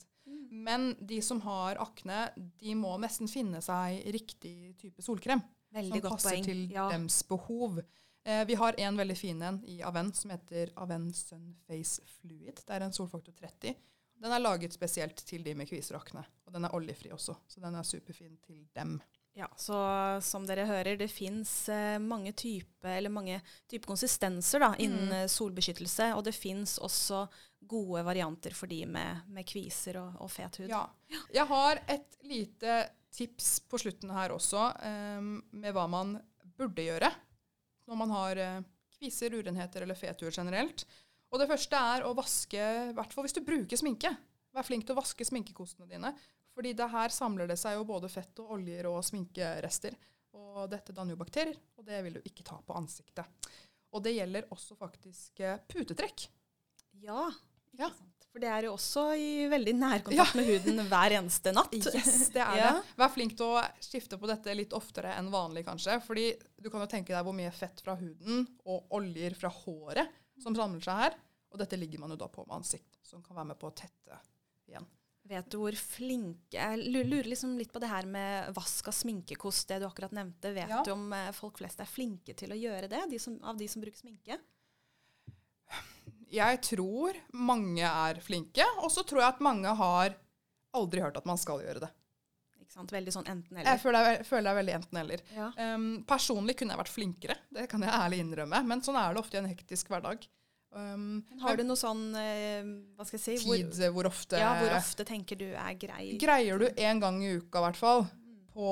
Men 0.50 0.94
de 1.00 1.20
som 1.22 1.40
har 1.40 1.76
akne, 1.82 2.30
de 2.60 2.74
må 2.74 2.94
nesten 3.00 3.28
finne 3.30 3.60
seg 3.64 4.04
riktig 4.14 4.76
type 4.80 5.02
solkrem 5.02 5.42
Veldig 5.74 6.00
som 6.02 6.10
passer 6.10 6.30
poeng. 6.36 6.44
til 6.44 6.70
Ja. 6.72 6.88
dems 6.90 7.22
behov. 7.28 7.80
Eh, 8.24 8.44
vi 8.48 8.54
har 8.54 8.74
en 8.78 8.96
veldig 8.96 9.16
fin 9.16 9.42
en 9.42 9.62
i 9.68 9.82
Aven 9.82 10.12
som 10.14 10.30
heter 10.30 10.70
Aven 10.76 11.12
Sun 11.12 11.54
Face 11.66 12.00
Fluid. 12.20 12.56
Det 12.66 12.70
er 12.70 12.80
en 12.86 12.92
solfaktor 12.92 13.32
30. 13.36 13.74
Den 14.22 14.32
er 14.32 14.38
laget 14.40 14.72
spesielt 14.72 15.16
til 15.16 15.42
de 15.44 15.54
med 15.54 15.68
kviser 15.68 15.96
og 15.96 16.04
akne. 16.06 16.24
Og 16.46 16.52
den 16.52 16.64
er 16.64 16.72
oljefri 16.72 17.10
også, 17.12 17.36
så 17.48 17.60
den 17.60 17.74
er 17.74 17.82
superfin 17.82 18.38
til 18.46 18.66
dem. 18.74 19.00
Ja, 19.34 19.48
så 19.58 19.74
som 20.22 20.44
dere 20.46 20.62
hører, 20.68 20.96
det 20.98 21.08
fins 21.10 21.68
eh, 21.68 21.96
mange 21.98 22.30
typer 22.38 23.02
type 23.66 23.86
konsistenser 23.86 24.60
da, 24.62 24.74
innen 24.78 25.08
Mm. 25.08 25.12
eh, 25.12 25.26
solbeskyttelse. 25.26 26.12
Og 26.14 26.22
det 26.24 26.34
fins 26.34 26.78
også 26.78 27.24
gode 27.66 28.04
varianter 28.04 28.54
for 28.54 28.66
de 28.70 28.84
med, 28.86 29.22
med 29.28 29.44
kviser 29.44 29.96
og, 29.98 30.14
og 30.20 30.30
fet 30.30 30.56
hud. 30.60 30.68
Ja. 30.68 30.84
Jeg 31.32 31.46
har 31.46 31.80
et 31.88 32.16
lite 32.22 32.76
tips 33.10 33.60
på 33.70 33.78
slutten 33.78 34.10
her 34.14 34.30
også, 34.30 34.68
eh, 34.82 35.20
med 35.52 35.72
hva 35.74 35.88
man 35.90 36.20
burde 36.56 36.82
gjøre 36.86 37.10
når 37.88 37.96
man 37.96 38.10
har 38.10 38.36
eh, 38.40 38.60
kviser, 38.98 39.34
urenheter 39.34 39.82
eller 39.82 39.98
fet 39.98 40.20
hud 40.22 40.32
generelt. 40.32 40.84
Og 41.32 41.40
det 41.40 41.48
første 41.50 41.74
er 41.74 42.04
å 42.06 42.14
vaske, 42.14 42.54
i 42.90 42.94
hvert 42.94 43.12
fall 43.12 43.24
hvis 43.26 43.34
du 43.34 43.42
bruker 43.42 43.76
sminke. 43.76 44.14
Vær 44.54 44.62
flink 44.62 44.86
til 44.86 44.94
å 44.94 45.00
vaske 45.00 45.26
sminkekostene 45.26 45.88
dine. 45.90 46.14
Fordi 46.54 46.72
det 46.78 46.86
her 46.92 47.08
samler 47.10 47.48
det 47.50 47.56
seg 47.58 47.74
jo 47.78 47.84
både 47.88 48.08
fett 48.12 48.38
og 48.44 48.52
oljer 48.58 48.86
og 48.90 49.00
sminkerester. 49.04 49.96
Og 50.34 50.68
dette 50.70 50.94
danner 50.94 51.14
jo 51.16 51.20
bakterier, 51.20 51.56
og 51.78 51.84
det 51.86 51.98
vil 52.06 52.16
du 52.18 52.20
ikke 52.26 52.44
ta 52.46 52.60
på 52.62 52.76
ansiktet. 52.78 53.26
Og 53.94 54.02
det 54.02 54.12
gjelder 54.16 54.46
også 54.54 54.76
faktisk 54.78 55.40
eh, 55.46 55.58
putetrekk. 55.70 56.28
Ja, 57.02 57.28
Ja. 57.78 57.88
sant. 57.90 58.10
For 58.34 58.42
det 58.42 58.48
er 58.50 58.64
jo 58.66 58.72
også 58.74 59.02
i 59.14 59.46
veldig 59.46 59.72
nærkontakt 59.78 60.34
med 60.34 60.46
huden 60.48 60.80
hver 60.90 61.12
eneste 61.20 61.52
natt. 61.54 61.70
Yes, 61.94 62.30
det 62.34 62.42
er 62.42 62.56
Ja. 62.58 62.70
det. 62.74 62.82
Vær 62.98 63.12
flink 63.14 63.36
til 63.38 63.46
å 63.46 63.60
skifte 63.82 64.18
på 64.18 64.26
dette 64.26 64.54
litt 64.58 64.74
oftere 64.74 65.12
enn 65.18 65.30
vanlig, 65.30 65.62
kanskje. 65.68 66.00
Fordi 66.02 66.24
du 66.58 66.66
kan 66.70 66.82
jo 66.82 66.88
tenke 66.90 67.14
deg 67.14 67.22
hvor 67.26 67.34
mye 67.38 67.52
fett 67.54 67.78
fra 67.84 67.94
huden 67.98 68.42
og 68.66 68.90
oljer 68.98 69.36
fra 69.38 69.50
håret 69.54 70.10
som 70.42 70.54
samler 70.58 70.82
seg 70.82 70.98
her. 71.04 71.14
Og 71.54 71.58
dette 71.62 71.78
ligger 71.78 72.02
man 72.02 72.10
jo 72.10 72.18
da 72.18 72.26
på 72.26 72.42
med 72.48 72.56
ansikt, 72.58 72.98
som 73.06 73.22
kan 73.22 73.36
være 73.38 73.52
med 73.52 73.58
på 73.62 73.70
å 73.70 73.74
tette 73.78 74.18
igjen. 74.66 74.86
Vet 75.24 75.46
du 75.48 75.56
hvor 75.56 75.72
flinke 75.80 76.52
Jeg 76.58 76.80
lurer 76.92 77.24
liksom 77.30 77.54
litt 77.56 77.70
på 77.72 77.80
det 77.80 77.88
her 77.88 78.04
med 78.04 78.50
vask 78.56 78.90
av 78.90 78.92
sminkekost, 78.96 79.68
det 79.70 79.78
du 79.80 79.86
akkurat 79.88 80.12
nevnte. 80.12 80.52
Vet 80.52 80.68
Ja. 80.68 80.82
du 80.84 80.92
om 80.92 81.06
eh, 81.16 81.30
folk 81.32 81.58
flest 81.62 81.80
er 81.80 81.88
flinke 81.88 82.34
til 82.36 82.52
å 82.52 82.58
gjøre 82.58 82.90
det, 82.92 83.00
de 83.10 83.18
som, 83.18 83.38
av 83.42 83.56
de 83.56 83.68
som 83.68 83.80
bruker 83.84 83.98
sminke? 84.02 84.36
Jeg 86.34 86.60
tror 86.66 87.16
mange 87.32 87.84
er 87.86 88.20
flinke, 88.24 88.64
og 88.82 88.90
så 88.92 89.04
tror 89.06 89.22
jeg 89.22 89.32
at 89.36 89.42
mange 89.44 89.70
har 89.78 90.16
aldri 90.74 91.00
hørt 91.04 91.16
at 91.20 91.28
man 91.28 91.38
skal 91.38 91.62
gjøre 91.62 91.84
det. 91.86 91.90
Ikke 92.60 92.74
sant? 92.74 92.90
Veldig 92.92 93.12
sånn 93.14 93.28
enten-eller. 93.30 93.68
jeg 93.70 93.80
føler 94.26 94.48
det 94.48 94.50
er 94.52 94.58
veldig 94.58 94.74
enten-eller. 94.80 95.22
Ja. 95.36 95.50
Um, 95.76 95.84
personlig 96.08 96.56
kunne 96.58 96.74
jeg 96.74 96.82
vært 96.82 96.92
flinkere, 96.94 97.36
det 97.54 97.68
kan 97.70 97.84
jeg 97.86 97.94
ærlig 97.94 98.18
innrømme, 98.24 98.64
men 98.66 98.82
sånn 98.82 98.98
er 98.98 99.14
det 99.14 99.22
ofte 99.22 99.38
i 99.38 99.42
en 99.44 99.50
hektisk 99.52 99.92
hverdag. 99.94 100.26
Um, 100.74 101.22
Har 101.38 101.54
du 101.54 101.62
noe 101.62 101.78
sånn 101.78 102.08
eh, 102.18 102.66
Hva 102.98 103.04
skal 103.06 103.20
jeg 103.20 103.22
si? 103.22 103.34
tid 103.46 103.76
Hvor, 103.78 103.92
hvor, 103.94 104.08
ofte 104.10 104.40
ja, 104.40 104.56
hvor 104.58 104.72
ofte 104.74 105.04
tenker 105.06 105.38
du 105.38 105.46
er 105.52 105.76
grei? 105.78 106.16
Greier 106.18 106.58
du 106.58 106.66
en 106.66 107.02
gang 107.02 107.20
i 107.22 107.36
uka, 107.38 107.60
i 107.60 107.66
hvert 107.68 107.78
fall, 107.78 108.06
på 108.50 108.70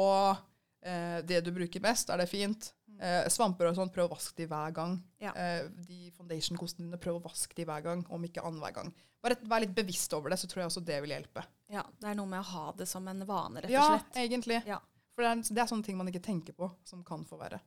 eh, 0.82 1.20
det 1.28 1.44
du 1.46 1.52
bruker 1.54 1.84
mest, 1.84 2.10
er 2.10 2.18
det 2.18 2.26
fint. 2.30 2.72
Eh, 3.02 3.28
svamper 3.30 3.70
og 3.70 3.78
sånt, 3.78 3.94
prøv 3.94 4.10
å 4.10 4.14
vaske 4.16 4.36
de 4.38 4.46
hver 4.50 4.74
gang. 4.74 4.96
Ja. 5.22 5.32
Eh, 5.38 5.68
de 5.86 6.10
foundation-kostene 6.16 6.86
dine, 6.86 7.00
prøv 7.02 7.18
å 7.18 7.24
vaske 7.24 7.56
de 7.58 7.66
hver 7.66 7.82
gang, 7.86 8.04
om 8.14 8.26
ikke 8.26 8.44
annenhver 8.46 8.76
gang. 8.76 8.92
Bare 9.22 9.38
vær 9.46 9.62
litt 9.62 9.74
bevisst 9.74 10.14
over 10.18 10.34
det, 10.34 10.38
så 10.42 10.50
tror 10.50 10.64
jeg 10.64 10.72
også 10.72 10.82
det 10.86 10.98
vil 11.04 11.14
hjelpe. 11.14 11.44
Ja, 11.72 11.84
Det 11.98 12.10
er 12.10 12.18
noe 12.18 12.30
med 12.30 12.42
å 12.42 12.48
ha 12.50 12.72
det 12.78 12.86
som 12.90 13.06
en 13.10 13.22
vane, 13.26 13.62
rett 13.62 13.70
og 13.70 13.78
Ja, 13.78 14.00
egentlig. 14.18 14.58
Ja. 14.66 14.78
For 15.14 15.24
det 15.24 15.30
er, 15.30 15.42
det 15.54 15.62
er 15.62 15.70
sånne 15.70 15.86
ting 15.86 15.98
man 15.98 16.10
ikke 16.10 16.24
tenker 16.24 16.56
på, 16.56 16.70
som 16.88 17.02
kan 17.06 17.22
få 17.28 17.38
verre. 17.40 17.60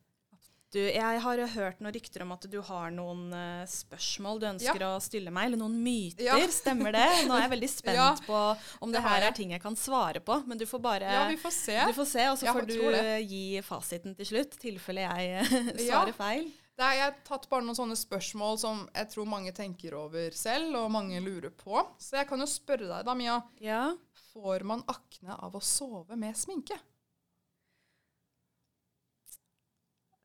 Du, 0.75 0.81
jeg 0.83 1.19
har 1.23 1.39
hørt 1.53 1.77
noen 1.79 1.93
rykter 1.95 2.25
om 2.25 2.33
at 2.35 2.45
du 2.51 2.57
har 2.67 2.89
noen 2.91 3.29
uh, 3.31 3.63
spørsmål 3.69 4.41
du 4.41 4.47
ønsker 4.49 4.83
ja. 4.83 4.89
å 4.97 5.03
stille 5.03 5.31
meg, 5.31 5.47
eller 5.47 5.61
noen 5.61 5.77
myter. 5.79 6.25
Ja. 6.27 6.35
Stemmer 6.51 6.91
det? 6.91 7.05
Nå 7.29 7.37
er 7.37 7.45
jeg 7.45 7.51
veldig 7.53 7.69
spent 7.77 7.95
ja, 7.95 8.09
på 8.25 8.41
om 8.83 8.91
det, 8.91 8.97
det 8.97 9.03
her 9.05 9.27
er 9.29 9.37
ting 9.37 9.53
jeg 9.55 9.63
kan 9.63 9.77
svare 9.79 10.19
på. 10.19 10.41
Men 10.49 10.59
du 10.59 10.65
får 10.67 10.81
bare 10.83 11.13
Ja, 11.15 11.23
vi 11.31 11.39
får 11.39 11.53
se. 11.55 11.77
Du 11.87 11.95
får 11.95 12.09
se, 12.09 12.25
Og 12.33 12.39
så 12.41 12.51
får 12.51 12.67
du 12.67 12.75
gi 13.23 13.45
fasiten 13.63 14.17
til 14.19 14.27
slutt, 14.33 14.57
i 14.59 14.63
tilfelle 14.65 15.05
jeg 15.07 15.47
svarer 15.85 16.15
feil. 16.17 16.49
Det 16.75 16.83
er, 16.83 16.97
jeg 16.97 17.05
har 17.05 17.15
tatt 17.23 17.47
bare 17.47 17.63
noen 17.63 17.77
sånne 17.77 17.95
spørsmål 17.95 18.59
som 18.59 18.81
jeg 18.89 19.07
tror 19.13 19.29
mange 19.31 19.53
tenker 19.55 19.95
over 19.95 20.35
selv, 20.35 20.75
og 20.81 20.91
mange 20.91 21.21
lurer 21.23 21.53
på. 21.55 21.79
Så 22.03 22.19
jeg 22.19 22.27
kan 22.27 22.43
jo 22.43 22.49
spørre 22.51 22.89
deg 22.89 23.07
da, 23.07 23.15
Mia. 23.15 23.37
Ja. 23.63 23.85
Får 24.33 24.67
man 24.67 24.83
akne 24.91 25.39
av 25.39 25.55
å 25.55 25.63
sove 25.63 26.19
med 26.19 26.35
sminke? 26.35 26.75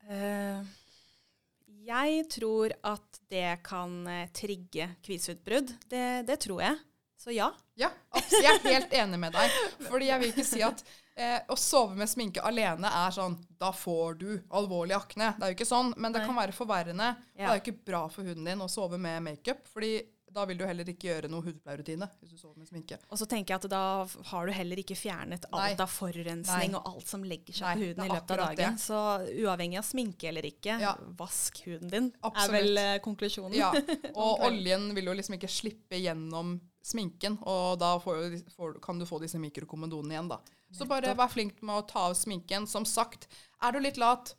jeg 1.87 2.25
tror 2.31 2.73
at 2.83 3.21
det 3.31 3.61
kan 3.65 3.93
uh, 4.07 4.25
trigge 4.35 4.89
kviseutbrudd. 5.05 5.71
Det, 5.87 6.05
det, 6.27 6.39
tror 6.43 6.63
jeg. 6.65 6.79
Så 7.21 7.33
ja. 7.35 7.51
Ja, 7.79 7.89
jeg 8.33 8.49
er 8.49 8.65
helt 8.65 8.93
enig 8.97 9.21
med 9.21 9.33
deg. 9.37 9.61
Fordi 9.87 10.09
jeg 10.09 10.21
vil 10.21 10.33
ikke 10.33 10.47
si 10.47 10.61
at 10.65 10.83
Eh, 11.21 11.41
å 11.51 11.57
sove 11.59 11.97
med 11.99 12.07
sminke 12.07 12.39
alene 12.47 12.87
er 12.87 13.11
sånn 13.11 13.33
Da 13.59 13.73
får 13.75 14.15
du 14.21 14.29
alvorlig 14.55 14.95
akne. 14.95 15.33
Det 15.35 15.43
er 15.43 15.51
jo 15.51 15.57
ikke 15.57 15.67
sånn, 15.67 15.91
men 15.97 16.15
det 16.15 16.21
Nei. 16.21 16.29
kan 16.29 16.37
være 16.39 16.55
forverrende. 16.55 17.09
Ja. 17.35 17.43
Det 17.43 17.49
er 17.49 17.57
jo 17.57 17.63
ikke 17.65 17.89
bra 17.91 18.01
for 18.09 18.27
huden 18.27 18.47
din 18.47 18.63
å 18.63 18.69
sove 18.71 18.99
med 19.01 19.19
makeup. 19.25 19.67
fordi 19.73 19.99
da 20.31 20.45
vil 20.47 20.59
du 20.59 20.63
heller 20.67 20.87
ikke 20.87 21.09
gjøre 21.09 21.29
noe 21.31 21.43
hudpleierrutine 21.45 22.07
hvis 22.21 22.33
du 22.33 22.39
sover 22.39 22.55
med 22.59 22.69
sminke. 22.69 22.97
Og 23.11 23.19
så 23.19 23.27
tenker 23.29 23.53
jeg 23.53 23.63
at 23.63 23.67
da 23.71 23.83
har 24.31 24.47
du 24.47 24.53
heller 24.55 24.81
ikke 24.81 24.97
fjernet 24.97 25.47
alt 25.49 25.75
Nei. 25.75 25.83
av 25.83 25.91
forurensning 25.91 26.73
Nei. 26.73 26.79
og 26.79 26.89
alt 26.93 27.11
som 27.11 27.25
legger 27.27 27.57
seg 27.57 27.67
Nei, 27.67 27.73
på 27.73 27.89
huden 27.89 28.05
i 28.05 28.09
løpet 28.11 28.33
av 28.35 28.41
dagen. 28.45 28.77
Det. 28.77 28.85
Så 28.85 29.01
uavhengig 29.43 29.81
av 29.81 29.87
sminke 29.87 30.29
eller 30.31 30.47
ikke, 30.47 30.77
ja. 30.83 30.95
vask 31.19 31.61
huden 31.67 31.91
din, 31.91 32.09
Absolutt. 32.21 32.47
er 32.47 32.55
vel 32.57 32.81
uh, 32.81 32.95
konklusjonen. 33.03 33.57
Ja, 33.59 33.71
og 34.15 34.47
oljen 34.47 34.89
vil 34.97 35.11
jo 35.11 35.17
liksom 35.19 35.37
ikke 35.37 35.51
slippe 35.51 35.99
gjennom 36.01 36.57
sminken, 36.81 37.37
og 37.45 37.77
da 37.81 37.93
får, 38.01 38.39
får, 38.55 38.79
kan 38.83 38.99
du 39.01 39.05
få 39.09 39.19
disse 39.21 39.39
mikrokommodonene 39.41 40.17
igjen, 40.17 40.31
da. 40.31 40.41
Så 40.71 40.87
bare 40.87 41.11
vær 41.19 41.27
flink 41.27 41.59
med 41.67 41.81
å 41.81 41.87
ta 41.87 42.05
av 42.07 42.15
sminken. 42.15 42.63
Som 42.69 42.85
sagt, 42.87 43.27
er 43.59 43.75
du 43.75 43.81
litt 43.83 43.99
lat, 43.99 44.31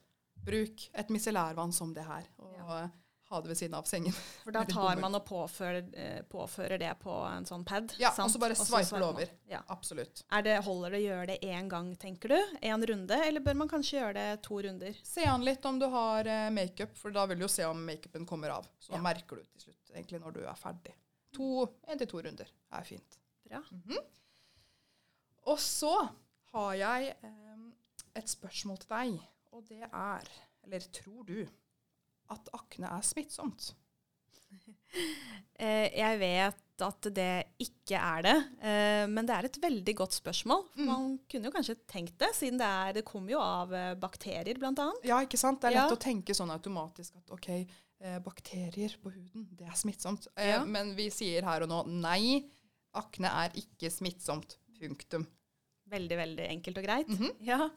bruk 0.42 0.86
et 0.96 1.12
micellærvann 1.12 1.74
som 1.76 1.92
det 1.94 2.06
her. 2.06 2.24
Og 2.40 2.56
ja. 2.56 2.78
Ha 3.32 3.40
det 3.42 3.50
ved 3.50 3.58
siden 3.58 3.76
av 3.78 3.88
sengen. 3.88 4.14
For 4.44 4.54
da 4.54 4.62
tar 4.70 5.00
man 5.02 5.18
og 5.18 5.24
påfører, 5.28 5.88
eh, 5.98 6.20
påfører, 6.30 6.78
det 6.82 6.92
på 7.02 7.16
en 7.28 7.48
sånn 7.48 7.64
pad? 7.68 7.94
Ja, 8.00 8.12
sant? 8.14 8.28
og 8.28 8.34
så 8.36 8.42
bare 8.42 8.56
sveiper 8.58 9.02
det 9.02 9.08
over. 9.08 9.34
Ja. 9.50 9.62
Absolutt. 9.74 10.24
Det, 10.46 10.56
holder 10.66 10.96
det 10.96 11.00
å 11.00 11.04
gjøre 11.06 11.26
det 11.32 11.38
én 11.48 11.70
gang, 11.72 11.92
tenker 12.00 12.34
du? 12.34 12.56
Én 12.62 12.86
runde? 12.92 13.18
Eller 13.26 13.44
bør 13.44 13.58
man 13.64 13.70
kanskje 13.72 13.98
gjøre 13.98 14.16
det 14.18 14.42
to 14.46 14.60
runder? 14.64 14.98
Se 15.06 15.26
an 15.28 15.44
litt 15.46 15.64
om 15.68 15.80
du 15.80 15.88
har 15.92 16.28
uh, 16.28 16.48
makeup, 16.54 16.96
for 16.98 17.14
da 17.14 17.26
vil 17.30 17.40
du 17.40 17.46
jo 17.46 17.52
se 17.52 17.66
om 17.68 17.84
makeupen 17.86 18.26
kommer 18.28 18.56
av. 18.58 18.68
Så 18.82 18.94
ja. 18.96 19.02
merker 19.04 19.40
du 19.40 19.46
til 19.46 19.68
slutt 19.68 19.94
egentlig 19.94 20.22
når 20.22 20.38
du 20.38 20.42
er 20.46 20.58
ferdig. 20.58 20.96
To, 21.36 21.66
Én 21.88 22.00
til 22.00 22.10
to 22.10 22.20
runder 22.24 22.48
er 22.76 22.84
fint. 22.84 23.18
Bra. 23.48 23.62
Mm 23.70 23.82
-hmm. 23.88 24.02
Og 25.50 25.58
så 25.60 26.08
har 26.52 26.74
jeg 26.74 27.14
eh, 27.24 27.64
et 28.14 28.28
spørsmål 28.28 28.78
til 28.78 28.88
deg, 28.88 29.20
og 29.52 29.64
det 29.68 29.82
er 29.82 30.32
Eller 30.62 30.80
tror 30.94 31.22
du 31.26 31.46
at 32.30 32.52
akne 32.56 32.90
er 32.92 33.06
smittsomt? 33.06 33.72
eh, 35.62 35.88
jeg 35.96 36.20
vet 36.20 36.60
at 36.82 37.08
det 37.14 37.32
ikke 37.62 37.98
er 37.98 38.24
det, 38.26 38.36
eh, 38.64 39.04
men 39.10 39.26
det 39.28 39.34
er 39.36 39.48
et 39.48 39.58
veldig 39.62 39.94
godt 40.00 40.16
spørsmål. 40.16 40.64
Mm. 40.74 40.88
Man 40.88 41.06
kunne 41.30 41.48
jo 41.48 41.54
kanskje 41.54 41.78
tenkt 41.90 42.18
det, 42.20 42.32
siden 42.36 42.58
det, 42.60 42.68
er, 42.68 42.96
det 42.98 43.04
kommer 43.08 43.34
jo 43.34 43.42
av 43.42 43.70
bakterier 43.70 44.02
bakterier, 44.02 44.58
bl.a. 44.58 44.88
Ja, 45.06 45.20
ikke 45.24 45.40
sant. 45.40 45.62
Det 45.62 45.70
er 45.70 45.78
lett 45.78 45.92
ja. 45.92 45.98
å 45.98 46.00
tenke 46.00 46.36
sånn 46.36 46.52
automatisk 46.54 47.18
at 47.20 47.34
OK, 47.34 47.50
eh, 47.52 48.18
bakterier 48.24 48.96
på 49.02 49.12
huden, 49.14 49.46
det 49.58 49.68
er 49.68 49.78
smittsomt. 49.78 50.28
Eh, 50.36 50.54
ja. 50.54 50.64
Men 50.64 50.94
vi 50.98 51.08
sier 51.14 51.46
her 51.46 51.64
og 51.66 51.70
nå 51.70 51.84
nei, 52.02 52.42
akne 52.98 53.30
er 53.44 53.54
ikke 53.62 53.92
smittsomt. 53.92 54.58
Punktum. 54.82 55.28
Veldig, 55.92 56.16
veldig 56.18 56.46
enkelt 56.48 56.78
og 56.80 56.84
greit. 56.84 57.08
Mm 57.08 57.18
-hmm. 57.18 57.32
Ja. 57.46 57.70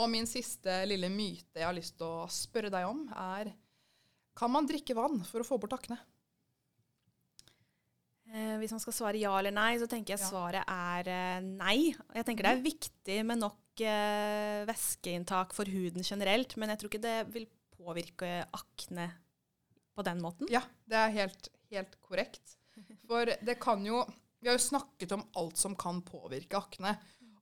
Og 0.00 0.08
min 0.08 0.28
siste 0.28 0.80
lille 0.88 1.10
myte 1.12 1.60
jeg 1.60 1.66
har 1.66 1.76
lyst 1.76 1.98
til 2.00 2.08
å 2.08 2.28
spørre 2.32 2.72
deg 2.72 2.88
om, 2.88 3.04
er 3.12 3.52
Kan 4.38 4.52
man 4.54 4.68
drikke 4.68 4.96
vann 4.96 5.20
for 5.28 5.42
å 5.42 5.46
få 5.46 5.58
bort 5.60 5.74
akne? 5.76 5.98
Eh, 8.30 8.56
hvis 8.60 8.70
man 8.70 8.80
skal 8.82 8.94
svare 8.94 9.20
ja 9.20 9.32
eller 9.36 9.52
nei, 9.52 9.72
så 9.80 9.88
tenker 9.90 10.14
jeg 10.14 10.22
ja. 10.22 10.28
svaret 10.30 10.68
er 10.70 11.10
eh, 11.10 11.40
nei. 11.42 11.90
Jeg 12.14 12.26
tenker 12.26 12.46
det 12.46 12.52
er 12.52 12.60
mhm. 12.60 12.68
viktig 12.68 13.16
med 13.26 13.40
nok 13.42 13.82
eh, 13.82 14.62
væskeinntak 14.68 15.56
for 15.56 15.68
huden 15.68 16.06
generelt, 16.06 16.54
men 16.60 16.70
jeg 16.70 16.80
tror 16.80 16.92
ikke 16.92 17.02
det 17.08 17.18
vil 17.34 17.48
påvirke 17.74 18.30
akne 18.54 19.08
på 19.96 20.06
den 20.06 20.22
måten. 20.22 20.48
Ja, 20.52 20.62
det 20.88 21.00
er 21.00 21.16
helt, 21.18 21.50
helt 21.74 21.98
korrekt. 22.06 22.56
For 23.10 23.26
det 23.26 23.58
kan 23.60 23.82
jo 23.84 24.04
Vi 24.40 24.48
har 24.48 24.54
jo 24.56 24.62
snakket 24.62 25.10
om 25.12 25.26
alt 25.36 25.58
som 25.60 25.74
kan 25.76 25.98
påvirke 26.00 26.56
akne. 26.56 26.94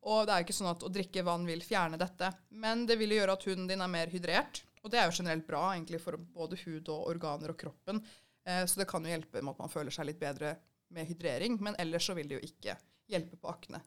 Og 0.07 0.27
det 0.27 0.35
er 0.35 0.41
jo 0.41 0.47
ikke 0.47 0.59
sånn 0.61 0.71
at 0.71 0.85
å 0.87 0.93
drikke 0.93 1.25
vann 1.27 1.47
vil 1.49 1.63
fjerne 1.65 1.99
dette. 2.01 2.31
Men 2.51 2.87
det 2.87 2.99
vil 3.01 3.17
gjøre 3.17 3.35
at 3.35 3.45
huden 3.49 3.67
din 3.71 3.83
er 3.83 3.91
mer 3.93 4.13
hydrert. 4.13 4.63
Og 4.85 4.93
det 4.93 5.01
er 5.01 5.09
jo 5.09 5.19
generelt 5.19 5.47
bra 5.47 5.73
egentlig 5.75 6.01
for 6.03 6.17
både 6.17 6.59
hud 6.63 6.89
og 6.95 7.11
organer 7.11 7.53
og 7.53 7.59
kroppen. 7.61 8.01
Eh, 8.47 8.65
så 8.65 8.81
det 8.81 8.89
kan 8.91 9.05
jo 9.05 9.13
hjelpe 9.13 9.43
med 9.43 9.57
at 9.57 9.63
man 9.65 9.73
føler 9.73 9.95
seg 9.95 10.09
litt 10.09 10.21
bedre 10.21 10.55
med 10.95 11.09
hydrering. 11.11 11.59
Men 11.61 11.77
ellers 11.83 12.07
så 12.09 12.17
vil 12.19 12.31
det 12.31 12.39
jo 12.39 12.51
ikke 12.51 12.79
hjelpe 13.11 13.41
på 13.41 13.51
akne. 13.51 13.83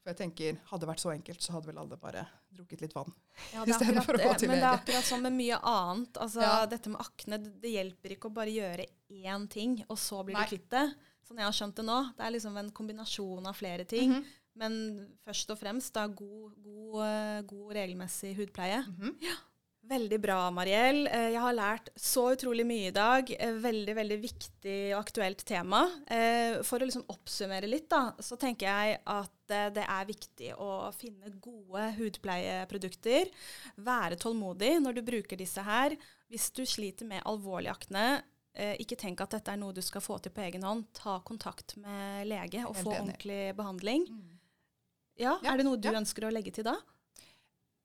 For 0.00 0.14
jeg 0.14 0.20
tenker, 0.22 0.56
Hadde 0.70 0.86
det 0.86 0.88
vært 0.88 1.02
så 1.02 1.12
enkelt, 1.12 1.42
så 1.44 1.52
hadde 1.52 1.68
vel 1.68 1.78
alle 1.82 1.98
bare 2.00 2.24
drukket 2.56 2.80
litt 2.86 2.96
vann. 2.96 3.12
Ja, 3.52 3.66
Istedenfor 3.68 4.16
å 4.16 4.22
gå 4.22 4.32
til 4.40 4.48
lege. 4.48 4.54
Men 4.54 4.62
det 4.62 4.70
er 4.70 4.78
akkurat 4.78 5.08
sånn 5.10 5.24
med 5.26 5.36
mye 5.36 5.60
annet. 5.60 6.20
Altså, 6.24 6.42
ja. 6.46 6.54
Dette 6.70 6.92
med 6.92 7.04
akne, 7.04 7.38
det, 7.44 7.52
det, 7.60 7.74
hjelper 7.76 8.16
ikke 8.16 8.30
å 8.30 8.36
bare 8.40 8.54
gjøre 8.54 8.88
én 9.20 9.46
ting, 9.52 9.76
og 9.88 10.00
så 10.00 10.22
blir 10.24 10.38
Nei. 10.38 10.46
du 10.48 10.54
kvitt 10.54 10.70
det. 10.72 10.86
Sånn 11.28 11.42
jeg 11.42 11.46
har 11.46 11.56
skjønt 11.60 11.76
det 11.78 11.84
nå. 11.86 11.98
Det 12.16 12.24
er 12.26 12.34
liksom 12.34 12.56
en 12.58 12.72
kombinasjon 12.74 13.50
av 13.52 13.58
flere 13.60 13.84
ting. 13.84 14.14
Mm 14.14 14.22
-hmm. 14.22 14.38
Men 14.58 14.74
først 15.24 15.52
og 15.52 15.60
fremst 15.60 15.94
da 15.94 16.06
god, 16.08 16.56
god, 16.64 16.98
eh, 17.06 17.38
god 17.48 17.76
regelmessig 17.78 18.34
hudpleie. 18.38 18.82
Mm 18.86 18.96
-hmm. 19.00 19.14
ja. 19.28 19.36
Veldig 19.90 20.20
bra, 20.20 20.50
Mariell. 20.50 21.06
Eh, 21.08 21.30
jeg 21.32 21.40
har 21.40 21.52
lært 21.52 21.88
så 21.96 22.32
utrolig 22.32 22.66
mye 22.66 22.88
i 22.88 22.94
dag. 22.94 23.30
Eh, 23.38 23.52
veldig 23.52 23.94
veldig 23.96 24.18
viktig 24.22 24.94
og 24.94 25.00
aktuelt 25.00 25.44
tema. 25.44 25.80
For 26.62 26.78
å 26.78 26.84
liksom 26.84 27.06
oppsummere 27.08 27.66
litt, 27.66 27.88
da, 27.90 28.14
så 28.18 28.36
tenker 28.36 28.66
jeg 28.66 29.00
at 29.04 29.32
det 29.74 29.82
er 29.82 30.04
viktig 30.06 30.54
å 30.54 30.92
finne 30.92 31.30
gode 31.40 31.94
hudpleieprodukter. 31.96 33.30
Være 33.76 34.16
tålmodig 34.16 34.80
når 34.80 34.92
du 34.92 35.02
bruker 35.02 35.36
disse 35.36 35.62
her. 35.62 35.96
Hvis 36.28 36.50
du 36.52 36.64
sliter 36.66 37.04
med 37.04 37.22
alvorlig 37.24 37.70
akne, 37.70 38.22
ikke 38.54 38.96
tenk 38.96 39.20
at 39.20 39.30
dette 39.30 39.50
er 39.50 39.56
noe 39.56 39.72
du 39.72 39.82
skal 39.82 40.00
få 40.00 40.18
til 40.18 40.30
på 40.30 40.40
egen 40.40 40.62
hånd. 40.62 40.86
Ta 40.92 41.20
kontakt 41.20 41.76
med 41.76 42.28
lege 42.28 42.64
og 42.68 42.76
få 42.76 42.92
ordentlig 42.92 43.56
behandling. 43.56 44.06
Mm. 44.06 44.39
Ja, 45.20 45.36
ja, 45.44 45.52
Er 45.52 45.60
det 45.60 45.66
noe 45.68 45.76
du 45.76 45.90
ja. 45.90 45.98
ønsker 46.00 46.24
å 46.26 46.32
legge 46.32 46.52
til 46.56 46.64
da? 46.66 46.76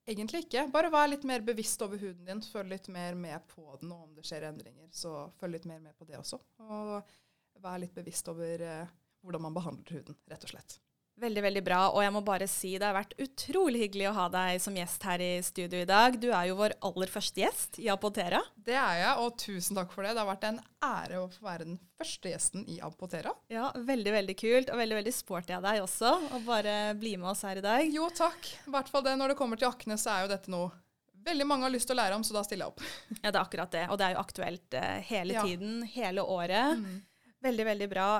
Egentlig 0.06 0.44
ikke. 0.46 0.68
Bare 0.72 0.90
vær 0.94 1.10
litt 1.10 1.26
mer 1.26 1.42
bevisst 1.44 1.82
over 1.82 1.98
huden 2.00 2.28
din. 2.28 2.40
Følg 2.46 2.70
litt 2.70 2.88
mer 2.94 3.16
med 3.18 3.42
på 3.50 3.64
den, 3.80 3.90
og 3.92 4.06
om 4.06 4.14
det 4.16 4.24
skjer 4.26 4.46
endringer, 4.48 4.88
så 4.94 5.26
følg 5.40 5.58
litt 5.58 5.66
mer 5.68 5.82
med 5.82 5.96
på 5.98 6.06
det 6.08 6.20
også. 6.20 6.38
Og 6.62 7.62
vær 7.64 7.80
litt 7.82 7.96
bevisst 7.96 8.28
over 8.30 8.62
uh, 8.62 8.94
hvordan 9.26 9.48
man 9.48 9.56
behandler 9.56 9.98
huden, 9.98 10.18
rett 10.30 10.46
og 10.46 10.52
slett. 10.54 10.78
Veldig, 11.16 11.42
veldig 11.46 11.62
bra. 11.64 11.78
Og 11.94 12.02
jeg 12.04 12.12
må 12.12 12.20
bare 12.24 12.46
si 12.50 12.74
det 12.76 12.84
har 12.84 12.96
vært 12.96 13.14
utrolig 13.22 13.86
hyggelig 13.86 14.10
å 14.10 14.16
ha 14.18 14.26
deg 14.32 14.60
som 14.60 14.74
gjest 14.76 15.06
her 15.08 15.22
i 15.24 15.30
studio 15.44 15.80
i 15.80 15.88
dag. 15.88 16.18
Du 16.20 16.28
er 16.28 16.50
jo 16.50 16.58
vår 16.58 16.74
aller 16.84 17.12
første 17.12 17.40
gjest 17.40 17.78
i 17.80 17.88
Apotera. 17.92 18.42
Det 18.52 18.76
er 18.76 19.00
jeg, 19.00 19.12
og 19.24 19.38
tusen 19.40 19.80
takk 19.80 19.94
for 19.94 20.04
det. 20.04 20.12
Det 20.12 20.20
har 20.20 20.28
vært 20.28 20.44
en 20.50 20.60
ære 20.84 21.22
å 21.22 21.30
få 21.32 21.46
være 21.48 21.68
den 21.70 21.78
første 21.96 22.34
gjesten 22.34 22.66
i 22.68 22.76
Apotera. 22.84 23.32
Ja, 23.52 23.70
veldig, 23.74 24.12
veldig 24.18 24.36
kult. 24.36 24.72
Og 24.74 24.82
veldig, 24.82 24.98
veldig 25.00 25.14
sporty 25.16 25.56
av 25.56 25.64
deg 25.64 25.80
også 25.86 26.12
å 26.36 26.42
bare 26.44 26.76
bli 27.00 27.16
med 27.16 27.32
oss 27.32 27.46
her 27.48 27.62
i 27.62 27.64
dag. 27.64 27.88
Jo, 27.88 28.10
takk. 28.12 28.52
I 28.66 28.76
hvert 28.76 28.92
fall 28.92 29.08
det. 29.08 29.16
Når 29.16 29.32
det 29.32 29.38
kommer 29.40 29.60
til 29.60 29.70
akne, 29.70 29.96
så 29.96 30.12
er 30.12 30.26
jo 30.26 30.34
dette 30.36 30.52
noe 30.52 30.68
veldig 31.26 31.48
mange 31.48 31.66
har 31.66 31.72
lyst 31.74 31.88
til 31.88 31.96
å 31.96 32.02
lære 32.02 32.20
om, 32.20 32.22
så 32.22 32.36
da 32.36 32.44
stiller 32.46 32.66
jeg 32.68 32.76
opp. 32.76 32.84
ja, 33.24 33.30
det 33.30 33.34
er 33.34 33.42
akkurat 33.42 33.72
det. 33.72 33.88
Og 33.88 33.98
det 33.98 34.06
er 34.10 34.14
jo 34.18 34.22
aktuelt 34.22 34.76
uh, 34.76 34.92
hele 35.08 35.40
ja. 35.40 35.48
tiden, 35.48 35.80
hele 35.96 36.28
året. 36.36 36.76
Mm. 36.76 37.00
Veldig, 37.46 37.66
veldig 37.72 37.88
bra. 37.90 38.10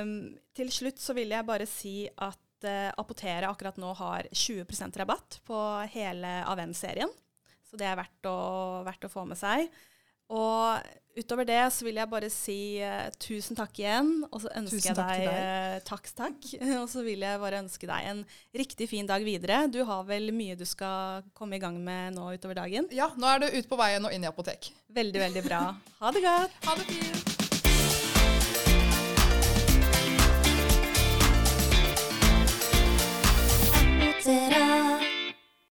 Um, 0.00 0.16
til 0.56 0.72
slutt 0.72 1.00
så 1.02 1.14
vil 1.16 1.36
jeg 1.36 1.48
bare 1.48 1.68
si 1.68 1.98
at 2.08 2.40
uh, 2.64 2.92
Apoteret 2.96 3.48
akkurat 3.48 3.76
nå 3.80 3.92
har 3.98 4.28
20% 4.32 4.96
rabatt 5.02 5.40
på 5.46 5.58
hele 5.92 6.38
Aven-serien. 6.48 7.10
Så 7.66 7.78
det 7.78 7.88
er 7.90 7.98
verdt 7.98 8.30
å, 8.30 8.38
verdt 8.86 9.08
å, 9.08 9.12
få 9.12 9.26
med 9.28 9.38
seg. 9.38 9.66
Og 10.32 10.80
utover 11.16 11.46
det 11.46 11.60
så 11.72 11.86
vil 11.86 12.00
jeg 12.00 12.10
bare 12.10 12.30
si 12.32 12.58
uh, 12.80 13.10
tusen 13.22 13.58
takk 13.58 13.78
igjen. 13.82 14.10
Og 14.30 14.42
så 14.44 14.52
ønsker 14.58 14.90
jeg 14.90 14.98
deg, 14.98 15.26
deg. 15.26 15.36
Uh, 15.36 15.76
takk, 15.86 16.10
takk. 16.16 16.50
og 16.82 16.88
så 16.92 17.04
vil 17.06 17.26
jeg 17.26 17.42
bare 17.42 17.62
ønske 17.64 17.90
deg 17.90 18.10
en 18.12 18.24
riktig 18.56 18.90
fin 18.90 19.08
dag 19.08 19.26
videre. 19.26 19.64
Du 19.68 19.82
har 19.86 20.06
vel 20.08 20.32
mye 20.36 20.58
du 20.58 20.66
skal 20.68 21.26
komme 21.36 21.58
i 21.58 21.62
gang 21.62 21.78
med 21.82 22.16
nå 22.16 22.32
utover 22.36 22.62
dagen? 22.62 22.90
Ja, 22.94 23.10
nå 23.18 23.30
er 23.32 23.44
du 23.44 23.50
ut 23.58 23.70
på 23.70 23.80
veien 23.80 24.06
og 24.06 24.14
inn 24.14 24.26
i 24.26 24.30
apotek. 24.30 24.72
Veldig, 24.96 25.24
veldig 25.28 25.48
bra. 25.48 25.64
Ha 26.00 26.14
det 26.14 26.24
godt. 26.26 26.62
Ha 26.66 26.78
det 26.80 26.92
fint. 26.92 27.35